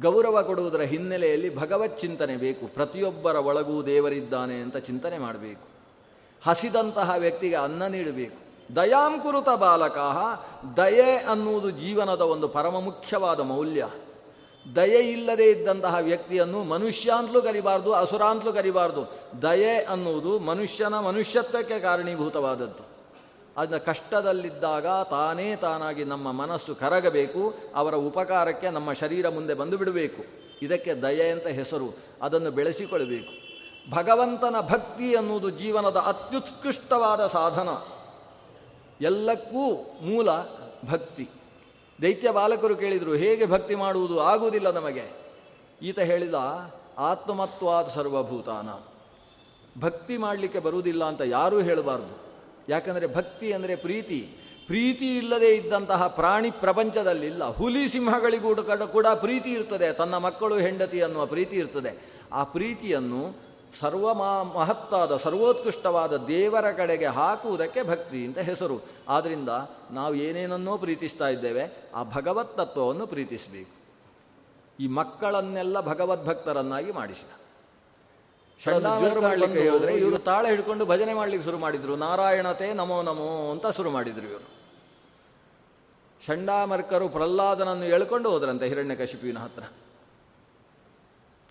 ಗೌರವ 0.00 0.42
ಕೊಡುವುದರ 0.42 0.80
ಹಿನ್ನೆಲೆಯಲ್ಲಿ 0.80 1.56
ಭಗವತ್ 1.56 1.98
ಚಿಂತನೆ 1.98 2.36
ಬೇಕು. 2.36 2.66
ಪ್ರತಿಯೊಬ್ಬರ 2.66 3.36
ಒಳಗೂ 3.36 3.82
ದೇವರಿದ್ದಾನೆ 3.82 4.54
ಅಂತ 4.54 4.76
ಚಿಂತನೆ 4.76 5.18
ಮಾಡಬೇಕು. 5.18 5.68
ಹಸಿದಂತಹ 6.44 7.14
ವ್ಯಕ್ತಿಗೆ 7.18 7.56
ಅನ್ನ 7.56 7.86
ನೀಡಬೇಕು. 7.86 8.43
ದಯಾಂ 8.76 9.20
ಕುರುತ 9.20 9.48
ಬಾಲಕ. 9.48 9.98
ದಯೆ 10.76 11.16
ಅನ್ನುವುದು 11.16 11.70
ಜೀವನದ 11.70 12.20
ಒಂದು 12.20 12.48
ಪರಮ 12.48 12.80
ಮುಖ್ಯವಾದ 12.80 13.40
ಮೌಲ್ಯ. 13.40 13.88
ದಯೆ 14.76 15.10
ಇಲ್ಲದೆ 15.10 15.44
ಇದ್ದಂತಹ 15.44 15.96
ವ್ಯಕ್ತಿಯನ್ನು 16.00 16.64
ಮನುಷ್ಯ 16.64 17.12
ಅಂತಲೂ 17.16 17.42
ಕರಿಬಾರ್ದು 17.42 17.92
ಅಸುರ 17.92 18.22
ಅಂತಲೂ 18.22 18.52
ಕರಿಬಾರ್ದು. 18.52 19.04
ದಯೆ 19.42 19.84
ಅನ್ನುವುದು 19.84 20.38
ಮನುಷ್ಯನ 20.38 20.98
ಮನುಷ್ಯತ್ವಕ್ಕೆ 20.98 21.80
ಕಾರಣೀಭೂತವಾದದ್ದು. 21.80 22.94
ಅದನ್ನ 23.56 23.76
ಕಷ್ಟದಲ್ಲಿದ್ದಾಗ 23.76 24.86
ತಾನೇ 24.86 25.56
ತಾನಾಗಿ 25.56 26.04
ನಮ್ಮ 26.04 26.32
ಮನಸ್ಸು 26.32 26.74
ಕರಗಬೇಕು, 26.74 27.54
ಅವರ 27.74 27.94
ಉಪಕಾರಕ್ಕೆ 27.94 28.70
ನಮ್ಮ 28.70 28.92
ಶರೀರ 28.92 29.28
ಮುಂದೆ 29.28 29.54
ಬಂದು 29.54 29.76
ಬಿಡಬೇಕು. 29.76 30.24
ಇದಕ್ಕೆ 30.62 30.94
ದಯೆ 30.94 31.30
ಅಂತ 31.30 31.46
ಹೆಸರು, 31.46 31.98
ಅದನ್ನು 32.22 32.50
ಬೆಳೆಸಿಕೊಳ್ಳಬೇಕು. 32.50 33.44
ಭಗವಂತನ 33.90 34.56
ಭಕ್ತಿ 34.60 35.16
ಅನ್ನುವುದು 35.16 35.50
ಜೀವನದ 35.50 35.96
ಅತ್ಯುತ್ಕೃಷ್ಟವಾದ 35.96 37.26
ಸಾಧನ. 37.26 37.68
ಎಲ್ಲಕ್ಕೂ 39.00 39.72
ಮೂಲ 40.02 40.28
ಭಕ್ತಿ. 40.90 41.28
ದೈತ್ಯ 42.02 42.30
ಬಾಲಕರು 42.30 42.76
ಕೇಳಿದರು, 42.76 43.14
ಹೇಗೆ 43.14 43.46
ಭಕ್ತಿ 43.46 43.74
ಮಾಡುವುದು? 43.74 44.20
ಆಗುವುದಿಲ್ಲ 44.20 44.70
ನಮಗೆ. 44.70 45.24
ಈತ 45.82 45.98
ಹೇಳಿದ 45.98 46.34
ಆತ್ಮತ್ವಾದ 46.98 47.86
ಸರ್ವಭೂತಾನ. 47.86 48.68
ಭಕ್ತಿ 49.80 50.16
ಮಾಡಲಿಕ್ಕೆ 50.16 50.58
ಬರುವುದಿಲ್ಲ 50.58 51.04
ಅಂತ 51.04 51.20
ಯಾರೂ 51.20 51.62
ಹೇಳಬಾರ್ದು. 51.62 52.18
ಯಾಕಂದರೆ 52.68 53.14
ಭಕ್ತಿ 53.14 53.52
ಅಂದರೆ 53.52 53.76
ಪ್ರೀತಿ. 53.76 54.20
ಪ್ರೀತಿ 54.66 55.18
ಇಲ್ಲದೆ 55.18 55.54
ಇದ್ದಂತಹ 55.54 56.06
ಪ್ರಾಣಿ 56.06 56.50
ಪ್ರಪಂಚದಲ್ಲಿಲ್ಲ 56.50 57.44
ಹುಲಿ 57.44 57.88
ಸಿಂಹಗಳಿಗೂ 57.88 58.86
ಕೂಡ 58.86 59.06
ಪ್ರೀತಿ 59.06 59.52
ಇರ್ತದೆ. 59.52 59.92
ತನ್ನ 59.92 60.16
ಮಕ್ಕಳು 60.16 60.58
ಹೆಂಡತಿ 60.58 61.02
ಅನ್ನುವ 61.02 61.26
ಪ್ರೀತಿ 61.26 61.56
ಇರ್ತದೆ. 61.56 62.22
ಆ 62.32 62.44
ಪ್ರೀತಿಯನ್ನು 62.44 63.43
ಸರ್ವ 63.80 64.14
ಮಹತ್ತಾದ 64.44 65.16
ಸರ್ವೋತ್ಕೃಷ್ಟವಾದ 65.16 66.16
ದೇವರ 66.16 66.70
ಕಡೆಗೆ 66.70 67.06
ಹಾಕುವುದಕ್ಕೆ 67.06 67.82
ಭಕ್ತಿ 67.82 68.26
ಅಂತ 68.26 68.38
ಹೆಸರು. 68.38 68.82
ಆದ್ದರಿಂದ 69.08 69.48
ನಾವು 69.90 70.14
ಏನೇನನ್ನೋ 70.14 70.76
ಪ್ರೀತಿಸ್ತಾ 70.76 71.28
ಇದ್ದೇವೆ 71.28 71.90
ಆ 71.94 72.02
ಭಗವತ್ 72.02 72.56
ತತ್ವವನ್ನು 72.56 73.06
ಪ್ರೀತಿಸಬೇಕು. 73.06 73.84
ಈ 74.80 74.86
ಮಕ್ಕಳನ್ನೆಲ್ಲ 74.86 75.80
ಭಗವದ್ಭಕ್ತರನ್ನಾಗಿ 75.80 76.92
ಮಾಡಿಸಿದ. 76.92 77.26
ಮಾಡಲಿಕ್ಕೆ 79.22 79.60
ಹೇಳಿದ್ರೆ 79.60 79.94
ಇವರು 79.94 80.18
ತಾಳೆ 80.18 80.48
ಹಿಡ್ಕೊಂಡು 80.48 80.86
ಭಜನೆ 80.86 81.14
ಮಾಡಲಿಕ್ಕೆ 81.14 81.44
ಶುರು 81.44 81.58
ಮಾಡಿದ್ರು. 81.58 81.96
ನಾರಾಯಣತೆ 81.96 82.72
ನಮೋ 82.72 83.02
ನಮೋ 83.02 83.50
ಅಂತ 83.50 83.66
ಶುರು 83.66 83.90
ಮಾಡಿದ್ರು 83.90 84.26
ಇವರು. 84.26 84.54
ಚಂಡಾಮರ್ಕರು 86.26 87.08
ಪ್ರಹ್ಲಾದನನ್ನು 87.08 87.84
ಎಳ್ಕೊಂಡು 87.84 88.30
ಹೋದ್ರಂತೆ 88.30 88.68
ಹಿರಣ್ಯಕಶಿಪುವಿನ 88.68 89.38
ಹತ್ರ. 89.38 89.62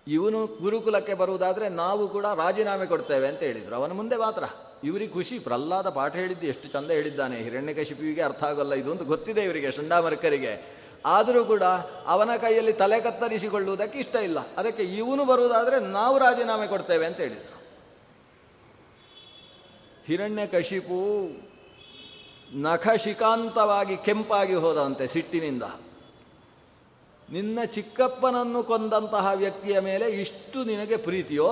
ಇವನು 0.07 0.45
ಗುರುಕುಲಕ್ಕೆ 0.45 1.13
ಬರುವುದಾದರೆ 1.13 1.69
ನಾವು 1.69 2.07
ಕೂಡ 2.07 2.25
ರಾಜೀನಾಮೆ 2.25 2.85
ಕೊಡ್ತೇವೆ 2.85 3.27
ಅಂತ 3.27 3.39
ಹೇಳಿದರು. 3.39 3.75
ಅವನ 3.75 3.91
ಮುಂದೆ 3.91 4.15
ಮಾತ್ರ. 4.15 4.43
ಇವರಿಗೆ 4.83 5.13
ಖುಷಿ. 5.13 5.39
ಪ್ರಹ್ಲಾದ 5.39 5.89
ಪಾಠ 5.89 6.15
ಹೇಳಿದ್ದು 6.15 6.47
ಎಷ್ಟು 6.47 6.67
ಚಂದ 6.67 6.91
ಹೇಳಿದ್ದಾನೆ. 6.91 7.37
ಹಿರಣ್ಯಕಶಿಪಿಗೆ 7.37 8.21
ಅರ್ಥ 8.21 8.43
ಆಗೋಲ್ಲ 8.43 8.73
ಇದು 8.73 8.91
ಅಂತ 8.91 9.01
ಗೊತ್ತಿದೆ 9.01 9.41
ಇವರಿಗೆ 9.41 9.71
ಶಂಡಾಮರ್ಕರಿಗೆ 9.71 10.83
ಆದರೂ 11.05 11.45
ಕೂಡ 11.45 11.63
ಅವನ 12.07 12.29
ಕೈಯಲ್ಲಿ 12.37 12.73
ತಲೆ 12.73 13.01
ಕತ್ತರಿಸಿಕೊಳ್ಳುವುದಕ್ಕೆ 13.01 13.99
ಇಷ್ಟ 13.99 14.15
ಇಲ್ಲ. 14.15 14.37
ಅದಕ್ಕೆ 14.57 14.83
ಇವನು 14.83 15.25
ಬರುವುದಾದರೆ 15.25 15.79
ನಾವು 15.79 16.17
ರಾಜೀನಾಮೆ 16.17 16.67
ಕೊಡ್ತೇವೆ 16.67 17.05
ಅಂತ 17.05 17.17
ಹೇಳಿದರು. 17.17 17.61
ಹಿರಣ್ಯಕಶಿಪು 20.05 21.29
ನಖಶಿಕಾಂತವಾಗಿ 22.53 23.97
ಕೆಂಪಾಗಿ 23.97 24.53
ಹೋದಂತೆ 24.53 25.07
ಸಿಟ್ಟಿನಿಂದ. 25.07 25.63
ನಿನ್ನ 27.33 27.59
ಚಿಕ್ಕಪ್ಪನನ್ನು 27.65 28.63
ಕೊಂದಂತಹ 28.63 29.31
ವ್ಯಕ್ತಿಯ 29.35 29.79
ಮೇಲೆ 29.79 30.05
ಇಷ್ಟು 30.09 30.63
ನಿನಗೆ 30.63 30.97
ಪ್ರೀತಿಯೋ? 30.97 31.51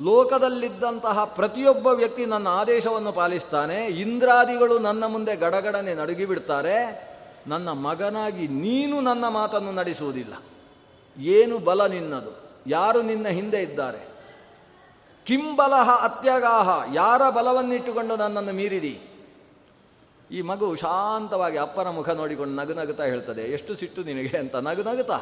ಲೋಕದಲ್ಲಿದ್ದಂತಹ 0.00 1.24
ಪ್ರತಿಯೊಬ್ಬ 1.24 1.86
ವ್ಯಕ್ತಿ 1.86 2.24
ನನ್ನ 2.26 2.48
ಆದೇಶವನ್ನು 2.48 3.12
ಪಾಲಿಸ್ತಾನೆ, 3.12 3.86
ಇಂದ್ರಾದಿಗಳು 3.86 4.78
ನನ್ನ 4.78 5.04
ಮುಂದೆ 5.06 5.36
ಗಡಗಡನೆ 5.36 5.94
ನಡುಗಿಬಿಡ್ತಾರೆ, 5.94 6.76
ನನ್ನ 7.46 7.68
ಮಗನಾಗಿ 7.68 8.48
ನೀನು 8.48 9.00
ನನ್ನ 9.00 9.28
ಮಾತನ್ನು 9.28 9.72
ನಡೆಸುವುದಿಲ್ಲ. 9.72 10.34
ಏನು 11.18 11.58
ಬಲ 11.58 11.86
ನಿನ್ನದು? 11.86 12.32
ಯಾರು 12.66 13.02
ನಿನ್ನ 13.02 13.28
ಹಿಂದೆ 13.28 13.62
ಇದ್ದಾರೆ? 13.62 14.02
ಕಿಂಬಲಹ 15.24 15.88
ಅತ್ಯಗಾಹ, 16.04 16.68
ಯಾರ 16.94 17.30
ಬಲವನ್ನಿಟ್ಟುಕೊಂಡು 17.30 18.16
ನನ್ನನ್ನು 18.16 18.52
ಮೀರಿದಿ? 18.52 18.94
ಈ 20.30 20.40
ಮಗು 20.48 20.66
ಶಾಂತವಾಗಿ 20.82 21.58
ಅಪ್ಪನ 21.64 21.88
ಮುಖ 21.98 22.08
ನೋಡಿಕೊಂಡು 22.20 22.54
ನಗು 22.60 22.74
ನಗುತ್ತಾ 22.78 23.04
ಹೇಳ್ತದೆ, 23.12 23.44
ಎಷ್ಟು 23.56 23.72
ಸಿಟ್ಟು 23.80 24.00
ನಿನಗೆ? 24.08 24.32
ಅಂತ 24.42 24.56
ನಗು 24.68 24.82
ನಗುತ್ತಾ 24.88 25.18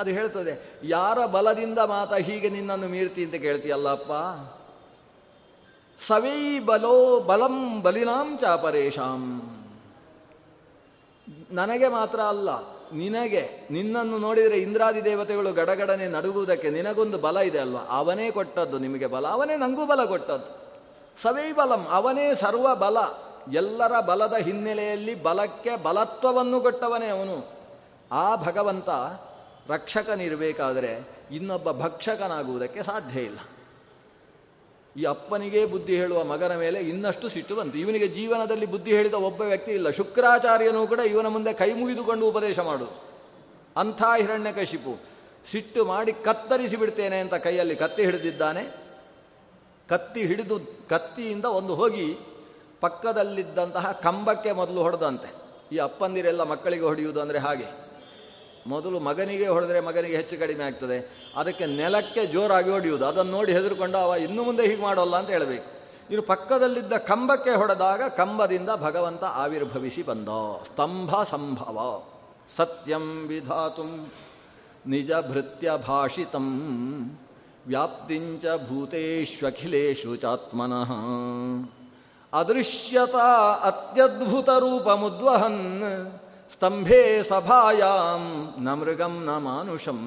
ಅದು 0.00 0.10
ಹೇಳ್ತದೆ, 0.16 0.52
ಯಾರ 0.94 1.18
ಬಲದಿಂದ 1.34 1.80
ಮಾತ 1.92 2.12
ಹೀಗೆ 2.28 2.48
ನಿನ್ನನ್ನು 2.56 2.88
ಮೀರ್ತಿ? 2.94 3.22
ಅಂತ 3.26 3.36
ಕೇಳ್ತೀಯಲ್ಲ 3.44 3.88
ಅಪ್ಪ 3.98 4.12
ಸವೈ 5.98 6.40
ಬಲೋ 6.70 6.96
ಬಲಂ 7.30 7.56
ಬಲಿನಾಂ 7.84 8.28
ಚಾಪರೇಶಾಂ 8.40 9.22
ನನಗೆ 11.50 11.88
ಮಾತ್ರ 11.88 12.20
ಅಲ್ಲ, 12.32 12.50
ನಿನಗೆ, 13.00 13.42
ನಿನ್ನನ್ನು 13.70 14.16
ನೋಡಿದರೆ 14.18 14.58
ಇಂದ್ರಾದಿ 14.66 15.00
ದೇವತೆಗಳು 15.04 15.50
ಗಡಗಡನೆ 15.58 16.06
ನಡುಗುವುದಕ್ಕೆ 16.08 16.68
ನಿನಗೊಂದು 16.70 17.18
ಬಲ 17.24 17.36
ಇದೆ 17.48 17.60
ಅಲ್ವಾ? 17.64 17.82
ಅವನೇ 17.98 18.26
ಕೊಟ್ಟದ್ದು 18.36 18.76
ನಿಮಗೆ 18.84 19.08
ಬಲ, 19.14 19.24
ಅವನೇ 19.36 19.56
ನಂಗೂ 19.64 19.84
ಬಲ 19.86 20.04
ಕೊಟ್ಟದ್ದು. 20.04 20.52
ಸವೈ 21.16 21.48
ಬಲಂ, 21.52 21.82
ಅವನೇ 21.90 22.26
ಸರ್ವ 22.34 22.66
ಬಲ. 22.84 22.98
ಎಲ್ಲರ 23.52 24.00
ಬಲದ 24.00 24.34
ಹಿನ್ನೆಲೆಯಲ್ಲಿ 24.34 25.22
ಬಲಕ್ಕೆ 25.22 25.76
ಬಲತ್ವವನ್ನು 25.76 26.60
ಕೊಟ್ಟವನೇ 26.60 27.06
ಅವನು. 27.06 27.58
ಆ 28.12 28.36
ಭಗವಂತ 28.36 28.88
ರಕ್ಷಕನಿರಬೇಕಾದರೆ 29.68 31.08
ಇನ್ನೊಬ್ಬ 31.30 31.72
ಭಕ್ಷಕನಾಗುವುದಕ್ಕೆ 31.72 32.82
ಸಾಧ್ಯ 32.82 33.20
ಇಲ್ಲ. 33.20 33.38
ಈ 34.96 35.04
ಅಪ್ಪನಿಗೆ 35.04 35.66
ಬುದ್ಧಿ 35.66 35.96
ಹೇಳುವ 35.96 36.24
ಮಗನ 36.24 36.56
ಮೇಲೆ 36.56 36.80
ಇನ್ನಷ್ಟು 36.80 37.28
ಸಿಟ್ಟು 37.28 37.56
ಬಂತು. 37.56 37.78
ಇವನಿಗೆ 37.78 38.08
ಜೀವನದಲ್ಲಿ 38.08 38.66
ಬುದ್ಧಿ 38.66 38.90
ಹೇಳಿದ 38.90 39.14
ಒಬ್ಬ 39.14 39.40
ವ್ಯಕ್ತಿ 39.42 39.72
ಇಲ್ಲ. 39.72 39.90
ಶುಕ್ರಾಚಾರ್ಯನೂ 39.90 40.86
ಕೂಡ 40.86 40.98
ಇವನ 40.98 41.26
ಮುಂದೆ 41.26 41.52
ಕೈ 41.52 41.72
ಮುಗಿದುಕೊಂಡು 41.72 42.28
ಉಪದೇಶ 42.28 42.58
ಮಾಡು 42.58 43.02
ಅಂಥ 43.76 44.02
ಹಿರಣ್ಯಕಶಿಪು 44.20 44.98
ಸಿಟ್ಟು 45.50 45.84
ಮಾಡಿ 45.84 46.12
ಕತ್ತರಿಸಿ 46.12 46.76
ಬಿಡ್ತೇನೆ 46.76 47.18
ಅಂತ 47.20 47.34
ಕೈಯಲ್ಲಿ 47.34 47.76
ಕತ್ತಿ 47.76 48.04
ಹಿಡಿದಿದ್ದಾನೆ. 48.04 48.88
ಕತ್ತಿ 49.88 50.26
ಹಿಡಿದು 50.26 50.60
ಕತ್ತಿಯಿಂದ 50.88 51.44
ಒಂದು 51.44 51.74
ಹೋಗಿ 51.74 52.18
ಪಕ್ಕದಲ್ಲಿದ್ದಂತಹ 52.80 53.92
ಕಂಬಕ್ಕೆ 53.92 54.52
ಮೊದಲು 54.52 54.82
ಹೊಡೆದಂತೆ. 54.82 55.34
ಈ 55.72 55.78
ಅಪ್ಪಂದಿರೆಲ್ಲ 55.78 56.42
ಮಕ್ಕಳಿಗೆ 56.42 56.82
ಹೊಡೆಯುವುದು 56.82 57.20
ಅಂದರೆ 57.20 57.38
ಹಾಗೆ. 57.38 57.88
ಮೊದಲು 58.66 59.00
ಮಗನಿಗೆ 59.00 59.48
ಹೊಡೆದ್ರೆ 59.48 59.80
ಮಗನಿಗೆ 59.80 60.16
ಹೆಚ್ಚು 60.16 60.38
ಕಡಿಮೆ 60.38 60.64
ಆಗ್ತದೆ. 60.64 61.28
ಅದಕ್ಕೆ 61.36 61.66
ನೆಲಕ್ಕೆ 61.66 62.26
ಜೋರಾಗಿ 62.26 62.70
ಹೊಡೆಯುವುದು. 62.70 63.06
ಅದನ್ನು 63.06 63.32
ನೋಡಿ 63.32 63.52
ಹೆದರ್ಕೊಂಡು, 63.52 63.98
ಅವ 63.98 64.14
ಇನ್ನು 64.14 64.44
ಮುಂದೆ 64.44 64.66
ಹೀಗೆ 64.66 64.82
ಮಾಡೋಲ್ಲ 64.82 65.16
ಅಂತ 65.16 65.30
ಹೇಳಬೇಕು. 65.30 65.78
ಇನ್ನು 66.10 66.22
ಪಕ್ಕದಲ್ಲಿದ್ದ 66.22 66.92
ಕಂಬಕ್ಕೆ 66.92 67.50
ಹೊಡೆದಾಗ 67.50 68.02
ಕಂಬದಿಂದ 68.02 68.68
ಭಗವಂತ 68.76 69.24
ಆವಿರ್ಭವಿಸಿ 69.24 70.02
ಬಂದ. 70.02 70.28
ಸ್ತಂಭ 70.64 71.22
ಸಂಭವ. 71.22 72.02
ಸತ್ಯಂ 72.56 73.26
ವಿಧಾತು 73.28 74.12
ನಿಜ 74.86 75.10
ಭೃತ್ಯ 75.28 75.70
ಭಾಷಿತಂ 75.86 76.46
ವ್ಯಾಪ್ತಿಂಚ 77.66 78.44
ಭೂತೇಶ್ವಖಿಲೇಶು 78.68 80.16
ಚಾತ್ಮನಃ. 80.16 80.92
ಅದೃಶ್ಯತಾ 82.32 83.52
ಅತ್ಯದ್ಭುತ 83.52 84.48
ರೂಪಮುದ್ವಹನ್ 84.48 85.62
ಸ್ತಂಭೆ 86.52 87.22
ಸಭಾಯಾಂ 87.22 88.54
ನ 88.58 88.74
ಮೃಗಂ 88.74 89.24
ನ 89.24 89.36
ಮಾನುಷಂ 89.36 90.00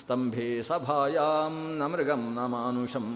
ಸ್ತಂಭೆ 0.00 0.62
ಸಭಾಯಾಂ 0.62 1.78
ನ 1.78 1.82
ಮೃಗಂ 1.82 2.34
ನ 2.34 2.46
ಮಾನುಷಂ 2.46 3.06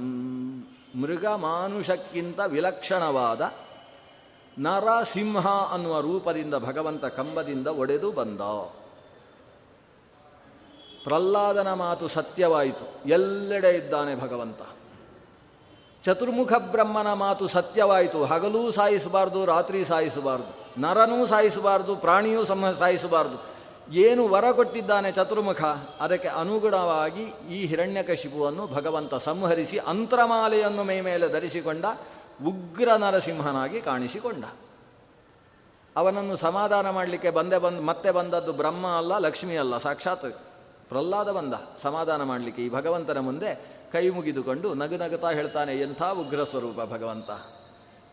ಮೃಗ 1.02 1.26
ಮಾನುಷಕ್ಕಿಂತ 1.26 2.40
ವಿಲಕ್ಷಣವಾದ 2.46 3.52
ನರಸಿಂಹ 4.58 5.46
ಅನ್ನುವ 5.46 6.00
ರೂಪದಿಂದ 6.00 6.54
ಭಗವಂತ 6.54 7.04
ಕಂಬದಿಂದ 7.04 7.66
ಒಡೆದು 7.66 8.12
ಬಂದ. 8.12 8.40
ಪ್ರಹ್ಲಾದನ 11.04 11.72
ಮಾತು 11.72 12.08
ಸತ್ಯವಾಯಿತು. 12.08 13.08
ಎಲ್ಲೆಡೆ 13.08 13.70
ಇದ್ದಾನೆ 13.70 14.14
ಭಗವಂತ. 14.14 14.62
ಚತುರ್ಮುಖ 16.04 16.52
ಬ್ರಹ್ಮನ 16.52 17.12
ಮಾತು 17.12 17.48
ಸತ್ಯವಾಯಿತು. 17.48 18.24
ಹಗಲೂ 18.24 18.70
ಸಾಯಿಸಬಾರ್ದು, 18.70 19.44
ರಾತ್ರಿ 19.44 19.84
ಸಾಯಿಸಬಾರ್ದು. 19.84 20.80
ನರನೂ 20.80 21.26
ಸಾಯಿಸಬಾರ್ದು, 21.26 21.96
ಪ್ರಾಣಿಯೂ 21.96 22.44
ಸಮ 22.44 22.70
ಸಾಯಿಸಬಾರ್ದು. 22.70 23.54
ಏನು 23.94 24.28
ವರ 24.28 24.50
ಕೊಟ್ಟಿದ್ದಾನೆ 24.50 25.12
ಚತುರ್ಮುಖ? 25.12 25.62
ಅದಕ್ಕೆ 26.00 26.28
ಅನುಗುಣವಾಗಿ 26.28 27.22
ಈ 27.54 27.66
ಹಿರಣ್ಯಕಶಿಪುವನ್ನು 27.66 28.66
ಭಗವಂತ 28.66 29.14
ಸಂಹರಿಸಿ 29.14 29.78
ಅಂತರಮಾಲೆಯನ್ನು 29.78 30.84
ಮೈ 30.84 31.00
ಮೇಲೆ 31.00 31.32
ಧರಿಸಿಕೊಂಡ 31.32 31.84
ಉಗ್ರ 32.46 32.92
ನರಸಿಂಹನಾಗಿ 32.96 33.80
ಕಾಣಿಸಿಕೊಂಡ. 33.80 34.44
ಅವನನ್ನು 35.96 36.36
ಸಮಾಧಾನ 36.36 36.90
ಮಾಡಲಿಕ್ಕೆ 36.90 37.30
ಬಂದೆ 37.30 37.58
ಬಂದು, 37.58 37.82
ಮತ್ತೆ 37.82 38.10
ಬಂದದ್ದು 38.10 38.52
ಬ್ರಹ್ಮ 38.52 38.86
ಅಲ್ಲ, 38.86 39.18
ಲಕ್ಷ್ಮಿ 39.18 39.56
ಅಲ್ಲ, 39.56 39.78
ಸಾಕ್ಷಾತ್ 39.78 40.32
ಪ್ರಹ್ಲಾದ 40.88 41.32
ಬಂದ. 41.32 41.54
ಸಮಾಧಾನ 41.82 42.22
ಮಾಡಲಿಕ್ಕೆ 42.22 42.62
ಈ 42.62 42.70
ಭಗವಂತನ 42.70 43.18
ಮುಂದೆ 43.18 43.73
ಕೈ 43.94 44.08
ಮುಗಿದುಕೊಂಡು 44.08 44.74
ನಗು 44.74 44.96
ನಗುತ್ತಾ 44.96 45.30
ಹೇಳ್ತಾನೆ, 45.30 45.80
ಎಂಥ 45.80 46.02
ಉಗ್ರ 46.02 46.44
ಸ್ವರೂಪ 46.44 46.76
ಭಗವಂತ. 46.76 47.30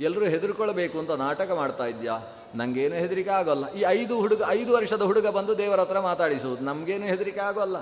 ಎಲ್ಲರೂ 0.02 0.26
ಹೆದರ್ಕೊಳ್ಬೇಕು 0.26 1.00
ಅಂತ 1.00 1.12
ನಾಟಕ 1.12 1.52
ಮಾಡ್ತಾ 1.52 1.86
ಇದ್ಯಾ? 1.86 2.18
ನನಗೇನು 2.56 2.96
ಹೆದರಿಕೆ 2.96 3.30
ಆಗೋಲ್ಲ. 3.30 3.74
ಈ 3.74 3.82
ಐದು 3.88 4.18
ಹುಡುಗ, 4.18 4.42
ಐದು 4.48 4.74
ವರ್ಷದ 4.74 5.02
ಹುಡುಗ 5.02 5.28
ಬಂದು 5.28 5.58
ದೇವರ 5.58 5.80
ಹತ್ರ 5.80 6.00
ಮಾತಾಡಿಸುವುದು 6.00 6.64
ನಮಗೇನು 6.64 7.06
ಹೆದರಿಕೆ 7.06 7.40
ಆಗೋಲ್ಲ. 7.40 7.78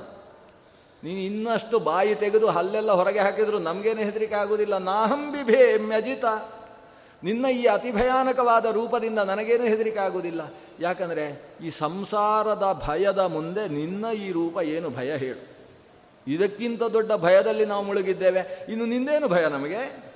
ನೀನು 1.03 1.19
ಇನ್ನಷ್ಟು 1.19 1.79
ಬಾಯಿ 1.79 2.15
ತೆಗೆದು 2.15 2.47
ಹಲ್ಲೆಲ್ಲ 2.47 2.91
ಹೊರಗೆ 2.91 3.19
ಹಾಕಿದ್ರು 3.19 3.59
ನಮಗೇನು 3.59 3.99
ಹೆದರಿಕೆ 3.99 4.35
ಆಗುವುದಿಲ್ಲ. 4.35 4.77
ನಾಹಂಬಿಭೇ 4.77 5.77
ಮ್ಯಜಿತ. 5.77 6.25
ನಿನ್ನ 7.23 7.45
ಈ 7.45 7.65
ಅತಿ 7.65 7.91
ಭಯಾನಕವಾದ 7.91 8.65
ರೂಪದಿಂದ 8.65 9.19
ನನಗೇನು 9.19 9.63
ಹೆದರಿಕೆ 9.63 9.99
ಆಗುವುದಿಲ್ಲ. 9.99 10.53
ಯಾಕಂದರೆ 10.79 11.55
ಈ 11.63 11.69
ಸಂಸಾರದ 11.69 12.83
ಭಯದ 12.87 13.19
ಮುಂದೆ 13.19 13.67
ನಿನ್ನ 13.67 14.05
ಈ 14.15 14.31
ರೂಪ 14.31 14.57
ಏನು 14.57 14.89
ಭಯ 14.89 15.17
ಹೇಳು. 15.17 15.58
ಇದಕ್ಕಿಂತ 16.27 16.83
ದೊಡ್ಡ 16.83 17.13
ಭಯದಲ್ಲಿ 17.13 17.65
ನಾವು 17.65 17.83
ಮುಳುಗಿದ್ದೇವೆ. 17.83 18.65
ಇನ್ನು 18.69 18.85
ನಿಂದೇನು 18.85 19.27
ಭಯ 19.27 19.47
ನಮಗೆ? 19.47 20.09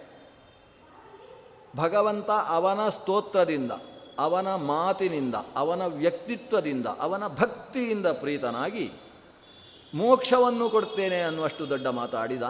ಭಗವಂತ 1.77 2.29
ಅವನ 2.29 2.89
ಸ್ತೋತ್ರದಿಂದ, 2.89 3.71
ಅವನ 4.19 4.55
ಮಾತಿನಿಂದ, 4.55 5.35
ಅವನ 5.55 5.85
ವ್ಯಕ್ತಿತ್ವದಿಂದ, 5.85 6.85
ಅವನ 6.85 7.27
ಭಕ್ತಿಯಿಂದ 7.27 8.07
ಪ್ರೀತನಾಗಿ 8.07 8.91
ಮೋಕ್ಷವನ್ನು 9.93 10.69
ಕೊಡ್ತೇನೆ 10.69 11.21
ಅನ್ನುವಷ್ಟು 11.21 11.69
ದೊಡ್ಡ 11.69 11.87
ಮಾತಾಡಿದ. 11.87 12.41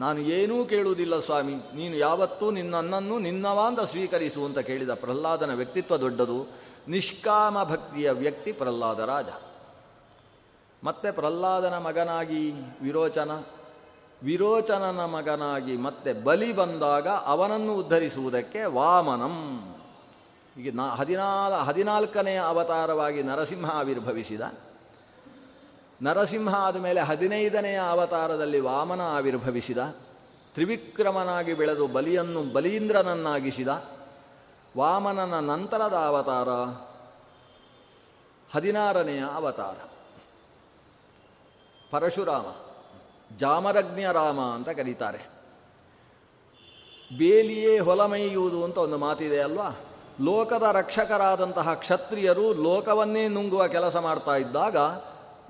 ನಾನು 0.00 0.20
ಏನೂ 0.20 0.64
ಕೇಳುವುದಿಲ್ಲ 0.64 1.18
ಸ್ವಾಮಿ. 1.18 1.54
ನೀನು 1.54 1.96
ಯಾವತ್ತೂ 1.96 2.50
ನಿನ್ನನ್ನು 2.50 3.18
ನಿನ್ನವಾಂದ 3.18 3.78
ಸ್ವೀಕರಿಸು 3.78 4.44
ಅಂತ 4.44 4.58
ಕೇಳಿದ 4.58 4.90
ಪ್ರಹ್ಲಾದನ 4.90 5.54
ವ್ಯಕ್ತಿತ್ವ 5.54 5.96
ದೊಡ್ಡದು. 5.96 6.46
ನಿಷ್ಕಾಮ 6.88 7.64
ಭಕ್ತಿಯ 7.64 8.10
ವ್ಯಕ್ತಿ 8.10 8.52
ಪ್ರಹ್ಲಾದ 8.52 8.98
ರಾಜ. 8.98 9.26
ಮತ್ತೆ 10.84 11.10
ಪ್ರಹ್ಲಾದನ 11.10 11.78
ಮಗನಾಗಿ 11.78 12.52
ವಿರೋಚನ, 12.82 13.30
ವಿರೋಚನನ 14.22 15.04
ಮಗನಾಗಿ 15.04 15.76
ಮತ್ತೆ 15.76 16.12
ಬಲಿ 16.12 16.52
ಬಂದಾಗ 16.52 17.08
ಅವನನ್ನು 17.08 17.74
ಉದ್ಧರಿಸುವುದಕ್ಕೆ 17.74 18.64
ವಾಮನಂ. 18.64 19.60
ಈಗ 20.56 20.74
ನಾ, 20.74 20.88
ಹದಿನಾಲ್ 20.88 21.52
ಹದಿನಾಲ್ಕನೆಯ 21.52 22.38
ಅವತಾರವಾಗಿ 22.38 23.22
ನರಸಿಂಹ 23.22 23.70
ಆವಿರ್ಭವಿಸಿದ. 23.70 24.40
ನರಸಿಂಹ 26.02 26.54
ಆದಮೇಲೆ 26.54 27.00
ಹದಿನೈದನೆಯ 27.00 27.78
ಅವತಾರದಲ್ಲಿ 27.78 28.60
ವಾಮನ 28.60 29.00
ಆವಿರ್ಭವಿಸಿದ. 29.00 29.78
ತ್ರಿವಿಕ್ರಮನಾಗಿ 30.54 31.54
ಬೆಳೆದು 31.54 31.86
ಬಲಿಯನ್ನು 31.86 32.52
ಬಲೀಂದ್ರನನ್ನಾಗಿಸಿದ. 32.52 33.68
ವಾಮನನ 34.76 35.34
ನಂತರದ 35.38 35.94
ಅವತಾರ 35.94 36.48
ಹದಿನಾರನೆಯ 38.54 39.24
ಅವತಾರ. 39.34 39.87
ಪರಶುರಾಮ, 41.90 42.46
ಜಾಮರಜ್ಞ 43.36 44.04
ರಾಮ 44.12 44.40
ಅಂತ 44.40 44.68
ಕರೀತಾರೆ. 44.68 45.20
ಬೇಲಿಯೇ 47.16 47.78
ಹೊಲಮೈಯುವುದು 47.78 48.64
ಅಂತ 48.64 48.78
ಒಂದು 48.78 48.98
ಮಾತಿದೆ 48.98 49.40
ಅಲ್ವಾ? 49.40 49.68
ಲೋಕದ 50.20 50.62
ರಕ್ಷಕರಾದಂತಹ 50.72 51.74
ಕ್ಷತ್ರಿಯರು 51.74 52.54
ಲೋಕವನ್ನೇ 52.54 53.28
ನುಂಗುವ 53.28 53.66
ಕೆಲಸ 53.66 53.96
ಮಾಡ್ತಾ 53.96 54.36
ಇದ್ದಾಗ 54.36 54.76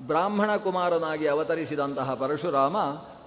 ಬ್ರಾಹ್ಮಣ 0.07 0.57
ಕುಮಾರನಾಗಿ 0.57 1.27
ಅವತರಿಸಿದಂತಹ 1.27 2.15
ಪರಶುರಾಮ 2.15 2.77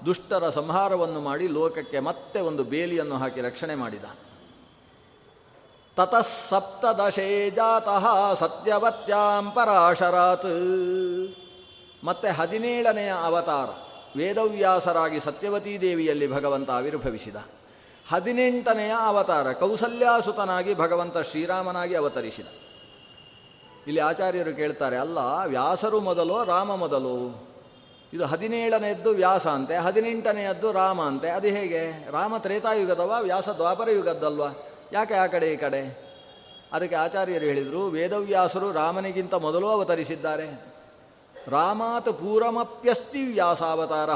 ದುಷ್ಟರ 0.05 0.49
ಸಂಹಾರವನ್ನು 0.49 1.21
ಮಾಡಿ 1.21 1.47
ಲೋಕಕ್ಕೆ 1.47 1.99
ಮತ್ತೆ 1.99 2.41
ಒಂದು 2.41 2.63
ಬೇಲಿಯನ್ನು 2.63 3.17
ಹಾಕಿ 3.17 3.41
ರಕ್ಷಣೆ 3.41 3.75
ಮಾಡಿದ. 3.75 4.03
ತತಃ 5.95 6.21
ಸಪ್ತದಶೇ 6.49 7.49
ಜಾತಃ 7.49 8.33
ಸತ್ಯವತ್ಯಾಂ 8.33 9.51
ಪರಾಶರಾತ್. 9.51 10.51
ಮತ್ತೆ 12.03 12.29
ಹದಿನೇಳನೆಯ 12.29 13.13
ಅವತಾರ 13.23 13.69
ವೇದವ್ಯಾಸರಾಗಿ 14.17 15.19
ಸತ್ಯವತೀ 15.19 15.79
ದೇವಿಯಲ್ಲಿ 15.79 16.31
ಭಗವಂತ 16.31 16.69
ಆವಿರ್ಭವಿಸಿದ. 16.69 17.35
ಹದಿನೆಂಟನೆಯ 18.09 18.91
ಅವತಾರ 18.99 19.51
ಕೌಸಲ್ಯಾಸುತನಾಗಿ 19.51 20.73
ಭಗವಂತ 20.73 21.17
ಶ್ರೀರಾಮನಾಗಿ 21.17 21.95
ಅವತರಿಸಿದ. 21.95 22.45
ಇಲ್ಲಿ 23.87 24.01
ಆಚಾರ್ಯರು 24.01 24.55
ಕೇಳ್ತಾರೆ, 24.55 24.97
ಅಲ್ಲ, 24.97 25.17
ವ್ಯಾಸರು 25.45 25.99
ಮೊದಲು, 25.99 26.43
ರಾಮ 26.43 26.75
ಮೊದಲು? 26.75 27.47
ಇದು 28.13 28.25
ಹದಿನೇಳನೆಯದ್ದು 28.25 29.09
ವ್ಯಾಸ 29.09 29.47
ಅಂತೆ, 29.47 29.75
ಹದಿನೆಂಟನೆಯದ್ದು 29.75 30.71
ರಾಮ 30.71 31.01
ಅಂತೆ, 31.01 31.29
ಅದು 31.29 31.47
ಹೇಗೆ? 31.47 32.11
ರಾಮ 32.11 32.37
ತ್ರೇತಾಯುಗದವ, 32.37 33.15
ವ್ಯಾಸ 33.21 33.49
ದ್ವಾಪರ 33.49 33.89
ಯುಗದ್ದಲ್ವ 33.89 34.43
ಯಾಕೆ 34.93 35.13
ಆ 35.13 35.27
ಕಡೆ 35.27 35.53
ಈ 35.53 35.55
ಕಡೆ? 35.55 36.11
ಅದಕ್ಕೆ 36.73 36.95
ಆಚಾರ್ಯರು 36.95 37.45
ಹೇಳಿದರು, 37.45 37.87
ವೇದವ್ಯಾಸರು 37.87 38.71
ರಾಮನಿಗಿಂತ 38.71 39.33
ಮೊದಲು 39.33 39.67
ಅವತರಿಸಿದ್ದಾರೆ. 39.67 40.70
ರಾಮಾತ್ 41.47 42.13
ಪೂರಮಪ್ಯಸ್ತಿ 42.13 43.23
ವ್ಯಾಸಾವತಾರ. 43.23 44.09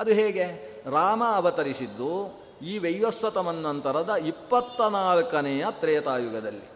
ಅದು 0.00 0.10
ಹೇಗೆ? 0.10 0.72
ರಾಮ 0.90 1.22
ಅವತರಿಸಿದ್ದು 1.36 2.42
ಈ 2.64 2.78
ವೈವಸ್ವತಮನ್ನಂತರದ 2.78 4.10
ಇಪ್ಪತ್ತ 4.10 4.80
ನಾಲ್ಕನೆಯ 4.80 5.66
ತ್ರೇತಾಯುಗದಲ್ಲಿ. 5.70 6.72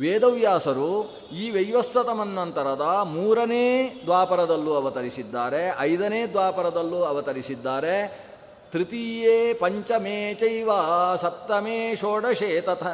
ವೇದವ್ಯಾಸರು 0.00 1.18
ಈ 1.32 1.50
ವೈವಸ್ವತಮನ್ನಂತರದ 1.50 3.00
ಮೂರನೇ 3.04 4.00
ದ್ವಾಪರದಲ್ಲೂ 4.04 4.74
ಅವತರಿಸಿದ್ದಾರೆ, 4.74 5.76
ಐದನೇ 5.78 6.26
ದ್ವಾಪರದಲ್ಲೂ 6.26 7.02
ಅವತರಿಸಿದ್ದಾರೆ. 7.02 8.26
ತೃತೀಯೇ 8.72 9.54
ಪಂಚಮೇ 9.54 10.34
ಚೈವ 10.34 10.70
ಸಪ್ತಮೇ 11.16 11.96
ಷೋಡಶೇ 11.96 12.60
ತಥ 12.60 12.84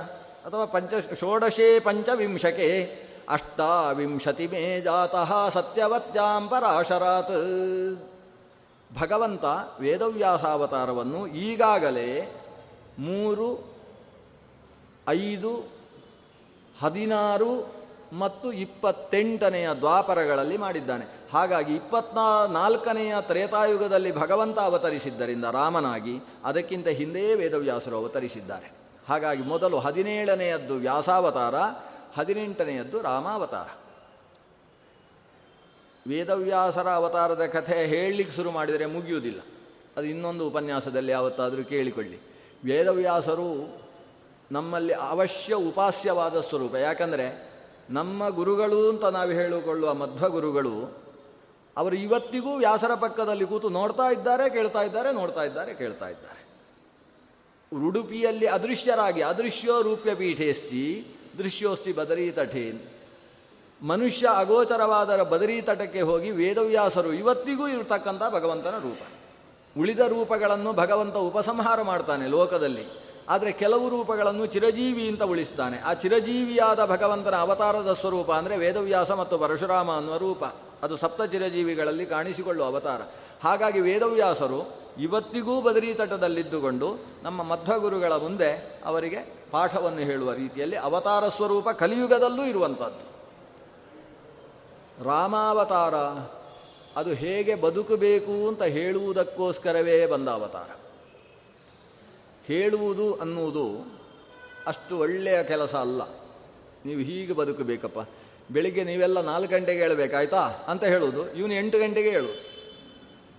ಅಥವಾ 0.46 0.64
ಪಂಚ, 0.64 1.14
ಷೋಡಶೇ 1.20 1.80
ಪಂಚವಿಂಶಕೆ. 1.80 3.11
ಅಷ್ಟಾವಿಂಶತಿ 3.28 4.46
ಮೇ 4.46 4.80
ಜಾತಃ 4.80 5.48
ಸತ್ಯವತ್ಯಾಂ 5.48 6.48
ಪರಾಶರಾತ್. 6.48 7.98
ಭಗವಂತ 9.00 9.44
ವೇದವ್ಯಾಸಾವತಾರವನ್ನು 9.80 11.26
ಈಗಾಗಲೇ 11.26 12.40
ಮೂರು, 12.98 13.74
ಐದು, 15.08 15.72
ಹದಿನಾರು 16.82 17.82
ಮತ್ತು 18.18 18.52
ಇಪ್ಪತ್ತೆಂಟನೆಯ 18.52 19.68
ದ್ವಾಪರಗಳಲ್ಲಿ 19.74 20.56
ಮಾಡಿದ್ದಾನೆ. 20.56 21.28
ಹಾಗಾಗಿ 21.32 21.74
ಇಪ್ಪತ್ನಾ, 21.74 22.46
ನಾಲ್ಕನೆಯ 22.46 23.14
ತ್ರೇತಾಯುಗದಲ್ಲಿ 23.20 24.18
ಭಗವಂತ 24.18 24.58
ಅವತರಿಸಿದ್ದರಿಂದ 24.58 25.44
ರಾಮನಾಗಿ 25.44 26.18
ಅದಕ್ಕಿಂತ 26.44 26.88
ಹಿಂದೆಯೇ 26.88 27.34
ವೇದವ್ಯಾಸರು 27.34 27.96
ಅವತರಿಸಿದ್ದಾರೆ. 27.96 28.72
ಹಾಗಾಗಿ 29.08 29.42
ಮೊದಲು 29.42 29.78
ಹದಿನೇಳನೆಯದ್ದು 29.78 30.74
ವ್ಯಾಸಾವತಾರ 30.74 31.54
ಹದಿನೆಂಟನೆಯದ್ದು 32.16 33.02
ರಾಮಾವತಾರ. 33.02 33.78
ವೇದವ್ಯಾಸರ 36.08 36.90
ಅವತಾರದ 36.90 37.46
ಕಥೆ 37.46 37.86
ಹೇಳಲಿಕ್ಕೆ 37.86 38.36
ಶುರು 38.36 38.50
ಮಾಡಿದರೆ 38.50 38.86
ಮುಗಿಯುವುದಿಲ್ಲ. 38.86 39.40
ಅದು 39.96 40.06
ಇನ್ನೊಂದು 40.06 40.46
ಉಪನ್ಯಾಸದಲ್ಲಿ 40.46 41.12
ಯಾವತ್ತಾದರೂ 41.12 41.64
ಕೇಳಿಕೊಳ್ಳಿ. 41.64 42.20
ವೇದವ್ಯಾಸರು 42.64 43.82
ನಮ್ಮಲ್ಲಿ 44.52 44.92
ಅವಶ್ಯ 44.92 45.54
ಉಪಾಸ್ಯವಾದ 45.54 46.40
ಸ್ವರೂಪ. 46.40 46.74
ಯಾಕಂದರೆ 46.74 47.52
ನಮ್ಮ 47.90 48.28
ಗುರುಗಳು 48.28 48.88
ಅಂತ 48.88 49.04
ನಾವು 49.04 49.30
ಹೇಳಿಕೊಳ್ಳುವ 49.30 49.94
ಮಧ್ವ 49.94 50.28
ಗುರುಗಳು 50.28 51.02
ಅವರು 51.76 51.96
ಇವತ್ತಿಗೂ 51.96 52.56
ವ್ಯಾಸರ 52.56 52.94
ಪಕ್ಕದಲ್ಲಿ 52.94 53.46
ಕೂತು 53.46 53.68
ನೋಡ್ತಾ 53.68 54.10
ಇದ್ದಾರೆ, 54.10 54.50
ಕೇಳ್ತಾ 54.50 54.82
ಇದ್ದಾರೆ, 54.82 55.12
ನೋಡ್ತಾ 55.12 55.42
ಇದ್ದಾರೆ, 55.42 55.74
ಕೇಳ್ತಾ 55.74 56.08
ಇದ್ದಾರೆ. 56.08 56.42
ಉಡುಪಿಯಲ್ಲಿ 57.86 58.46
ಅದೃಶ್ಯರಾಗಿ, 58.46 59.22
ಅದೃಶ್ಯ 59.22 59.68
ರೂಪ್ಯ 59.82 60.14
ಪೀಠೇಸ್ತಿ 60.14 61.06
ದೃಶ್ಯೋಸ್ತಿ 61.38 61.92
ಬದರಿ 61.92 62.32
ತಟೇನ್ 62.32 62.80
ಮನುಷ್ಯ 63.82 64.28
ಅಗೋಚರವಾದರ 64.36 65.22
ಬದರಿ 65.22 65.62
ತಟಕ್ಕೆ 65.62 66.00
ಹೋಗಿ 66.00 66.30
ವೇದವ್ಯಾಸರು 66.30 67.12
ಇವತ್ತಿಗೂ 67.12 67.68
ಇರತಕ್ಕಂಥ 67.68 68.22
ಭಗವಂತನ 68.30 68.70
ರೂಪ. 68.70 68.98
ಉಳಿದ 69.78 69.98
ರೂಪಗಳನ್ನು 69.98 70.72
ಭಗವಂತ 70.72 71.14
ಉಪಸಂಹಾರ 71.14 71.82
ಮಾಡ್ತಾನೆ 71.82 72.26
ಲೋಕದಲ್ಲಿ. 72.26 72.86
ಆದರೆ 73.28 73.52
ಕೆಲವು 73.52 73.88
ರೂಪಗಳನ್ನು 73.88 74.46
ಚಿರಜೀವಿ 74.46 75.08
ಅಂತ 75.08 75.22
ಉಳಿಸ್ತಾನೆ. 75.22 75.78
ಆ 75.78 75.94
ಚಿರಜೀವಿಯಾದ 75.94 76.84
ಭಗವಂತನ 76.84 77.36
ಅವತಾರದ 77.36 77.92
ಸ್ವರೂಪ 77.92 78.32
ಅಂದರೆ 78.32 78.56
ವೇದವ್ಯಾಸ 78.56 79.10
ಮತ್ತು 79.10 79.38
ಪರಶುರಾಮ 79.38 79.90
ಅನ್ನುವ 79.90 80.16
ರೂಪ. 80.16 80.44
ಅದು 80.82 80.96
ಸಪ್ತ 80.96 81.22
ಚಿರಜೀವಿಗಳಲ್ಲಿ 81.22 82.06
ಕಾಣಿಸಿಕೊಳ್ಳುವ 82.06 82.66
ಅವತಾರ. 82.66 83.00
ಹಾಗಾಗಿ 83.42 83.80
ವೇದವ್ಯಾಸರು 83.80 84.70
ಇವತ್ತಿಗೂ 84.98 85.60
ಬದರಿ 85.60 85.94
ತಟದಲ್ಲಿದ್ದುಕೊಂಡು 85.94 86.98
ನಮ್ಮ 87.22 87.42
ಮಧ್ವಗುರುಗಳ 87.42 88.12
ಮುಂದೆ 88.12 88.80
ಅವರಿಗೆ 88.84 89.41
ಪಾಠವನ್ನು 89.52 89.98
ಹೇಳುವ 89.98 90.32
ರೀತಿಯಲ್ಲಿ 90.32 90.76
ಅವತಾರ 90.76 91.28
ಸ್ವರೂಪ 91.28 91.68
ಕಲಿಯುಗದಲ್ಲೂ 91.68 92.44
ಇರುವಂಥದ್ದು. 92.44 93.12
ರಾಮಾವತಾರ, 95.04 95.94
ಅದು 96.96 97.12
ಹೇಗೆ 97.12 97.54
ಬದುಕಬೇಕು 97.54 98.48
ಅಂತ 98.48 98.62
ಹೇಳುವುದಕ್ಕೋಸ್ಕರವೇ 98.62 100.06
ಬಂದ 100.06 100.28
ಅವತಾರ. 100.28 100.76
ಹೇಳುವುದು 102.46 103.14
ಅನ್ನುವುದು 103.14 103.98
ಅಷ್ಟು 104.66 104.98
ಒಳ್ಳೆಯ 104.98 105.44
ಕೆಲಸ 105.44 105.74
ಅಲ್ಲ. 105.74 106.02
ನೀವು 106.86 107.00
ಹೀಗೆ 107.00 107.32
ಬದುಕಬೇಕಪ್ಪ. 107.32 108.08
ಬೆಳಿಗ್ಗೆ 108.52 108.84
ನೀವೆಲ್ಲ 108.84 109.20
ನಾಲ್ಕು 109.20 109.52
ಗಂಟೆಗೆ 109.52 109.82
ಹೇಳಬೇಕಾಯ್ತಾ 109.82 110.40
ಅಂತ 110.40 110.84
ಹೇಳುವುದು. 110.84 111.32
ಇವನು 111.32 111.54
ಎಂಟು 111.54 111.78
ಗಂಟೆಗೆ 111.78 112.10
ಹೇಳುವುದು 112.10 112.51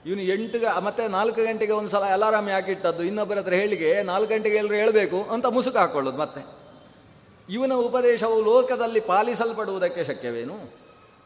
ಇವನು 0.06 0.22
ಎಂಟು 0.22 0.82
ಮತ್ತೆ 0.82 1.08
ನಾಲ್ಕು 1.08 1.44
ಗಂಟೆಗೆ 1.44 1.72
ಒಂದು 1.72 1.90
ಸಲ 1.90 2.00
ಅಲಾರಾಮ್ 2.00 2.50
ಯಾಕೆ 2.50 2.72
ಇಟ್ಟದ್ದು 2.72 3.04
ಇನ್ನೊಬ್ಬರ 3.04 3.38
ಹತ್ರ 3.38 3.54
ಹೇಳಿಗೆ, 3.54 4.04
ನಾಲ್ಕು 4.04 4.34
ಗಂಟೆಗೆ 4.34 4.56
ಎಲ್ಲರೂ 4.56 4.76
ಹೇಳಬೇಕು 4.76 5.24
ಅಂತ 5.24 5.46
ಮುಸುಕು 5.46 5.78
ಹಾಕ್ಕೊಳ್ಳೋದು 5.78 6.18
ಮತ್ತೆ. 6.18 6.64
ಇವನ 7.50 7.74
ಉಪದೇಶವು 7.74 8.42
ಲೋಕದಲ್ಲಿ 8.42 9.00
ಪಾಲಿಸಲ್ಪಡುವುದಕ್ಕೆ 9.00 10.04
ಶಕ್ಯವೇನು? 10.04 10.84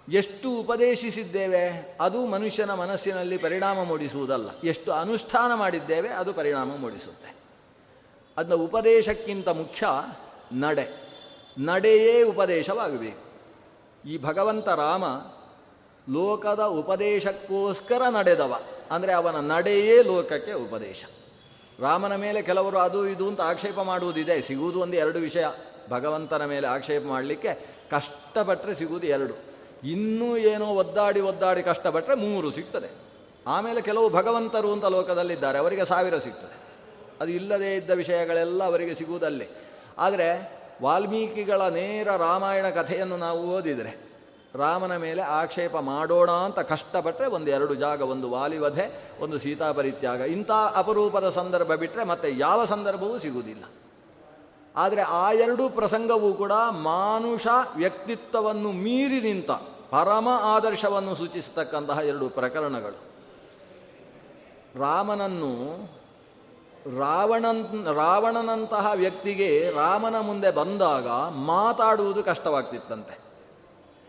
ಎಷ್ಟು 0.10 0.60
ಉಪದೇಶಿಸಿದ್ದೇವೆ, 0.60 1.98
ಅದು 2.02 2.26
ಮನುಷ್ಯನ 2.26 2.74
ಮನಸ್ಸಿನಲ್ಲಿ 2.74 3.38
ಪರಿಣಾಮ 3.38 3.84
ಮೂಡಿಸುವುದಲ್ಲ. 3.84 4.50
ಎಷ್ಟು 4.64 4.92
ಅನುಷ್ಠಾನ 4.92 5.54
ಮಾಡಿದ್ದೇವೆ, 5.54 6.10
ಅದು 6.10 6.34
ಪರಿಣಾಮ 6.34 6.76
ಮೂಡಿಸುತ್ತೆ. 6.76 7.36
ಅದನ್ನ 8.38 8.54
ಉಪದೇಶಕ್ಕಿಂತ 8.54 9.50
ಮುಖ್ಯ 9.50 9.88
ನಡೆ. 10.54 11.08
ನಡೆಯೇ 11.58 12.24
ಉಪದೇಶವಾಗಬೇಕು. 12.24 13.28
ಈ 14.10 14.18
ಭಗವಂತ 14.18 14.70
ರಾಮ 14.70 15.04
ಲೋಕದ 16.10 16.60
ಉಪದೇಶಕ್ಕೋಸ್ಕರ 16.60 18.02
ನಡೆದವ. 18.10 18.62
ಅಂದರೆ 18.92 19.14
ಅವನ 19.14 19.52
ನಡೆಯೇ 19.52 20.02
ಲೋಕಕ್ಕೆ 20.02 20.54
ಉಪದೇಶ. 20.54 21.06
ರಾಮನ 21.80 22.16
ಮೇಲೆ 22.16 22.42
ಕೆಲವರು 22.42 22.80
ಅದು 22.80 23.08
ಇದು 23.08 23.28
ಅಂತ 23.28 23.42
ಆಕ್ಷೇಪ 23.42 23.80
ಮಾಡುವುದಿದೆ. 23.80 24.42
ಸಿಗುವುದು 24.42 24.80
ಒಂದು 24.80 24.98
ಎರಡು 24.98 25.20
ವಿಷಯ. 25.20 25.46
ಭಗವಂತನ 25.90 26.46
ಮೇಲೆ 26.46 26.68
ಆಕ್ಷೇಪ 26.68 27.04
ಮಾಡಲಿಕ್ಕೆ 27.06 27.68
ಕಷ್ಟಪಟ್ಟರೆ 27.92 28.76
ಸಿಗುವುದು 28.76 29.08
ಎರಡು. 29.08 29.34
ಇನ್ನೂ 29.88 30.38
ಏನೋ 30.38 30.66
ಒದ್ದಾಡಿ 30.66 31.20
ಒದ್ದಾಡಿ 31.20 31.64
ಕಷ್ಟಪಟ್ಟರೆ 31.64 32.16
ಮೂರು 32.16 32.52
ಸಿಗ್ತದೆ. 32.52 32.90
ಆಮೇಲೆ 33.48 33.82
ಕೆಲವು 33.82 34.10
ಭಗವಂತರು 34.10 34.72
ಅಂತ 34.72 34.86
ಲೋಕದಲ್ಲಿದ್ದಾರೆ. 34.86 35.58
ಅವರಿಗೆ 35.58 35.86
ಸಾವಿರ 35.86 36.18
ಸಿಗ್ತದೆ. 36.18 36.58
ಅದು 37.22 37.32
ಇಲ್ಲದೇ 37.32 37.76
ಇದ್ದ 37.76 37.90
ವಿಷಯಗಳೆಲ್ಲ 37.90 38.64
ಅವರಿಗೆ 38.64 38.96
ಸಿಗುವುದಲ್ಲೇ. 38.96 39.48
ಆದರೆ 39.98 40.58
ವಾಲ್ಮೀಕಿಗಳ 40.84 41.62
ನೇರ 41.62 42.16
ರಾಮಾಯಣ 42.16 42.70
ಕಥೆಯನ್ನು 42.70 43.18
ನಾವು 43.18 43.56
ಓದಿದರೆ 43.56 44.07
ರಾಮನ 44.58 44.98
ಮೇಲೆ 44.98 45.22
ಆಕ್ಷೇಪ 45.22 45.78
ಮಾಡೋಣ 45.78 46.32
ಅಂತ 46.32 46.60
ಕಷ್ಟಪಟ್ಟರೆ 46.60 47.28
ಒಂದು 47.28 47.52
ಎರಡು 47.52 47.76
ಜಾಗ, 47.76 48.02
ಒಂದು 48.02 48.32
ವಾಲಿವಧೆ, 48.32 49.14
ಒಂದು 49.20 49.38
ಸೀತಾಪರಿತ್ಯಾಗ. 49.38 50.22
ಇಂಥ 50.22 50.52
ಅಪರೂಪದ 50.76 51.30
ಸಂದರ್ಭ 51.30 51.74
ಬಿಟ್ಟರೆ 51.74 52.04
ಮತ್ತೆ 52.04 52.38
ಯಾವ 52.38 52.66
ಸಂದರ್ಭವೂ 52.66 53.20
ಸಿಗುವುದಿಲ್ಲ. 53.20 53.64
ಆದರೆ 54.76 55.02
ಆ 55.02 55.32
ಎರಡೂ 55.32 55.70
ಪ್ರಸಂಗವೂ 55.70 56.34
ಕೂಡ 56.34 56.52
ಮಾನುಷ 56.70 57.48
ವ್ಯಕ್ತಿತ್ವವನ್ನು 57.76 58.72
ಮೀರಿ 58.72 59.22
ನಿಂತ, 59.22 59.52
ಪರಮ 59.90 60.30
ಆದರ್ಶವನ್ನು 60.42 61.16
ಸೂಚಿಸತಕ್ಕಂತಹ 61.16 62.00
ಎರಡು 62.00 62.30
ಪ್ರಕರಣಗಳು. 62.30 63.08
ರಾಮನನ್ನು 64.80 65.52
ರಾವಣನ್, 66.98 67.86
ರಾವಣನಂತಹ 67.86 68.92
ವ್ಯಕ್ತಿಗೆ 68.96 69.70
ರಾಮನ 69.70 70.20
ಮುಂದೆ 70.20 70.52
ಬಂದಾಗ 70.52 71.08
ಮಾತಾಡುವುದು 71.32 72.24
ಕಷ್ಟವಾಗ್ತಿತ್ತಂತೆ. 72.24 73.27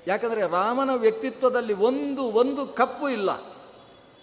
ಯಾಕಂದರೆ 0.09 0.43
ರಾಮನ 0.59 0.91
ವ್ಯಕ್ತಿತ್ವದಲ್ಲಿ 1.05 1.75
ಒಂದು 1.89 2.25
ಒಂದು 2.41 2.63
ಕಪ್ಪು 2.81 3.07
ಇಲ್ಲ. 3.19 3.31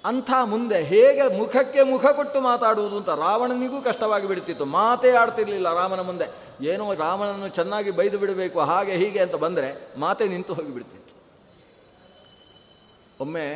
ಅಂಥ 0.03 0.31
ಮುಂದೆ 0.51 0.77
ಹೇಗೆ 0.91 1.25
ಮುಖಕ್ಕೆ 1.37 1.81
ಮುಖ 1.91 2.05
ಕೊಟ್ಟು 2.17 2.39
ಮಾತಾಡುವುದು 2.47 2.95
ಅಂತ 3.01 3.11
ರಾವಣನಿಗೂ 3.25 3.77
ಕಷ್ಟವಾಗಿ 3.87 4.27
ಬಿಡ್ತಿತ್ತು. 4.31 4.65
ಮಾತೇ 4.75 5.11
ಆಡ್ತಿರ್ಲಿಲ್ಲ 5.21 5.69
ರಾಮನ 5.79 6.01
ಮುಂದೆ. 6.09 6.27
ಏನೋ 6.71 6.85
ರಾಮನನ್ನು 6.93 7.49
ಚೆನ್ನಾಗಿ 7.49 7.91
ಬೈದು 7.91 8.17
ಬಿಡಬೇಕು, 8.23 8.59
ಹಾಗೆ 8.71 8.93
ಹೀಗೆ 9.01 9.19
ಅಂತ 9.19 9.35
ಬಂದರೆ 9.45 9.69
ಮಾತೆ 9.97 10.27
ನಿಂತು 10.27 10.53
ಹೋಗಿಬಿಡ್ತಿತ್ತು 10.53 11.13
ಒಮ್ಮೆ 13.23 13.47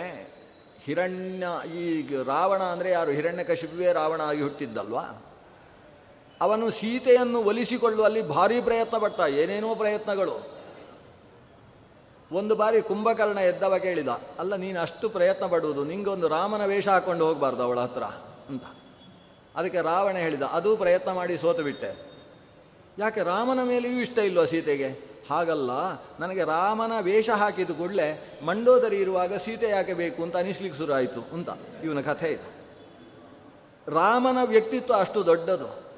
ಹಿರಣ್ಯ, 0.85 1.45
ಈ 1.79 1.85
ರಾವಣ 2.27 2.61
ಅಂದರೆ 2.73 2.89
ಯಾರು? 2.91 3.11
ಹಿರಣ್ಯ 3.11 3.43
ಕಶಿಪುವೇ 3.43 3.89
ರಾವಣ 3.93 4.21
ಆಗಿ 4.21 4.41
ಹುಟ್ಟಿದ್ದಲ್ವಾ? 4.41 5.05
ಅವನು 6.41 6.65
ಸೀತೆಯನ್ನು 6.71 7.39
ಒಲಿಸಿಕೊಳ್ಳುವಲ್ಲಿ 7.41 8.21
ಭಾರಿ 8.27 8.59
ಪ್ರಯತ್ನ 8.61 8.97
ಪಟ್ಟ 8.97 9.19
ಏನೇನೋ 9.41 9.69
ಪ್ರಯತ್ನಗಳು. 9.75 10.35
ಒಂದು 12.31 12.55
ಬಾರಿ 12.55 12.81
ಕುಂಭಕರ್ಣ 12.81 13.37
ಎದ್ದವ 13.37 13.77
ಕೇಳಿದ, 13.77 14.07
ಅಲ್ಲ, 14.39 14.55
ನೀನು 14.55 14.79
ಅಷ್ಟು 14.79 15.09
ಪ್ರಯತ್ನ 15.09 15.45
ಪಡುವುದು, 15.45 15.85
ನಿಂಗೊಂದು 15.85 16.27
ರಾಮನ 16.27 16.65
ವೇಷ 16.65 16.87
ಹಾಕೊಂಡು 16.87 17.25
ಹೋಗಬಾರ್ದು 17.25 17.63
ಅವಳ 17.63 17.79
ಹತ್ರ, 17.79 18.03
ಅಂತ. 18.49 18.63
ಅದಕ್ಕೆ 19.55 19.81
ರಾವಣ 19.81 20.15
ಹೇಳಿದ, 20.17 20.41
ಅದು 20.41 20.77
ಪ್ರಯತ್ನ 20.77 21.11
ಮಾಡಿ 21.11 21.37
ಸೋತು 21.37 21.63
ಬಿಟ್ಟೆ. 21.63 22.09
ಯಾಕೆ, 22.97 23.23
ರಾಮನ 23.23 23.63
ಮೇಲೆಯೂ 23.63 24.01
ಇಷ್ಟ 24.01 24.17
ಇಲ್ವ 24.17 24.45
ಸೀತೆಗೆ? 24.45 24.89
ಹಾಗಲ್ಲ, 25.29 25.71
ನನಗೆ 26.19 26.43
ರಾಮನ 26.43 26.91
ವೇಷ 27.01 27.29
ಹಾಕಿದ 27.29 27.69
ಕೂಡಲೇ 27.69 28.39
ಮಂಡೋದರಿ 28.45 28.97
ಇರುವಾಗ 28.97 29.35
ಸೀತೆ 29.35 29.69
ಯಾಕೆ 29.69 29.93
ಬೇಕು 29.93 30.23
ಅಂತ 30.23 30.37
ಅನಿಸ್ಲಿಕ್ಕೆ 30.37 30.77
ಶುರು 30.77 30.93
ಆಯಿತು, 30.93 31.21
ಅಂತ 31.33 31.49
ಇವನ 31.83 32.01
ಕಥೆ 32.01 32.27
ಇದು. 32.27 32.47
ರಾಮನ 33.91 34.37
ವ್ಯಕ್ತಿತ್ವ 34.43 34.93
ಅಷ್ಟು 34.93 35.25
ದೊಡ್ಡದು. 35.25 35.88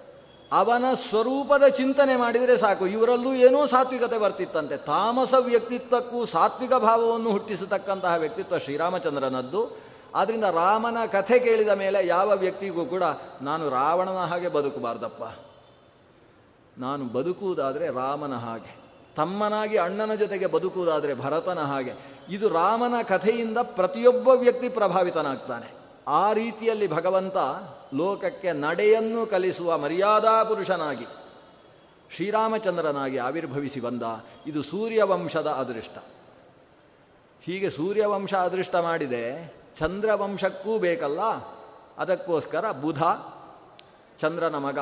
ಅವನ 0.52 0.84
ಸ್ವರೂಪದ 0.94 1.68
ಚಿಂತನೆ 1.68 2.16
ಮಾಡಿದರೆ 2.16 2.58
ಸಾಕು. 2.58 2.88
ಇವರಲ್ಲೂ 2.88 3.34
ಏನೋ 3.34 3.66
ಸಾತ್ವಿಕತೆ 3.66 4.18
ಬರ್ತಿತ್ತಂತೆ. 4.18 4.78
ತಾಮಸ 4.78 5.34
ವ್ಯಕ್ತಿತ್ವಕ್ಕೂ 5.40 6.26
ಸಾತ್ವಿಕ 6.26 6.74
ಭಾವವನ್ನು 6.74 7.32
ಹುಟ್ಟಿಸತಕ್ಕಂತಹ 7.32 8.14
ವ್ಯಕ್ತಿತ್ವ 8.14 8.58
ಶ್ರೀರಾಮಚಂದ್ರನದ್ದು. 8.58 9.92
ಆದ್ದರಿಂದ 10.16 10.44
ರಾಮನ 10.44 10.98
ಕಥೆ 11.06 11.40
ಕೇಳಿದ 11.40 11.70
ಮೇಲೆ 11.70 12.08
ಯಾವ 12.08 12.32
ವ್ಯಕ್ತಿಗೂ 12.36 12.86
ಕೂಡ 12.86 13.04
ನಾನು 13.42 13.70
ರಾವಣನ 13.70 14.18
ಹಾಗೆ 14.18 14.48
ಬದುಕಬಾರ್ದಪ್ಪ. 14.48 15.24
ನಾನು 16.80 17.06
ಬದುಕುವುದಾದರೆ 17.06 17.88
ರಾಮನ 17.88 18.36
ಹಾಗೆ. 18.36 18.82
ತಮ್ಮನಾಗಿ 19.16 19.78
ಅಣ್ಣನ 19.78 20.14
ಜೊತೆಗೆ 20.14 20.46
ಬದುಕುವುದಾದರೆ 20.46 21.14
ಭರತನ 21.14 21.60
ಹಾಗೆ. 21.60 21.94
ಇದು 22.30 22.50
ರಾಮನ 22.50 22.94
ಕಥೆಯಿಂದ 23.10 23.58
ಪ್ರತಿಯೊಬ್ಬ 23.58 24.28
ವ್ಯಕ್ತಿ 24.28 24.70
ಪ್ರಭಾವಿತನಾಗ್ತಾನೆ. 24.70 25.74
ಆ 26.08 26.34
ರೀತಿಯಲ್ಲಿ 26.34 26.88
ಭಗವಂತ 26.88 27.38
ಲೋಕಕ್ಕೆ 27.94 28.52
ನಡೆಯನ್ನು 28.52 29.26
ಕಲಿಸುವ 29.26 29.78
ಮರ್ಯಾದಾ 29.78 30.44
ಪುರುಷನಾಗಿ, 30.44 31.08
ಶ್ರೀರಾಮಚಂದ್ರನಾಗಿ 32.16 33.18
ಆವಿರ್ಭವಿಸಿ 33.18 33.80
ಬಂದ 33.80 34.04
ಇದು 34.48 34.64
ಸೂರ್ಯವಂಶದ 34.64 35.48
ಅದೃಷ್ಟ. 35.48 35.98
ಹೀಗೆ 37.42 37.70
ಸೂರ್ಯವಂಶ 37.70 38.34
ಅದೃಷ್ಟ 38.34 38.76
ಮಾಡಿದೆ, 38.76 39.24
ಚಂದ್ರವಂಶಕ್ಕೂ 39.80 40.80
ಬೇಕಲ್ಲ, 40.80 41.22
ಅದಕ್ಕೋಸ್ಕರ 41.98 42.72
ಬುಧ 42.72 43.04
ಚಂದ್ರನ 44.20 44.56
ಮಗ. 44.56 44.80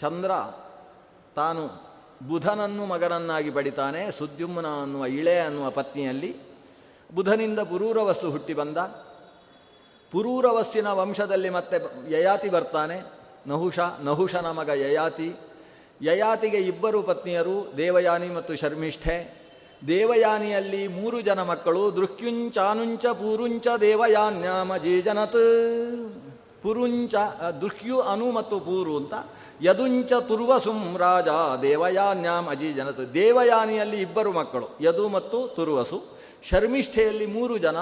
ಚಂದ್ರ 0.00 0.30
ತಾನು 1.36 1.62
ಬುಧನನ್ನು 2.28 2.86
ಮಗನನ್ನಾಗಿ 2.86 3.50
ಪಡಿತಾನೆ 3.50 4.12
ಸುದ್ಯುಮ್ನ 4.12 4.66
ಅನ್ನುವ 4.82 5.06
ಇಳೆ 5.06 5.38
ಅನ್ನುವ 5.38 5.70
ಪತ್ನಿಯಲ್ಲಿ 5.70 6.30
ಬುಧನಿಂದ 7.14 7.58
ಪುರೂರವಸ್ಸು 7.58 8.30
ಹುಟ್ಟಿ 8.30 8.54
ಬಂದ. 8.54 8.78
ಪುರೂರವಸ್ಸಿನ 10.12 10.88
ವಂಶದಲ್ಲಿ 10.92 11.50
ಮತ್ತೆ 11.50 11.78
ಯಯಾತಿ 12.12 12.48
ಬರ್ತಾನೆ. 12.48 12.96
ನಹುಷ 13.46 13.78
ನಹುಷನ 14.02 14.46
ಮಗ 14.50 14.68
ಯಯಾತಿ. 14.68 15.28
ಯಯಾತಿಗೆ 16.02 16.56
ಇಬ್ಬರು 16.56 17.02
ಪತ್ನಿಯರು, 17.02 17.72
ದೇವಯಾನಿ 17.76 18.28
ಮತ್ತು 18.28 18.56
ಶರ್ಮಿಷ್ಠೆ. 18.56 19.46
ದೇವಯಾನಿಯಲ್ಲಿ 19.88 20.88
ಮೂರು 20.88 21.20
ಜನ 21.20 21.42
ಮಕ್ಕಳು 21.42 21.96
ದೃಕ್ಯುಂಚಾನುಂಚ 21.96 23.06
ಪೂರುಂಚ 23.06 23.66
ದೇವಯಾನ್ಯಾಮ 23.80 24.76
ಜೀಜನತ್. 24.76 25.42
ಪುರುಂಚ 26.62 27.14
ದೃಕ್ಯು 27.60 28.00
ಅನು 28.00 28.30
ಮತ್ತು 28.30 28.60
ಪೂರು 28.60 28.96
ಅಂತ. 28.96 29.14
ಯದುಂಚ 29.62 30.12
ತುರ್ವಸುಂ 30.12 30.96
ರಾಜ 30.98 31.28
ದೇವಯಾನ್ಯಾಮ್ 31.62 32.74
ಜನತ 32.76 33.00
ದೇವಯಾನಿಯಲ್ಲಿ 33.00 33.98
ಇಬ್ಬರು 34.02 34.32
ಮಕ್ಕಳು, 34.32 34.66
ಯದು 34.80 35.08
ಮತ್ತು 35.08 35.38
ತುರ್ವಸು. 35.56 35.98
ಶರ್ಮಿಷ್ಠೆಯಲ್ಲಿ 36.48 37.26
ಮೂರು 37.26 37.58
ಜನ 37.58 37.76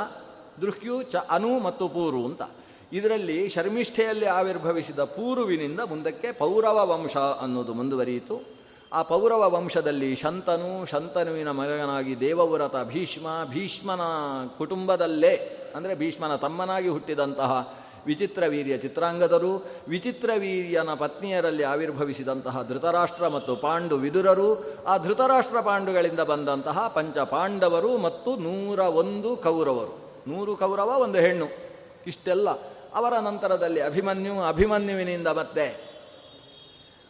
ದೃಕ್ಯು 0.61 1.02
ಚ 1.02 1.16
ಅನು 1.30 1.59
ಮತ್ತು 1.59 1.88
ಪೂರು 1.88 2.24
ಅಂತ. 2.24 2.42
ಇದರಲ್ಲಿ 2.92 3.48
ಶರ್ಮಿಷ್ಠೆಯಲ್ಲಿ 3.48 4.26
ಆವಿರ್ಭವಿಸಿದ 4.26 4.98
ಪೂರುವಿನಿಂದ 4.98 5.80
ಮುಂದಕ್ಕೆ 5.80 6.32
ಪೌರವ 6.32 6.88
ವಂಶ 6.90 7.16
ಅನ್ನೋದು 7.16 7.74
ಮುಂದುವರಿಯಿತು. 7.74 8.55
ಆ 8.92 9.02
ಪೌರವ 9.02 9.55
ವಂಶದಲ್ಲಿ 9.55 10.16
ಶಂತನು, 10.16 10.84
ಶಂತನುವಿನ 10.84 11.50
ಮಗನಾಗಿ 11.50 12.20
ದೇವವ್ರತ 12.20 12.76
ಭೀಷ್ಮ, 12.88 13.26
ಭೀಷ್ಮನ 13.50 14.00
ಕುಟುಂಬದಲ್ಲೇ, 14.59 15.34
ಅಂದರೆ 15.74 15.94
ಭೀಷ್ಮನ 15.94 16.36
ತಮ್ಮನಾಗಿ 16.36 16.88
ಹುಟ್ಟಿದಂತಹ 16.88 17.74
ವಿಚಿತ್ರವೀರ್ಯ 18.07 18.76
ಚಿತ್ರಾಂಗದರು 18.76 19.66
ವಿಚಿತ್ರವೀರ್ಯನ 19.88 20.94
ಪತ್ನಿಯರಲ್ಲಿ 20.94 21.62
ಆವಿರ್ಭವಿಸಿದಂತಹ 21.62 22.62
ಧೃತರಾಷ್ಟ್ರ 22.68 23.28
ಮತ್ತು 23.28 23.57
ಪಾಂಡು 23.57 23.96
ವಿದುರರು, 23.96 24.64
ಆ 24.84 24.98
ಧೃತರಾಷ್ಟ್ರ 24.98 25.61
ಪಾಂಡುಗಳಿಂದ 25.61 26.20
ಬಂದಂತಹ 26.20 26.88
ಪಂಚ 26.88 27.18
ಪಾಂಡವರು 27.18 27.98
ಮತ್ತು 27.98 28.36
ನೂರ 28.36 28.78
ಒಂದು 28.78 29.36
ಕೌರವರು. 29.36 30.03
ನೂರು 30.26 30.56
ಕೌರವ, 30.56 30.88
ಒಂದು 30.88 31.18
ಹೆಣ್ಣು. 31.18 31.46
ಇಷ್ಟೆಲ್ಲ. 32.06 32.48
ಅವರ 32.94 33.18
ನಂತರದಲ್ಲಿ 33.18 33.80
ಅಭಿಮನ್ಯು, 33.80 34.40
ಅಭಿಮನ್ಯುವಿನಿಂದ 34.40 35.26
ಮತ್ತೆ 35.26 35.94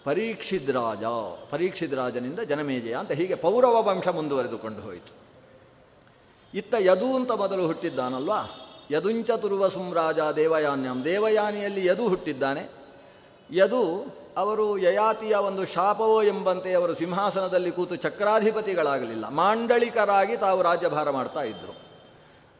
ಪರೀಕ್ಷಿದ್ 0.04 0.70
ರಾಜ 0.70 1.04
ಪರೀಕ್ಷಿದ್ 1.50 1.94
ರಾಜನಿಂದ 1.94 2.40
ಜನಮೇಜಯ 2.40 2.94
ಅಂತ 2.94 3.12
ಹೀಗೆ 3.12 3.34
ಪೌರವ 3.34 3.88
ವಂಶ 3.88 4.08
ಮುಂದುವರೆದುಕೊಂಡು 4.08 4.80
ಹೋಯಿತು. 4.80 5.12
ಇತ್ತ 6.54 6.74
ಯದು 6.78 7.16
ಅಂತ 7.16 7.32
ಮೊದಲು 7.32 7.66
ಹುಟ್ಟಿದ್ದಾನಲ್ವಾ? 7.66 8.60
ಯದುಂಚ 8.90 9.30
ತುರುವ 9.30 9.68
ಸುಮ್ರಾಜ 9.68 10.18
ದೇವಯಾನ್ಯಂ. 10.36 11.04
ದೇವಯಾನಿಯಲ್ಲಿ 11.04 11.86
ಯದು 11.86 12.08
ಹುಟ್ಟಿದ್ದಾನೆ. 12.08 12.68
ಯದು 13.52 14.04
ಅವರು 14.36 14.78
ಯಯಾತಿಯ 14.78 15.34
ಒಂದು 15.34 15.64
ಶಾಪವೋ 15.64 16.22
ಎಂಬಂತೆ 16.22 16.72
ಅವರು 16.72 16.94
ಸಿಂಹಾಸನದಲ್ಲಿ 16.94 17.70
ಕೂತು 17.70 17.96
ಚಕ್ರಾಧಿಪತಿಗಳಾಗಲಿಲ್ಲ. 17.96 19.28
ಮಾಂಡಳಿಕರಾಗಿ 19.28 20.36
ತಾವು 20.36 20.62
ರಾಜ್ಯಭಾರ 20.62 21.10
ಮಾಡ್ತಾ 21.10 21.42
ಇದ್ದರು 21.42 21.83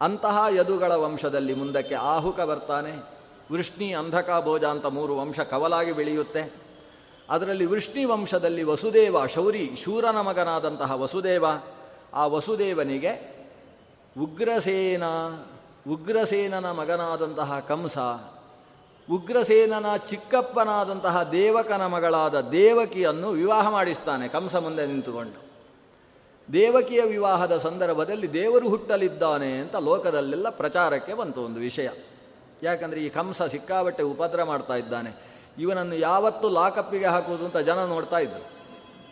ಅಂತಹ 0.05 0.45
ಯದುಗಳ 0.51 0.93
ವಂಶದಲ್ಲಿ 0.93 1.55
ಮುಂದಕ್ಕೆ 1.55 1.95
ಆಹುಕ 1.95 2.41
ಬರ್ತಾನೆ. 2.41 2.93
ವೃಷ್ಣಿ 3.53 3.93
ಅಂಧಕ 3.93 4.43
ಭೋಜ 4.45 4.65
ಅಂತ 4.65 4.87
ಮೂರು 4.87 5.17
ವಂಶ 5.17 5.41
ಕವಲಾಗಿ 5.41 5.93
ಬೆಳೆಯುತ್ತೆ. 5.93 6.53
ಅದರಲ್ಲಿ 7.31 7.67
ವೃಷ್ಣಿ 7.67 8.05
ವಂಶದಲ್ಲಿ 8.05 8.63
ವಸುದೇವ 8.63 9.27
ಶೌರಿ, 9.27 9.71
ಶೂರನ 9.85 10.21
ಮಗನಾದಂತಹ 10.21 11.01
ವಸುದೇವ. 11.01 11.45
ಆ 12.15 12.27
ವಸುದೇವನಿಗೆ 12.27 13.35
ಉಗ್ರಸೇನ, 14.21 15.03
ಉಗ್ರಸೇನನ 15.91 16.71
ಮಗನಾದಂತಹ 16.71 17.61
ಕಂಸ, 17.61 17.99
ಉಗ್ರಸೇನನ 19.11 19.97
ಚಿಕ್ಕಪ್ಪನಾದಂತಹ 19.97 21.23
ದೇವಕನ 21.23 21.87
ಮಗಳಾದ 21.87 22.41
ದೇವಕಿಯನ್ನು 22.41 23.31
ವಿವಾಹ 23.31 23.71
ಮಾಡಿಸ್ತಾನೆ 23.71 24.29
ಕಂಸ 24.29 24.57
ಮುಂದೆ 24.57 24.87
ನಿಂತುಕೊಂಡು. 24.87 25.44
ದೇವಕಿಯ 26.53 27.03
ವಿವಾಹದ 27.03 27.57
ಸಂದರ್ಭದಲ್ಲಿ 27.57 28.33
ದೇವರು 28.33 28.69
ಹುಟ್ಟಲಿದ್ದಾನೆ 28.69 29.59
ಅಂತ 29.59 29.77
ಲೋಕದಲ್ಲೆಲ್ಲ 29.77 30.51
ಪ್ರಚಾರಕ್ಕೆ 30.51 31.15
ಬಂತು 31.15 31.43
ಒಂದು 31.43 31.61
ವಿಷಯ. 31.61 31.89
ಯಾಕಂದರೆ 32.63 33.01
ಈ 33.01 33.09
ಕಂಸ 33.09 33.43
ಸಿಕ್ಕಾಬಟ್ಟೆ 33.43 34.03
ಉಪದ್ರ 34.03 34.45
ಮಾಡ್ತಾ 34.45 34.75
ಇದ್ದಾನೆ. 34.75 35.35
ಇವನನ್ನು 35.59 35.95
ಯಾವತ್ತೂ 35.95 36.49
ಲಾಕಪ್ಪಿಗೆ 36.49 37.07
ಹಾಕುವುದು 37.07 37.45
ಅಂತ 37.45 37.57
ಜನ 37.57 37.85
ನೋಡ್ತಾ 37.85 38.19
ಇದ್ದರು 38.19 38.55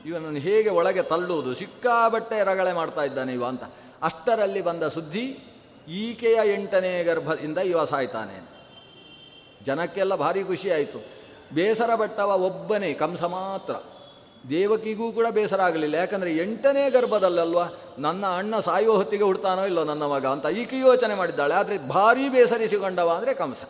ಇವನನ್ನು 0.07 0.39
ಹೇಗೆ 0.39 0.69
ಒಳಗೆ 0.69 1.03
ತಳ್ಳುವುದು? 1.03 1.55
ಸಿಕ್ಕಾಬಟ್ಟೆ 1.55 2.45
ರಗಳೆ 2.45 2.73
ಮಾಡ್ತಾ 2.73 3.03
ಇದ್ದಾನೆ 3.03 3.33
ಇವ 3.33 3.47
ಅಂತ. 3.47 3.63
ಅಷ್ಟರಲ್ಲಿ 4.03 4.61
ಬಂದ 4.61 4.83
ಸುದ್ದಿ, 4.83 5.39
ಈಕೆಯ 5.89 6.39
ಎಂಟನೇ 6.55 7.05
ಗರ್ಭದಿಂದ 7.05 7.59
ಇವ 7.59 7.85
ಸಾಯ್ತಾನೆ 7.85 8.33
ಅಂತ. 8.33 8.49
ಜನಕ್ಕೆಲ್ಲ 9.63 10.15
ಭಾರಿ 10.15 10.45
ಖುಷಿಯಾಯಿತು 10.45 11.05
ಬೇಸರ 11.55 11.95
ಬಟ್ಟವ 11.95 12.43
ಒಬ್ಬನೇ 12.43 12.93
ಕಂಸ 12.93 13.23
ಮಾತ್ರ. 13.23 13.75
ದೇವಕಿಗೂ 14.51 15.13
ಕೂಡ 15.13 15.27
ಬೇಸರ 15.27 15.61
ಆಗಲಿಲ್ಲ. 15.61 15.95
ಯಾಕಂದರೆ 15.95 16.37
ಎಂಟನೇ 16.37 16.91
ಗರ್ಭದಲ್ಲಲ್ವಾ 16.91 17.69
ನನ್ನ 17.99 18.27
ಅಣ್ಣ 18.27 18.61
ಸಾಯೋ 18.61 18.93
ಹೊತ್ತಿಗೆ 18.93 19.25
ಹುಡ್ತಾನೋ 19.25 19.65
ಇಲ್ಲೋ 19.65 19.85
ನನ್ನ 19.85 20.03
ಮಗ 20.03 20.27
ಅಂತ 20.27 20.47
ಈಕೆ 20.47 20.79
ಯೋಚನೆ 20.79 21.15
ಮಾಡಿದ್ದಾಳೆ. 21.15 21.55
ಆದರೆ 21.55 21.89
ಭಾರೀ 21.89 22.29
ಬೇಸರಿಸಿಕೊಂಡವ 22.29 23.11
ಅಂದರೆ 23.11 23.35
ಕಂಸ. 23.35 23.63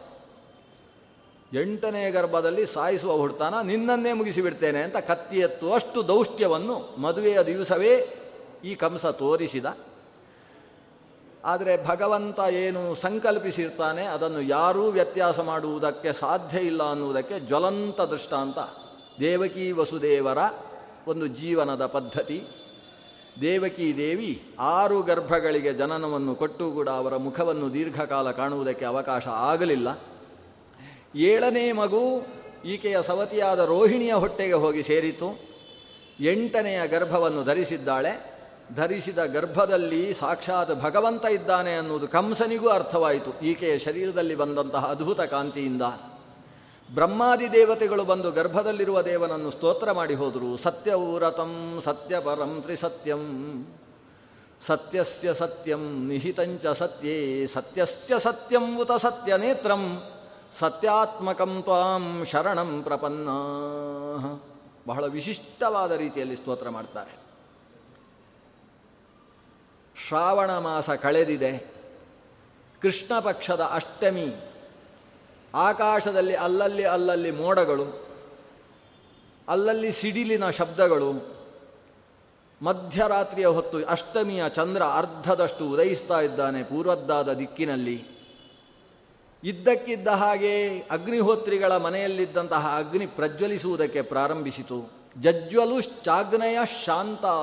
ಎಂಟನೇ 1.54 2.10
ಗರ್ಭದಲ್ಲಿ 2.10 2.66
ಸಾಯಿಸುವ 2.66 3.12
ಹುಡ್ತಾನ 3.12 3.60
ನಿನ್ನನ್ನೇ 3.60 4.12
ಮುಗಿಸಿಬಿಡ್ತೇನೆ 4.12 4.82
ಅಂತ 4.82 4.96
ಕತ್ತಿ 4.96 5.38
ಎತ್ತುವಷ್ಟು 5.38 6.08
ದೌಷ್ಟ್ಯವನ್ನು 6.08 6.94
ಮದುವೆಯ 6.98 7.42
ದಿವಸವೇ 7.42 8.08
ಈ 8.64 8.74
ಕಂಸ 8.74 9.06
ತೋರಿಸಿದ. 9.06 9.66
ಆದರೆ 11.44 11.86
ಭಗವಂತ 11.86 12.38
ಏನು 12.50 12.94
ಸಂಕಲ್ಪಿಸಿರ್ತಾನೆ 12.94 14.04
ಅದನ್ನು 14.04 14.40
ಯಾರೂ 14.40 14.88
ವ್ಯತ್ಯಾಸ 14.88 15.40
ಮಾಡುವುದಕ್ಕೆ 15.40 16.12
ಸಾಧ್ಯ 16.12 16.58
ಇಲ್ಲ 16.58 16.90
ಅನ್ನುವುದಕ್ಕೆ 16.90 17.40
ಜ್ವಲಂತ 17.40 18.00
ದೃಷ್ಟಾಂತ. 18.00 18.58
ದೇವಕಿ 19.20 19.72
ವಸುದೇವರ 19.72 20.38
ಒಂದು 21.06 21.26
ಜೀವನದ 21.26 21.86
ಪದ್ಧತಿ. 21.86 22.44
ದೇವಕಿ 23.40 23.96
ದೇವಿ 23.96 24.42
ಆರು 24.58 25.02
ಗರ್ಭಗಳಿಗೆ 25.02 25.72
ಜನನವನ್ನು 25.72 26.34
ಕೊಟ್ಟು 26.34 26.72
ಕೂಡ 26.72 26.88
ಅವರ 26.88 27.16
ಮುಖವನ್ನು 27.16 27.74
ದೀರ್ಘಕಾಲ 27.74 28.30
ಕಾಣುವುದಕ್ಕೆ 28.30 28.84
ಅವಕಾಶ 28.84 29.28
ಆಗಲಿಲ್ಲ. 29.28 29.98
ಏಳನೇ 31.14 31.72
ಮಗು 31.72 32.26
ಈಕೆಯ 32.64 33.02
ಸವತಿಯಾದ 33.02 33.58
ರೋಹಿಣಿಯ 33.58 34.14
ಹೊಟ್ಟೆಗೆ 34.14 34.52
ಹೋಗಿ 34.52 34.82
ಸೇರಿತು. 34.82 35.40
ಎಂಟನೆಯ 36.20 36.88
ಗರ್ಭವನ್ನು 36.88 37.44
ಧರಿಸಿದ್ದಾಳೆ. 37.44 38.32
ಧರಿಸಿದ 38.74 39.18
ಗರ್ಭದಲ್ಲಿ 39.18 40.14
ಸಾಕ್ಷಾತ್ 40.14 40.80
ಭಗವಂತ 40.80 41.24
ಇದ್ದಾನೆ 41.24 41.74
ಅನ್ನುವುದು 41.74 42.08
ಕಂಸನಿಗೂ 42.08 42.68
ಅರ್ಥವಾಯಿತು. 42.68 43.40
ಈಕೆಯ 43.40 43.78
ಶರೀರದಲ್ಲಿ 43.78 44.34
ಬಂದಂತಹ 44.34 44.86
ಅದ್ಭುತ 44.86 45.20
ಕಾಂತಿಯಿಂದ. 45.20 45.82
ಬ್ರಹ್ಮಾದಿ 46.94 47.52
ದೇವತೆಗಳು 47.52 48.04
ಬಂದು 48.04 48.32
ಗರ್ಭದಲ್ಲಿರುವ 48.32 49.02
ದೇವನನ್ನು 49.02 49.50
ಸ್ತೋತ್ರ 49.50 49.92
ಮಾಡಿ 49.92 50.14
ಹೋದರು. 50.14 50.56
ಸತ್ಯವ್ರತಂ, 50.56 51.80
ಸತ್ಯಪರಂ 51.84 52.62
ತ್ರಿಸತ್ಯಂ. 52.62 53.66
ಸತ್ಯಸ್ಯ 54.60 55.34
ಸತ್ಯಂ, 55.34 56.08
ನಿಹಿತಂಚ 56.08 56.66
ಸತ್ಯೇ, 56.66 57.46
ಸತ್ಯಸ್ಯ 57.46 58.18
ಸತ್ಯಂ 58.18 58.78
ಉತ 58.78 58.92
ಸತ್ಯನೇತ್ರಂ, 58.92 60.02
ಸತ್ಯಾತ್ಮಕಂ 60.52 61.62
ತ್ವಾಂ 61.62 62.24
ಶರಣಂ 62.24 62.82
ಪ್ರಪನ್ನ. 62.82 63.28
ಬಹಳ 64.86 65.06
ವಿಶಿಷ್ಟವಾದ 65.06 65.92
ರೀತಿಯಲ್ಲಿ 65.92 66.36
ಸ್ತೋತ್ರ 66.36 66.68
ಮಾಡ್ತಾರೆ. 66.68 67.22
ಶ್ರಾವಣ 70.08 70.58
ಮಾಸ 70.58 70.90
ಕಳೆದಿದೆ. 70.90 71.72
ಕೃಷ್ಣ 72.82 73.18
ಪಕ್ಷದ 73.18 73.60
ಅಷ್ಟಮಿ 73.60 74.51
ಆಕಾಶದಲ್ಲಿ 75.54 76.34
ಅಲ್ಲಲ್ಲಿ 76.34 76.84
ಅಲ್ಲಲ್ಲಿ 76.84 77.30
ಮೋಡಗಳು, 77.30 78.06
ಅಲ್ಲಲ್ಲಿ 79.48 79.92
ಸಿಡಿಲಿನ 79.92 80.50
ಶಬ್ದಗಳು, 80.50 81.42
ಮಧ್ಯರಾತ್ರಿಯ 82.62 83.46
ಹೊತ್ತು 83.46 83.86
ಅಷ್ಟಮಿಯ 83.86 84.44
ಚಂದ್ರ 84.48 84.82
ಅರ್ಧದಷ್ಟು 84.82 85.70
ಉದಯಿಸ್ತಾ 85.70 86.20
ಇದ್ದಾನೆ 86.20 86.62
ಪೂರ್ವದ್ದಾದ 86.62 87.32
ದಿಕ್ಕಿನಲ್ಲಿ. 87.32 88.06
ಇದ್ದಕ್ಕಿದ್ದ 89.44 90.08
ಹಾಗೆ 90.08 90.78
ಅಗ್ನಿಹೋತ್ರಿಗಳ 90.78 91.76
ಮನೆಯಲ್ಲಿದ್ದಂತಹ 91.76 92.74
ಅಗ್ನಿ 92.78 93.06
ಪ್ರಜ್ವಲಿಸುವುದಕ್ಕೆ 93.06 94.02
ಪ್ರಾರಂಭಿಸಿತು. 94.02 94.92
ಜಜ್ವಲುಶ್ಚಾಗ್ನಯ 95.20 96.58
ಶಾಂತಾ 96.84 97.34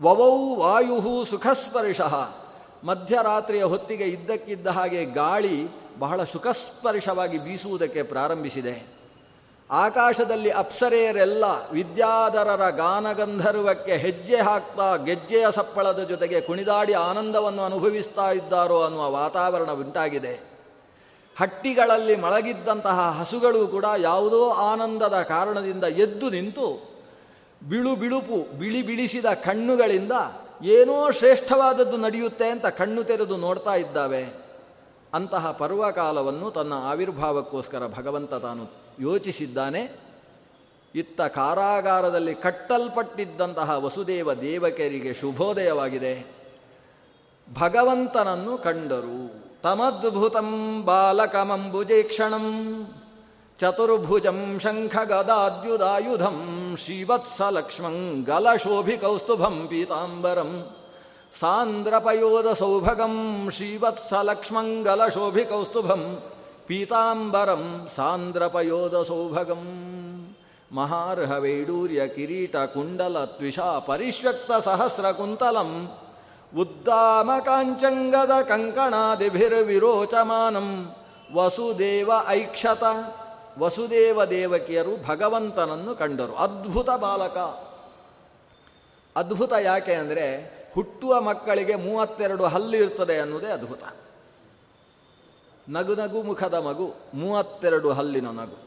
ವವೌ 0.00 0.54
ವಾಯು 0.54 1.24
ಸುಖಸ್ಪರ್ಶ. 1.24 2.00
ಮಧ್ಯರಾತ್ರಿಯ 2.84 3.62
ಹೊತ್ತಿಗೆ 3.62 4.04
ಇದ್ದಕ್ಕಿದ್ದ 4.04 4.66
ಹಾಗೆ 4.66 5.04
ಗಾಳಿ 5.04 5.68
ಬಹಳ 5.98 6.24
ಸುಖಸ್ಪರ್ಶವಾಗಿ 6.24 7.38
ಬೀಸುವುದಕ್ಕೆ 7.38 8.02
ಪ್ರಾರಂಭಿಸಿದೆ. 8.02 8.82
ಆಕಾಶದಲ್ಲಿ 9.70 10.50
ಅಪ್ಸರೆಯರೆಲ್ಲ 10.50 11.44
ವಿದ್ಯಾಧರರ 11.72 12.70
ಗಾನಗಂಧರ್ವಕ್ಕೆ 12.70 13.96
ಹೆಜ್ಜೆ 13.96 14.36
ಹಾಕ್ತಾ 14.36 14.96
ಗೆಜ್ಜೆಯ 14.96 15.46
ಸಪ್ಪಳದ 15.50 16.02
ಜೊತೆಗೆ 16.02 16.40
ಕುಣಿದಾಡಿ 16.40 16.92
ಆನಂದವನ್ನು 16.92 17.62
ಅನುಭವಿಸ್ತಾ 17.62 18.30
ಇದ್ದಾರೋ 18.30 18.82
ಅನ್ನುವ 18.82 19.10
ವಾತಾವರಣ 19.10 19.70
ಉಂಟಾಗಿದೆ. 19.70 20.40
ಹಟ್ಟಿಗಳಲ್ಲಿ 21.38 22.16
ಮಳಗಿದ್ದಂತಹ 22.16 23.16
ಹಸುಗಳು 23.20 23.68
ಕೂಡ 23.68 23.84
ಯಾವುದೋ 23.98 24.50
ಆನಂದದ 24.50 25.22
ಕಾರಣದಿಂದ 25.22 25.84
ಎದ್ದು 25.84 26.30
ನಿಂತು 26.30 26.94
ಬಿಳು 27.68 27.96
ಬಿಳುಪು 27.96 28.58
ಬಿಳಿ 28.58 28.82
ಬಿಳಿಸಿದ 28.82 29.26
ಕಣ್ಣುಗಳಿಂದ 29.26 30.12
ಏನೋ 30.62 31.10
ಶ್ರೇಷ್ಠವಾದದ್ದು 31.10 31.96
ನಡೆಯುತ್ತೆ 31.96 32.50
ಅಂತ 32.50 32.66
ಕಣ್ಣು 32.66 33.04
ತೆರೆದು 33.04 33.36
ನೋಡ್ತಾ 33.36 33.74
ಇದ್ದಾವೆ. 33.74 34.26
ಅಂತಹ 35.14 35.50
ಪರ್ವಕಾಲವನ್ನು 35.50 36.50
ತನ್ನ 36.50 36.72
ಆವಿರ್ಭಾವಕ್ಕೋಸ್ಕರ 36.74 37.86
ಭಗವಂತ 37.86 38.34
ತಾನು 38.34 38.66
ಯೋಚಿಸಿದ್ದಾನೆ. 39.00 40.00
ಇತ್ತ 40.94 41.20
ಕಾರಾಗಾರದಲ್ಲಿ 41.20 42.34
ಕಟ್ಟಲ್ಪಟ್ಟಿದ್ದಂತಹ 42.34 43.84
ವಸುದೇವ 43.84 44.34
ದೇವಕರಿಗೆ 44.34 45.14
ಶುಭೋದಯವಾಗಿದೆ. 45.14 46.26
ಭಗವಂತನನ್ನು 47.58 48.58
ಕಂಡರು. 48.58 49.44
ತಮದ್ಭುತಂ 49.62 50.82
ಬಾಲಕಮಂಬುಜೇಕ್ಷಣಂ 50.84 52.44
ಚತುರ್ಭುಜಂ 53.58 54.58
ಶಂಖಗದಾದ್ಯುದಾಯುಧಂ 54.58 56.74
ಶ್ರೀವತ್ಸಲಕ್ಷ್ಮಂ 56.78 58.24
ಗಲಶೋಭಿಕೌಸ್ತುಭಂ 58.26 59.68
ಪೀತಾಂಬರಂ 59.68 60.74
ಸಾಂದ್ರಪಯೋದ 61.40 62.52
ಸೌಭಗಂ 62.52 63.48
ಶ್ರೀವತ್ಸಲಕ್ಷ್ಮಂ 63.50 64.82
ಗಲಶೋಭಿಕೌಸ್ತುಭಂ 64.82 66.22
ಪೀತಾಂಬರಂ 66.66 67.88
ಸಾಂದ್ರಪಯೋದ 67.94 69.02
ಸೌಭಗಂ 69.02 69.94
ಮಹಾರ್ಹ 70.72 71.30
ವೈಡೂರ್ಯ 71.30 72.08
ಕಿರೀಟ 72.08 72.56
ಕುಂಡಲ 72.56 73.24
ತ್ವಿಷಾ 73.24 73.78
ಪರಿಶ್ವಕ್ತ 73.78 74.64
ಸಹಸ್ರ 74.64 75.10
ಕುಂತಲಂ. 75.10 75.92
ಉದ್ದಾಮ 76.58 77.30
ಕಾಂಚಂಗದ 77.44 78.42
ಕಂಕಣಾದಿಭಿರ್ವಿರೋಚಮಾನಂ. 78.42 80.94
ವಸುದೇವ 81.34 82.10
ಐಕ್ಷತ. 82.28 82.84
ವಸುದೇವ 83.58 84.24
ದೇವಕಿಯರು 84.24 85.04
ಭಗವಂತನನ್ನು 85.06 85.94
ಕಂಡರು. 85.94 86.34
ಅದ್ಭುತ 86.34 86.90
ಬಾಲಕ. 86.90 87.36
ಅದ್ಭುತ 89.16 89.52
ಯಾಕೆ 89.62 89.94
ಅಂದರೆ 89.94 90.54
ಹುಟ್ಟುವ 90.74 91.20
ಮಕ್ಕಳಿಗೆ 91.20 91.74
ಮೂವತ್ತೆರಡು 91.74 92.44
ಹಲ್ಲು 92.44 92.76
ಇರ್ತದೆ 92.76 93.18
ಅನ್ನೋದೇ 93.18 93.46
ಅದ್ಭುತ. 93.46 93.82
ನಗು 95.68 95.94
ನಗು 95.94 96.22
ಮುಖದ 96.22 96.54
ಮಗು, 96.54 96.94
ಮೂವತ್ತೆರಡು 97.14 97.92
ಹಲ್ಲಿನ 97.92 98.26
ನಗು. 98.26 98.58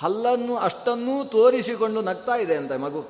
ಹಲ್ಲನ್ನು 0.00 0.56
ಅಷ್ಟನ್ನೂ 0.56 1.24
ತೋರಿಸಿಕೊಂಡು 1.24 2.00
ನಗ್ತಾ 2.00 2.36
ಇದೆ 2.36 2.56
ಅಂತ 2.56 2.72
ಮಗು. 2.72 3.00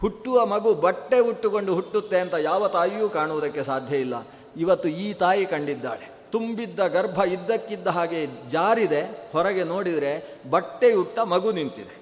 ಹುಟ್ಟುವ 0.00 0.46
ಮಗು 0.46 0.74
ಬಟ್ಟೆ 0.74 1.18
ಉಟ್ಟುಕೊಂಡು 1.18 1.74
ಹುಟ್ಟುತ್ತೆ 1.74 2.20
ಅಂತ 2.20 2.34
ಯಾವ 2.34 2.68
ತಾಯಿಯೂ 2.68 3.08
ಕಾಣುವುದಕ್ಕೆ 3.08 3.62
ಸಾಧ್ಯ 3.62 3.96
ಇಲ್ಲ. 3.96 4.14
ಇವತ್ತು 4.56 4.88
ಈ 4.88 5.12
ತಾಯಿ 5.12 5.46
ಕಂಡಿದ್ದಾಳೆ. 5.46 6.19
ತುಂಬಿದ್ದ 6.32 6.86
ಗರ್ಭ 6.86 7.22
ಇದ್ದಕ್ಕಿದ್ದ 7.22 7.86
ಹಾಗೆ 7.86 8.26
ಜಾರಿದೆ, 8.50 9.30
ಹೊರಗೆ 9.32 9.64
ನೋಡಿದರೆ 9.64 10.40
ಬಟ್ಟೆಯುಟ್ಟ 10.50 11.18
ಮಗು 11.18 11.52
ನಿಂತಿದೆ. 11.52 12.00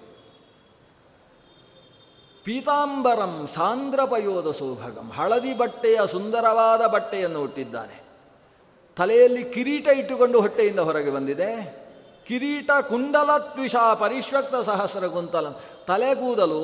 ಪೀತಾಂಬರಂ 2.44 3.48
ಸಾಂದ್ರಪಯೋದ 3.54 4.50
ಸೌಭಗಂ. 4.50 5.10
ಹಳದಿ 5.10 5.54
ಬಟ್ಟೆಯ 5.54 5.98
ಸುಂದರವಾದ 6.10 6.86
ಬಟ್ಟೆಯನ್ನು 6.86 7.40
ಹುಟ್ಟಿದ್ದಾನೆ 7.40 8.02
ತಲೆಯಲ್ಲಿ 8.96 9.44
ಕಿರೀಟ 9.44 9.88
ಇಟ್ಟುಕೊಂಡು 9.88 10.40
ಹೊಟ್ಟೆಯಿಂದ 10.40 10.78
ಹೊರಗೆ 10.78 11.10
ಬಂದಿದೆ. 11.10 11.50
ಕಿರೀಟ 12.28 12.70
ಕುಂಡಲ 12.88 13.38
ತ್ವಿಷ 13.38 13.76
ಪರಿಶ್ವಕ್ತ 13.76 14.54
ಸಹಸ್ರ 14.54 15.06
ಗುಂತಲಂ 15.06 15.54
ತಲೆ 15.86 16.14
ಕೂದಲು 16.14 16.62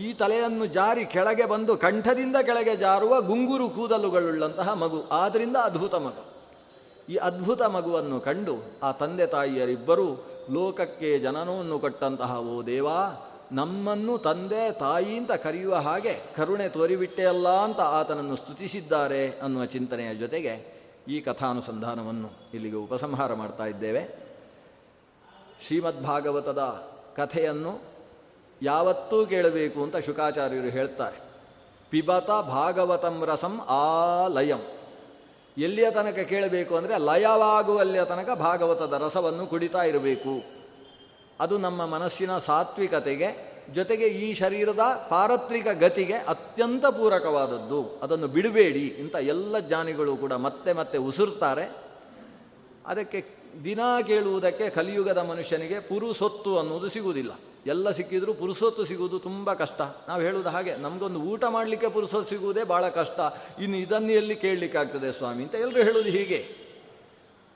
ಈ 0.00 0.12
ತಲೆಯನ್ನು 0.12 0.66
ಜಾರಿ 0.66 1.04
ಕೆಳಗೆ 1.04 1.46
ಬಂದು 1.46 1.76
ಕಂಠದಿಂದ 1.76 2.36
ಕೆಳಗೆ 2.36 2.76
ಜಾರುವ 2.76 3.20
ಗುಂಗುರು 3.20 3.68
ಕೂದಲುಗಳುಳ್ಳಂತಹ 3.68 4.72
ಮಗು. 4.72 5.04
ಆದ್ದರಿಂದ 5.12 5.56
ಅದ್ಭುತ 5.56 5.94
ಮಗು. 5.94 6.31
ಈ 7.08 7.16
ಅದ್ಭುತ 7.16 7.62
ಮಗುವನ್ನು 7.62 8.20
ಕಂಡು 8.20 8.54
ಆ 8.82 8.92
ತಂದೆ 8.92 9.26
ತಾಯಿಯರಿಬ್ಬರೂ 9.26 10.26
ಲೋಕಕ್ಕೆ 10.50 11.18
ಜನನವನ್ನು 11.18 11.78
ಕೊಟ್ಟಂತಹ 11.78 12.40
ಓ 12.40 12.62
ದೇವಾ, 12.62 13.28
ನಮ್ಮನ್ನು 13.52 14.18
ತಂದೆ 14.18 14.72
ತಾಯಿ 14.72 15.16
ಅಂತ 15.16 15.32
ಕರೆಯುವ 15.32 15.74
ಹಾಗೆ 15.74 16.20
ಕರುಣೆ 16.36 16.68
ತೋರಿಬಿಟ್ಟೆಯಲ್ಲ 16.68 17.48
ಅಂತ 17.48 17.80
ಆತನನ್ನು 17.80 18.36
ಸ್ತುತಿಸಿದ್ದಾರೆ 18.36 19.30
ಅನ್ನುವ 19.30 19.64
ಚಿಂತನೆಯ 19.64 20.14
ಜೊತೆಗೆ 20.14 20.82
ಈ 21.08 21.20
ಕಥಾನುಸಂಧಾನವನ್ನು 21.20 22.30
ಇಲ್ಲಿಗೆ 22.54 22.76
ಉಪಸಂಹಾರ 22.76 23.34
ಮಾಡ್ತಾ 23.34 23.64
ಇದ್ದೇವೆ. 23.64 24.18
ಶ್ರೀಮದ್ಭಾಗವತದ 25.66 26.58
ಕಥೆಯನ್ನು 27.16 27.82
ಯಾವತ್ತೂ 28.62 29.26
ಕೇಳಬೇಕು 29.26 29.82
ಅಂತ 29.82 29.96
ಶುಕಾಚಾರ್ಯರು 29.96 30.68
ಹೇಳ್ತಾರೆ. 30.68 31.20
ಪಿಬತ 31.90 32.30
ಭಾಗವತಂ 32.30 33.24
ರಸಂ 33.26 33.60
ಆಲಯಂ. 33.60 34.58
ಎಲ್ಲಿಯ 35.58 35.90
ತನಕ 35.90 36.18
ಕೇಳಬೇಕು 36.18 36.76
ಅಂದರೆ 36.76 36.98
ಲಯವಾಗುವಲ್ಲಿಯ 36.98 38.04
ತನಕ 38.04 38.30
ಭಾಗವತದ 38.38 38.92
ರಸವನ್ನು 38.92 39.46
ಕುಡಿತಾ 39.46 39.82
ಇರಬೇಕು. 39.82 40.42
ಅದು 41.40 41.58
ನಮ್ಮ 41.58 41.86
ಮನಸ್ಸಿನ 41.86 42.38
ಸಾತ್ವಿಕತೆಗೆ, 42.38 43.52
ಜೊತೆಗೆ 43.74 44.04
ಈ 44.04 44.34
ಶರೀರದ 44.34 45.06
ಪಾರತ್ರಿಕ 45.08 45.66
ಗತಿಗೆ 45.68 46.12
ಅತ್ಯಂತ 46.12 46.86
ಪೂರಕವಾದದ್ದು. 46.86 48.00
ಅದನ್ನು 48.02 48.28
ಬಿಡಬೇಡಿ 48.28 48.86
ಇಂಥ 48.86 49.14
ಎಲ್ಲ 49.14 49.58
ಜ್ಞಾನಿಗಳು 49.58 50.16
ಕೂಡ 50.16 50.32
ಮತ್ತೆ 50.32 50.72
ಮತ್ತೆ 50.72 50.98
ಉಸಿರ್ತಾರೆ. 50.98 51.72
ಅದಕ್ಕೆ 52.86 53.24
ದಿನ 53.64 53.80
ಕೇಳುವುದಕ್ಕೆ 54.06 54.70
ಕಲಿಯುಗದ 54.70 55.18
ಮನುಷ್ಯನಿಗೆ 55.18 55.80
ಪುರುಸೊತ್ತು 55.80 56.58
ಅನ್ನುವುದು 56.58 56.88
ಸಿಗುವುದಿಲ್ಲ. 56.88 57.30
ಎಲ್ಲ 57.66 57.90
ಸಿಕ್ಕಿದ್ರೂ 57.90 58.34
ಪುರುಸೊತ್ತು 58.34 58.84
ಸಿಗುವುದು 58.84 59.18
ತುಂಬ 59.18 59.52
ಕಷ್ಟ. 59.52 59.80
ನಾವು 59.80 60.22
ಹೇಳುವುದು 60.22 60.48
ಹಾಗೆ, 60.48 60.76
ನಮಗೊಂದು 60.76 61.20
ಊಟ 61.20 61.44
ಮಾಡಲಿಕ್ಕೆ 61.44 61.88
ಪುರುಸೊತ್ತು 61.88 62.30
ಸಿಗುವುದೇ 62.30 62.64
ಭಾಳ 62.64 62.88
ಕಷ್ಟ. 62.88 63.20
ಇನ್ನು 63.60 63.76
ಇದನ್ನು 63.76 64.12
ಎಲ್ಲಿ 64.12 64.36
ಕೇಳಲಿಕ್ಕಾಗ್ತದೆ 64.36 65.12
ಸ್ವಾಮಿ 65.12 65.42
ಅಂತ 65.42 65.54
ಎಲ್ಲರೂ 65.54 65.82
ಹೇಳೋದು 65.82 66.08
ಹೀಗೆ. 66.08 66.62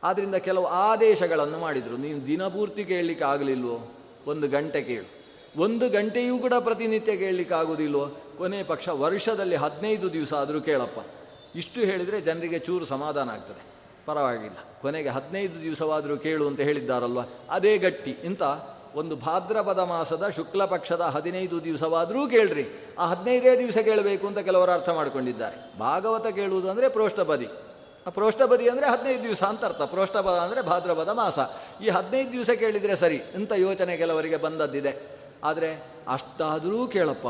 ಆದ್ದರಿಂದ 0.02 0.34
ಕೆಲವು 0.34 0.66
ಆದೇಶಗಳನ್ನು 0.66 1.58
ಮಾಡಿದರು. 1.58 1.96
ನೀನು 1.96 2.26
ದಿನಪೂರ್ತಿ 2.26 2.84
ಕೇಳಲಿಕ್ಕೆ 2.84 3.24
ಆಗಲಿಲ್ವೋ? 3.24 3.94
ಒಂದು 4.26 4.48
ಗಂಟೆ 4.48 4.82
ಕೇಳು. 4.82 5.16
ಒಂದು 5.60 5.88
ಗಂಟೆಯೂ 5.88 6.38
ಕೂಡ 6.38 6.52
ಪ್ರತಿನಿತ್ಯ 6.60 7.16
ಕೇಳಲಿಕ್ಕೆ 7.16 7.54
ಆಗೋದಿಲ್ವೋ 7.54 8.16
ಕೊನೆ 8.38 8.62
ಪಕ್ಷ 8.62 8.88
ವರ್ಷದಲ್ಲಿ 8.88 9.56
ಹದಿನೈದು 9.56 10.12
ದಿವಸ 10.12 10.34
ಆದರೂ 10.34 10.60
ಕೇಳಪ್ಪ. 10.60 10.98
ಇಷ್ಟು 11.56 11.80
ಹೇಳಿದರೆ 11.80 12.20
ಜನರಿಗೆ 12.20 12.58
ಚೂರು 12.58 12.86
ಸಮಾಧಾನ 12.86 13.30
ಆಗ್ತದೆ. 13.30 13.64
ಪರವಾಗಿಲ್ಲ. 14.06 14.56
ಕೊನೆಗೆ 14.80 15.08
ಹದಿನೈದು 15.08 15.62
ದಿವಸವಾದರೂ 15.62 16.16
ಕೇಳು 16.16 16.46
ಅಂತ 16.46 16.60
ಹೇಳಿದ್ದಾರಲ್ವ? 16.60 17.18
ಅದೇ 17.50 17.78
ಗಟ್ಟಿ. 17.78 18.10
ಇಂಥ 18.10 18.42
ಒಂದು 18.96 19.14
ಭಾದ್ರಪದ 19.16 19.78
ಮಾಸದ 19.78 20.28
ಶುಕ್ಲ 20.28 20.64
ಪಕ್ಷದ 20.64 21.00
ಹದಿನೈದು 21.00 21.56
ದಿವಸವಾದರೂ 21.64 22.20
ಕೇಳ್ರಿ. 22.28 22.66
ಆ 22.98 23.06
ಹದಿನೈದೇ 23.06 23.52
ದಿವಸ 23.58 23.78
ಕೇಳಬೇಕು 23.84 24.26
ಅಂತ 24.26 24.38
ಕೆಲವರು 24.38 24.72
ಅರ್ಥ 24.72 24.88
ಮಾಡಿಕೊಂಡಿದ್ದಾರೆ. 24.88 25.56
ಭಾಗವತ 25.78 26.26
ಕೇಳುವುದು 26.26 26.70
ಅಂದರೆ 26.70 26.88
ಪ್ರೋಷ್ಠಪದಿ 26.88 27.48
ಆ 28.06 28.10
ಪ್ರೋಷ್ಠಪದಿ 28.10 28.68
ಅಂದರೆ 28.68 28.86
ಹದಿನೈದು 28.86 29.22
ದಿವಸ 29.22 29.42
ಅಂತ 29.44 29.64
ಅರ್ಥ. 29.64 29.82
ಪ್ರೋಷ್ಠಪದ 29.82 30.38
ಅಂದರೆ 30.44 30.62
ಭಾದ್ರಪದ 30.62 31.08
ಮಾಸ. 31.08 31.38
ಈ 31.82 31.88
ಹದಿನೈದು 31.88 32.32
ದಿವಸ 32.32 32.50
ಕೇಳಿದರೆ 32.50 32.96
ಸರಿ 32.96 33.18
ಅಂತ 33.34 33.52
ಯೋಚನೆ 33.52 33.96
ಕೆಲವರಿಗೆ 33.96 34.36
ಬಂದದ್ದಿದೆ. 34.36 34.92
ಆದರೆ 35.44 35.70
ಅಷ್ಟಾದರೂ 36.08 36.86
ಕೇಳಪ್ಪ. 36.86 37.26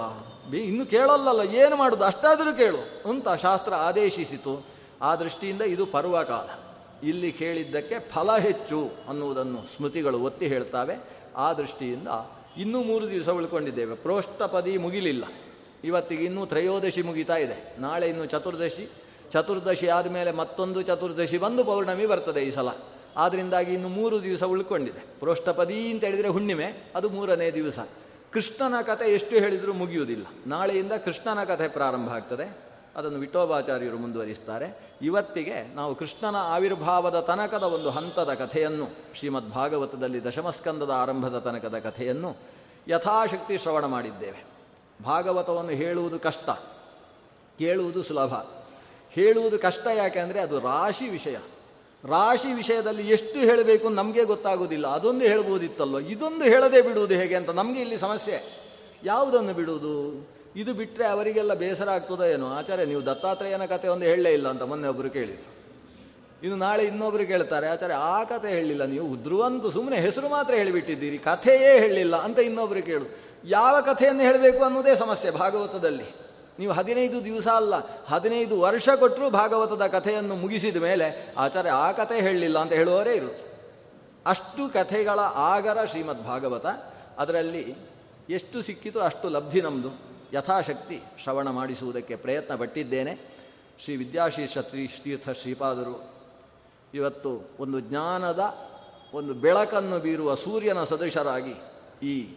ಬಿ, 0.51 0.59
ಇನ್ನು 0.59 0.87
ಕೇಳಲ್ಲಲ್ಲ, 0.87 1.43
ಏನು 1.55 1.77
ಮಾಡೋದು? 1.77 2.05
ಅಷ್ಟಾದರೂ 2.05 2.53
ಕೇಳು 2.57 3.11
ಅಂತ 3.11 3.29
ಶಾಸ್ತ್ರ 3.29 3.75
ಆದೇಶಿಸಿತು. 3.75 4.55
ಆ 5.03 5.17
ದೃಷ್ಟಿಯಿಂದ 5.17 5.63
ಇದು 5.63 5.87
ಪರ್ವಕಾಲ. 5.87 6.49
ಇಲ್ಲಿ 7.09 7.33
ಕೇಳಿದ್ದಕ್ಕೆ 7.33 7.97
ಫಲ 8.15 8.37
ಹೆಚ್ಚು 8.37 8.91
ಅನ್ನುವುದನ್ನು 9.09 9.63
ಸ್ಮೃತಿಗಳು 9.77 10.19
ಒತ್ತಿ 10.21 10.47
ಹೇಳ್ತಾವೆ. 10.47 10.95
ಆ 11.37 11.53
ದೃಷ್ಟಿಯಿಂದ 11.53 12.09
ಇನ್ನೂ 12.57 12.83
ಮೂರು 12.83 13.11
ದಿವಸ 13.11 13.29
ಉಳ್ಕೊಂಡಿದ್ದೇವೆ. 13.29 13.95
ಪ್ರೋಷ್ಠಪದಿ 13.95 14.79
ಮುಗಿಲಿಲ್ಲ. 14.79 15.25
ಇವತ್ತಿಗೆ 15.85 16.25
ಇನ್ನೂ 16.25 16.47
ತ್ರಯೋದಶಿ 16.47 17.03
ಮುಗಿತಾ 17.03 17.37
ಇದೆ. 17.37 17.77
ನಾಳೆ 17.81 18.09
ಇನ್ನು 18.09 18.27
ಚತುರ್ದಶಿ. 18.27 18.89
ಚತುರ್ದಶಿ 19.31 19.89
ಆದಮೇಲೆ 19.89 20.33
ಮತ್ತೊಂದು 20.33 20.83
ಚತುರ್ದಶಿ 20.83 21.39
ಬಂದು 21.39 21.65
ಪೌರ್ಣಮಿ 21.65 22.07
ಬರ್ತದೆ 22.07 22.41
ಈ 22.41 22.51
ಸಲ. 22.51 22.69
ಆದ್ದರಿಂದಾಗಿ 23.17 23.73
ಇನ್ನು 23.73 23.89
ಮೂರು 23.89 24.23
ದಿವಸ 24.23 24.45
ಉಳ್ಕೊಂಡಿದೆ. 24.45 25.05
ಪ್ರೋಷ್ಠಪದಿ 25.19 25.91
ಅಂತ 25.91 26.05
ಹೇಳಿದರೆ 26.05 26.29
ಹುಣ್ಣಿಮೆ, 26.29 26.93
ಅದು 26.95 27.11
ಮೂರನೇ 27.11 27.51
ದಿವಸ. 27.51 27.79
ಕೃಷ್ಣನ 28.33 28.83
ಕಥೆ 28.83 29.13
ಎಷ್ಟು 29.13 29.37
ಹೇಳಿದರೂ 29.37 29.73
ಮುಗಿಯುವುದಿಲ್ಲ. 29.73 30.27
ನಾಳೆಯಿಂದ 30.47 30.93
ಕೃಷ್ಣನ 30.93 31.45
ಕಥೆ 31.45 31.69
ಪ್ರಾರಂಭ 31.69 32.11
ಆಗ್ತದೆ. 32.11 32.59
ಅದನ್ನು 32.97 33.19
ವಿಠೋಬಾಚಾರ್ಯರು 33.19 33.97
ಮುಂದುವರಿಸ್ತಾರೆ. 33.99 34.86
ಇವತ್ತಿಗೆ 35.03 35.75
ನಾವು 35.75 35.95
ಕೃಷ್ಣನ 35.95 36.37
ಆವಿರ್ಭಾವದ 36.37 37.21
ತನಕದ 37.21 37.63
ಒಂದು 37.63 37.91
ಹಂತದ 37.91 38.35
ಕಥೆಯನ್ನು 38.35 38.87
ಶ್ರೀಮದ್ 39.15 39.51
ಭಾಗವತದಲ್ಲಿ 39.51 40.25
ದಶಮಸ್ಕಂದದ 40.25 40.91
ಆರಂಭದ 40.91 41.39
ತನಕದ 41.39 41.79
ಕಥೆಯನ್ನು 41.79 42.37
ಯಥಾಶಕ್ತಿ 42.89 43.59
ಶ್ರವಣ 43.59 43.85
ಮಾಡಿದ್ದೇವೆ. 43.85 44.45
ಭಾಗವತವನ್ನು 45.05 45.71
ಹೇಳುವುದು 45.71 46.19
ಕಷ್ಟ, 46.19 46.51
ಕೇಳುವುದು 47.59 48.03
ಸುಲಭ. 48.03 48.35
ಹೇಳುವುದು 49.11 49.59
ಕಷ್ಟ 49.59 49.87
ಯಾಕೆ 49.95 50.19
ಅಂದರೆ 50.19 50.41
ಅದು 50.41 50.59
ರಾಶಿ 50.59 51.09
ವಿಷಯ. 51.09 51.37
ರಾಶಿ 52.05 52.53
ವಿಷಯದಲ್ಲಿ 52.53 53.09
ಎಷ್ಟು 53.09 53.39
ಹೇಳಬೇಕು 53.39 53.89
ನಮಗೆ 53.89 54.25
ಗೊತ್ತಾಗೋದಿಲ್ಲ 54.25 54.87
ಅದೊಂದು 54.87 55.25
ಹೇಳ್ಬೋದಿತ್ತಲ್ವ? 55.25 55.99
ಇದೊಂದು 55.99 56.45
ಹೇಳದೆ 56.45 56.83
ಬಿಡುವುದು 56.83 57.15
ಹೇಗೆ 57.15 57.35
ಅಂತ 57.35 57.51
ನಮಗೆ 57.51 57.81
ಇಲ್ಲಿ 57.81 57.99
ಸಮಸ್ಯೆ. 57.99 58.67
ಯಾವುದನ್ನು 59.05 59.55
ಬಿಡುವುದು? 59.55 60.27
ಇದು 60.57 60.75
ಬಿಟ್ಟರೆ 60.75 61.07
ಅವರಿಗೆಲ್ಲ 61.07 61.55
ಬೇಸರ 61.55 61.89
ಆಗ್ತದೋ 61.89 62.25
ಏನೋ? 62.25 62.49
ಆಚಾರ್ಯ, 62.49 62.85
ನೀವು 62.85 63.07
ದತ್ತಾತ್ರೇಯನ 63.07 63.65
ಕತೆ 63.65 63.89
ಒಂದು 63.89 64.05
ಹೇಳಲೇ 64.05 64.33
ಇಲ್ಲ 64.33 64.49
ಅಂತ 64.49 64.63
ಮೊನ್ನೆ 64.63 64.89
ಒಬ್ಬರು 64.89 65.11
ಕೇಳಿದರು. 65.11 65.53
ಇನ್ನು 66.43 66.57
ನಾಳೆ 66.57 66.85
ಇನ್ನೊಬ್ಬರು 66.85 67.27
ಕೇಳ್ತಾರೆ, 67.27 67.69
ಆಚಾರ್ಯ, 67.69 67.95
ಆ 67.95 68.25
ಕತೆ 68.25 68.49
ಹೇಳಲಿಲ್ಲ 68.49 68.85
ನೀವು? 68.85 69.17
ಧ್ರುವಂತು 69.17 69.71
ಸುಮ್ಮನೆ 69.71 69.97
ಹೆಸರು 69.97 70.29
ಮಾತ್ರ 70.29 70.55
ಹೇಳಿಬಿಟ್ಟಿದ್ದೀರಿ, 70.55 71.19
ಕಥೆಯೇ 71.19 71.79
ಹೇಳಿಲ್ಲ 71.79 72.17
ಅಂತ 72.17 72.39
ಇನ್ನೊಬ್ಬರು 72.39 72.83
ಕೇಳು. 72.83 73.07
ಯಾವ 73.45 73.81
ಕಥೆಯನ್ನು 73.81 74.23
ಹೇಳಬೇಕು 74.23 74.65
ಅನ್ನೋದೇ 74.65 74.97
ಸಮಸ್ಯೆ 74.97 75.31
ಭಾಗವತದಲ್ಲಿ. 75.31 76.09
ನೀವು 76.59 76.73
ಹದಿನೈದು 76.73 77.25
ದಿವಸ 77.25 77.49
ಅಲ್ಲ, 77.49 77.75
ಹದಿನೈದು 78.07 78.61
ವರ್ಷ 78.61 78.89
ಕೊಟ್ಟರೂ 78.99 79.31
ಭಾಗವತದ 79.31 79.87
ಕಥೆಯನ್ನು 79.87 80.37
ಮುಗಿಸಿದ 80.37 80.77
ಮೇಲೆ, 80.77 81.35
ಆಚಾರ್ಯ, 81.37 81.71
ಆ 81.71 81.93
ಕಥೆ 81.93 82.21
ಹೇಳಲಿಲ್ಲ 82.21 82.59
ಅಂತ 82.59 82.73
ಹೇಳುವವರೇ 82.73 83.13
ಇರುತ್ತೆ 83.13 83.45
ಅಷ್ಟು 84.27 84.73
ಕಥೆಗಳ 84.73 85.19
ಆಗರ 85.37 85.85
ಶ್ರೀಮದ್ 85.85 86.27
ಭಾಗವತ 86.27 86.67
ಅದರಲ್ಲಿ 87.19 87.75
ಎಷ್ಟು 88.31 88.63
ಸಿಕ್ಕಿತು 88.63 89.01
ಅಷ್ಟು 89.01 89.29
ಲಬ್ಧಿ 89.29 89.61
ನಮ್ಮದು 89.61 90.06
ಯಥಾಶಕ್ತಿ 90.33 91.03
ಶ್ರವಣ 91.23 91.51
ಮಾಡಿಸುವುದಕ್ಕೆ 91.51 92.17
ಪ್ರಯತ್ನ 92.17 92.55
ಪಟ್ಟಿದ್ದೇನೆ 92.55 93.37
ಶ್ರೀ 93.79 93.97
ವಿದ್ಯಾಶೀರ್ಷ 93.97 94.59
ಶ್ರೀ 94.59 94.87
ತೀರ್ಥ 94.87 95.31
ಶ್ರೀಪಾದರು, 95.31 96.11
ಇವತ್ತು 96.95 97.49
ಒಂದು 97.61 97.81
ಜ್ಞಾನದ 97.81 98.55
ಒಂದು 99.15 99.35
ಬೆಳಕನ್ನು 99.35 99.99
ಬೀರುವ 99.99 100.35
ಸೂರ್ಯನ 100.35 100.85
ಸದೃಶರಾಗಿ 100.85 101.55
ಈ 102.07 102.35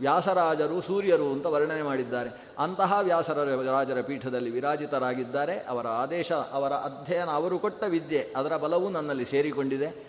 ವ್ಯಾಸರಾಜರು, 0.00 0.80
ಸೂರ್ಯರು 0.80 1.32
ಅಂತ 1.32 1.46
ವರ್ಣನೆ 1.46 1.82
ಮಾಡಿದ್ದಾರೆ. 1.82 2.30
ಅಂತಹ 2.58 2.98
ವ್ಯಾಸರ 3.02 3.62
ರಾಜರ 3.70 4.00
ಪೀಠದಲ್ಲಿ 4.02 4.50
ವಿರಾಜಿತರಾಗಿದ್ದಾರೆ. 4.50 5.58
ಅವರ 5.58 5.88
ಆದೇಶ, 5.88 6.32
ಅವರ 6.32 6.72
ಅಧ್ಯಯನ, 6.72 7.30
ಅವರು 7.30 7.58
ಕೊಟ್ಟ 7.58 7.82
ವಿದ್ಯೆ 7.82 8.32
ಅದರ 8.36 8.56
ಬಲವೂ 8.56 8.88
ನನ್ನಲ್ಲಿ 8.88 9.24
ಸೇರಿಕೊಂಡಿದೆ. 9.24 10.06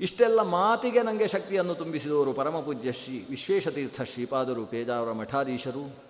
ಇಷ್ಟೆಲ್ಲ 0.00 0.42
ಮಾತಿಗೆ 0.42 1.02
ನನಗೆ 1.02 1.26
ಶಕ್ತಿಯನ್ನು 1.26 1.74
ತುಂಬಿಸಿದವರು 1.74 2.32
ಪರಮಪೂಜ್ಯ 2.32 2.92
ಶ್ರೀ 2.92 3.26
ವಿಶ್ವೇಶತೀರ್ಥ 3.30 4.02
ಶ್ರೀಪಾದರು, 4.02 4.66
ಪೇಜಾವರ 4.66 5.12
ಮಠಾಧೀಶರು. 5.12 6.05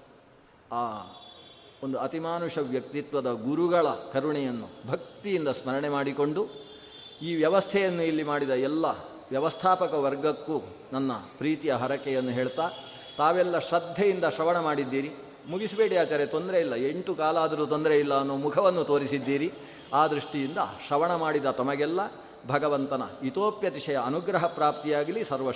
ಆ 0.72 1.12
ಒಂದು 1.82 1.98
ಅತಿಮಾನುಷ 1.98 2.58
ವ್ಯಕ್ತಿತ್ವದ 2.58 3.32
ಗುರುಗಳ 3.32 3.86
ಕರುಣೆಯನ್ನು 3.88 4.90
ಭಕ್ತಿಯಿಂದ 4.90 5.48
ಸ್ಮರಣೆ 5.48 5.88
ಮಾಡಿಕೊಂಡು 5.88 6.48
ಈ 7.22 7.34
ವ್ಯವಸ್ಥೆಯನ್ನು 7.34 8.02
ಇಲ್ಲಿ 8.02 8.22
ಮಾಡಿದ 8.22 8.50
ಎಲ್ಲ 8.50 8.84
ವ್ಯವಸ್ಥಾಪಕ 9.30 9.94
ವರ್ಗಕ್ಕೂ 9.94 10.74
ನನ್ನ 10.92 11.12
ಪ್ರೀತಿಯ 11.12 11.74
ಹರಕೆಯನ್ನು 11.74 12.30
ಹೇಳ್ತಾ, 12.30 12.70
ತಾವೆಲ್ಲ 13.18 13.58
ಶ್ರದ್ಧೆಯಿಂದ 13.58 14.24
ಶ್ರವಣ 14.24 14.58
ಮಾಡಿದ್ದೀರಿ. 14.58 15.10
ಮುಗಿಸಬೇಡಿ 15.48 15.96
ಆಚಾರ್ಯ, 15.96 16.26
ತೊಂದರೆ 16.26 16.60
ಇಲ್ಲ. 16.60 16.74
ಎಂಟು 16.74 17.14
ಕಾಲ 17.14 17.38
ಆದರೂ 17.38 17.66
ತೊಂದರೆ 17.66 17.98
ಇಲ್ಲ 17.98 18.18
ಅನ್ನೋ 18.18 18.36
ಮುಖವನ್ನು 18.36 18.84
ತೋರಿಸಿದ್ದೀರಿ. 18.84 19.52
ಆ 19.94 20.06
ದೃಷ್ಟಿಯಿಂದ 20.06 20.58
ಶ್ರವಣ 20.86 21.14
ಮಾಡಿದ 21.14 21.50
ತಮಗೆಲ್ಲ 21.50 22.00
ಭಗವಂತನ 22.48 23.02
ಇತೋಪ್ಯತಿಶಯ 23.22 23.96
ಅನುಗ್ರಹ 23.96 24.46
ಪ್ರಾಪ್ತಿಯಾಗಲಿ 24.46 25.24
ಸರ್ವ 25.24 25.50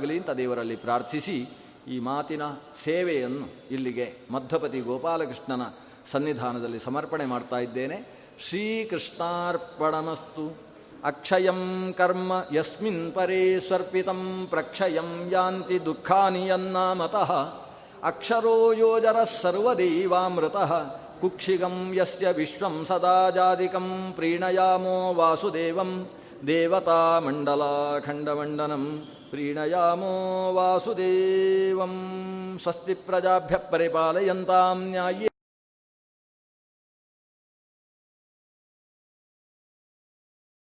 ಅಂತ 0.00 0.30
ದೇವರಲ್ಲಿ 0.30 0.76
ಪ್ರಾರ್ಥಿಸಿ 0.76 1.48
ಈ 1.88 1.98
ಮಾತಿನ 1.98 2.42
ಸೇವೆಯನ್ನು 2.84 3.48
ಇಲ್ಲಿಗೆ 3.70 4.14
ಮಧ್ಯಪತಿ 4.30 4.80
ಗೋಪಾಲಕೃಷ್ಣನ 4.80 5.62
ಸನ್ನಿಧಾನದಲ್ಲಿ 6.12 6.78
ಸಮರ್ಪಣೆ 6.78 7.24
ಮಾಡ್ತಾ 7.24 7.58
ಇದ್ದೇನೆ. 7.58 8.20
ಶ್ರೀಕೃಷ್ಣಾರ್ಪಣಮಸ್ತು. 8.48 10.56
ಅಕ್ಷಯಂ 11.04 11.94
ಕರ್ಮ 11.98 12.44
ಯಸ್ಮಿನ್ 12.52 13.12
ಪರೇ 13.12 13.60
ಸ್ವರ್ಪಿತಂ 13.60 14.46
ಪ್ರಕ್ಷಯಂ 14.50 15.30
ಯಾಂತಿ 15.30 15.84
ದುಃಖಾನಿ 15.84 16.46
ಯನ್ನಾಮತಃ. 16.46 17.60
ಅಕ್ಷರೋ 18.02 18.72
ಯೋಜರ 18.72 19.16
ಸರ್ವದೈವಾಮೃತಃ. 19.42 20.72
ಕುಕ್ಷಿಗಂ 21.20 21.94
ಯಸ್ಯ 21.94 22.32
ವಿಶ್ವಂ 22.32 22.84
ಸದಾ 22.84 23.30
ಜಾದಿಕಂ 23.30 24.12
ಪ್ರೀಣಯಾಮೋ 24.16 25.14
ವಾಸುದೇವಂ. 25.14 26.08
ದೇವತಾಮಂಡಲಾಖಂಡಮಂಡನಂ 26.46 29.08
ಪ್ರೀಣಯಾಮೋ 29.30 30.14
ವಾಸುದೇವಂ 30.52 31.94
ಸ್ವಸ್ತಿ 32.62 32.94
ಪ್ರಜಾಭ್ಯ 33.06 33.58
ಪರಿಪಾಲಯಂತಾಂ 33.70 34.78
ನ್ಯಾಯೇ 34.90 35.29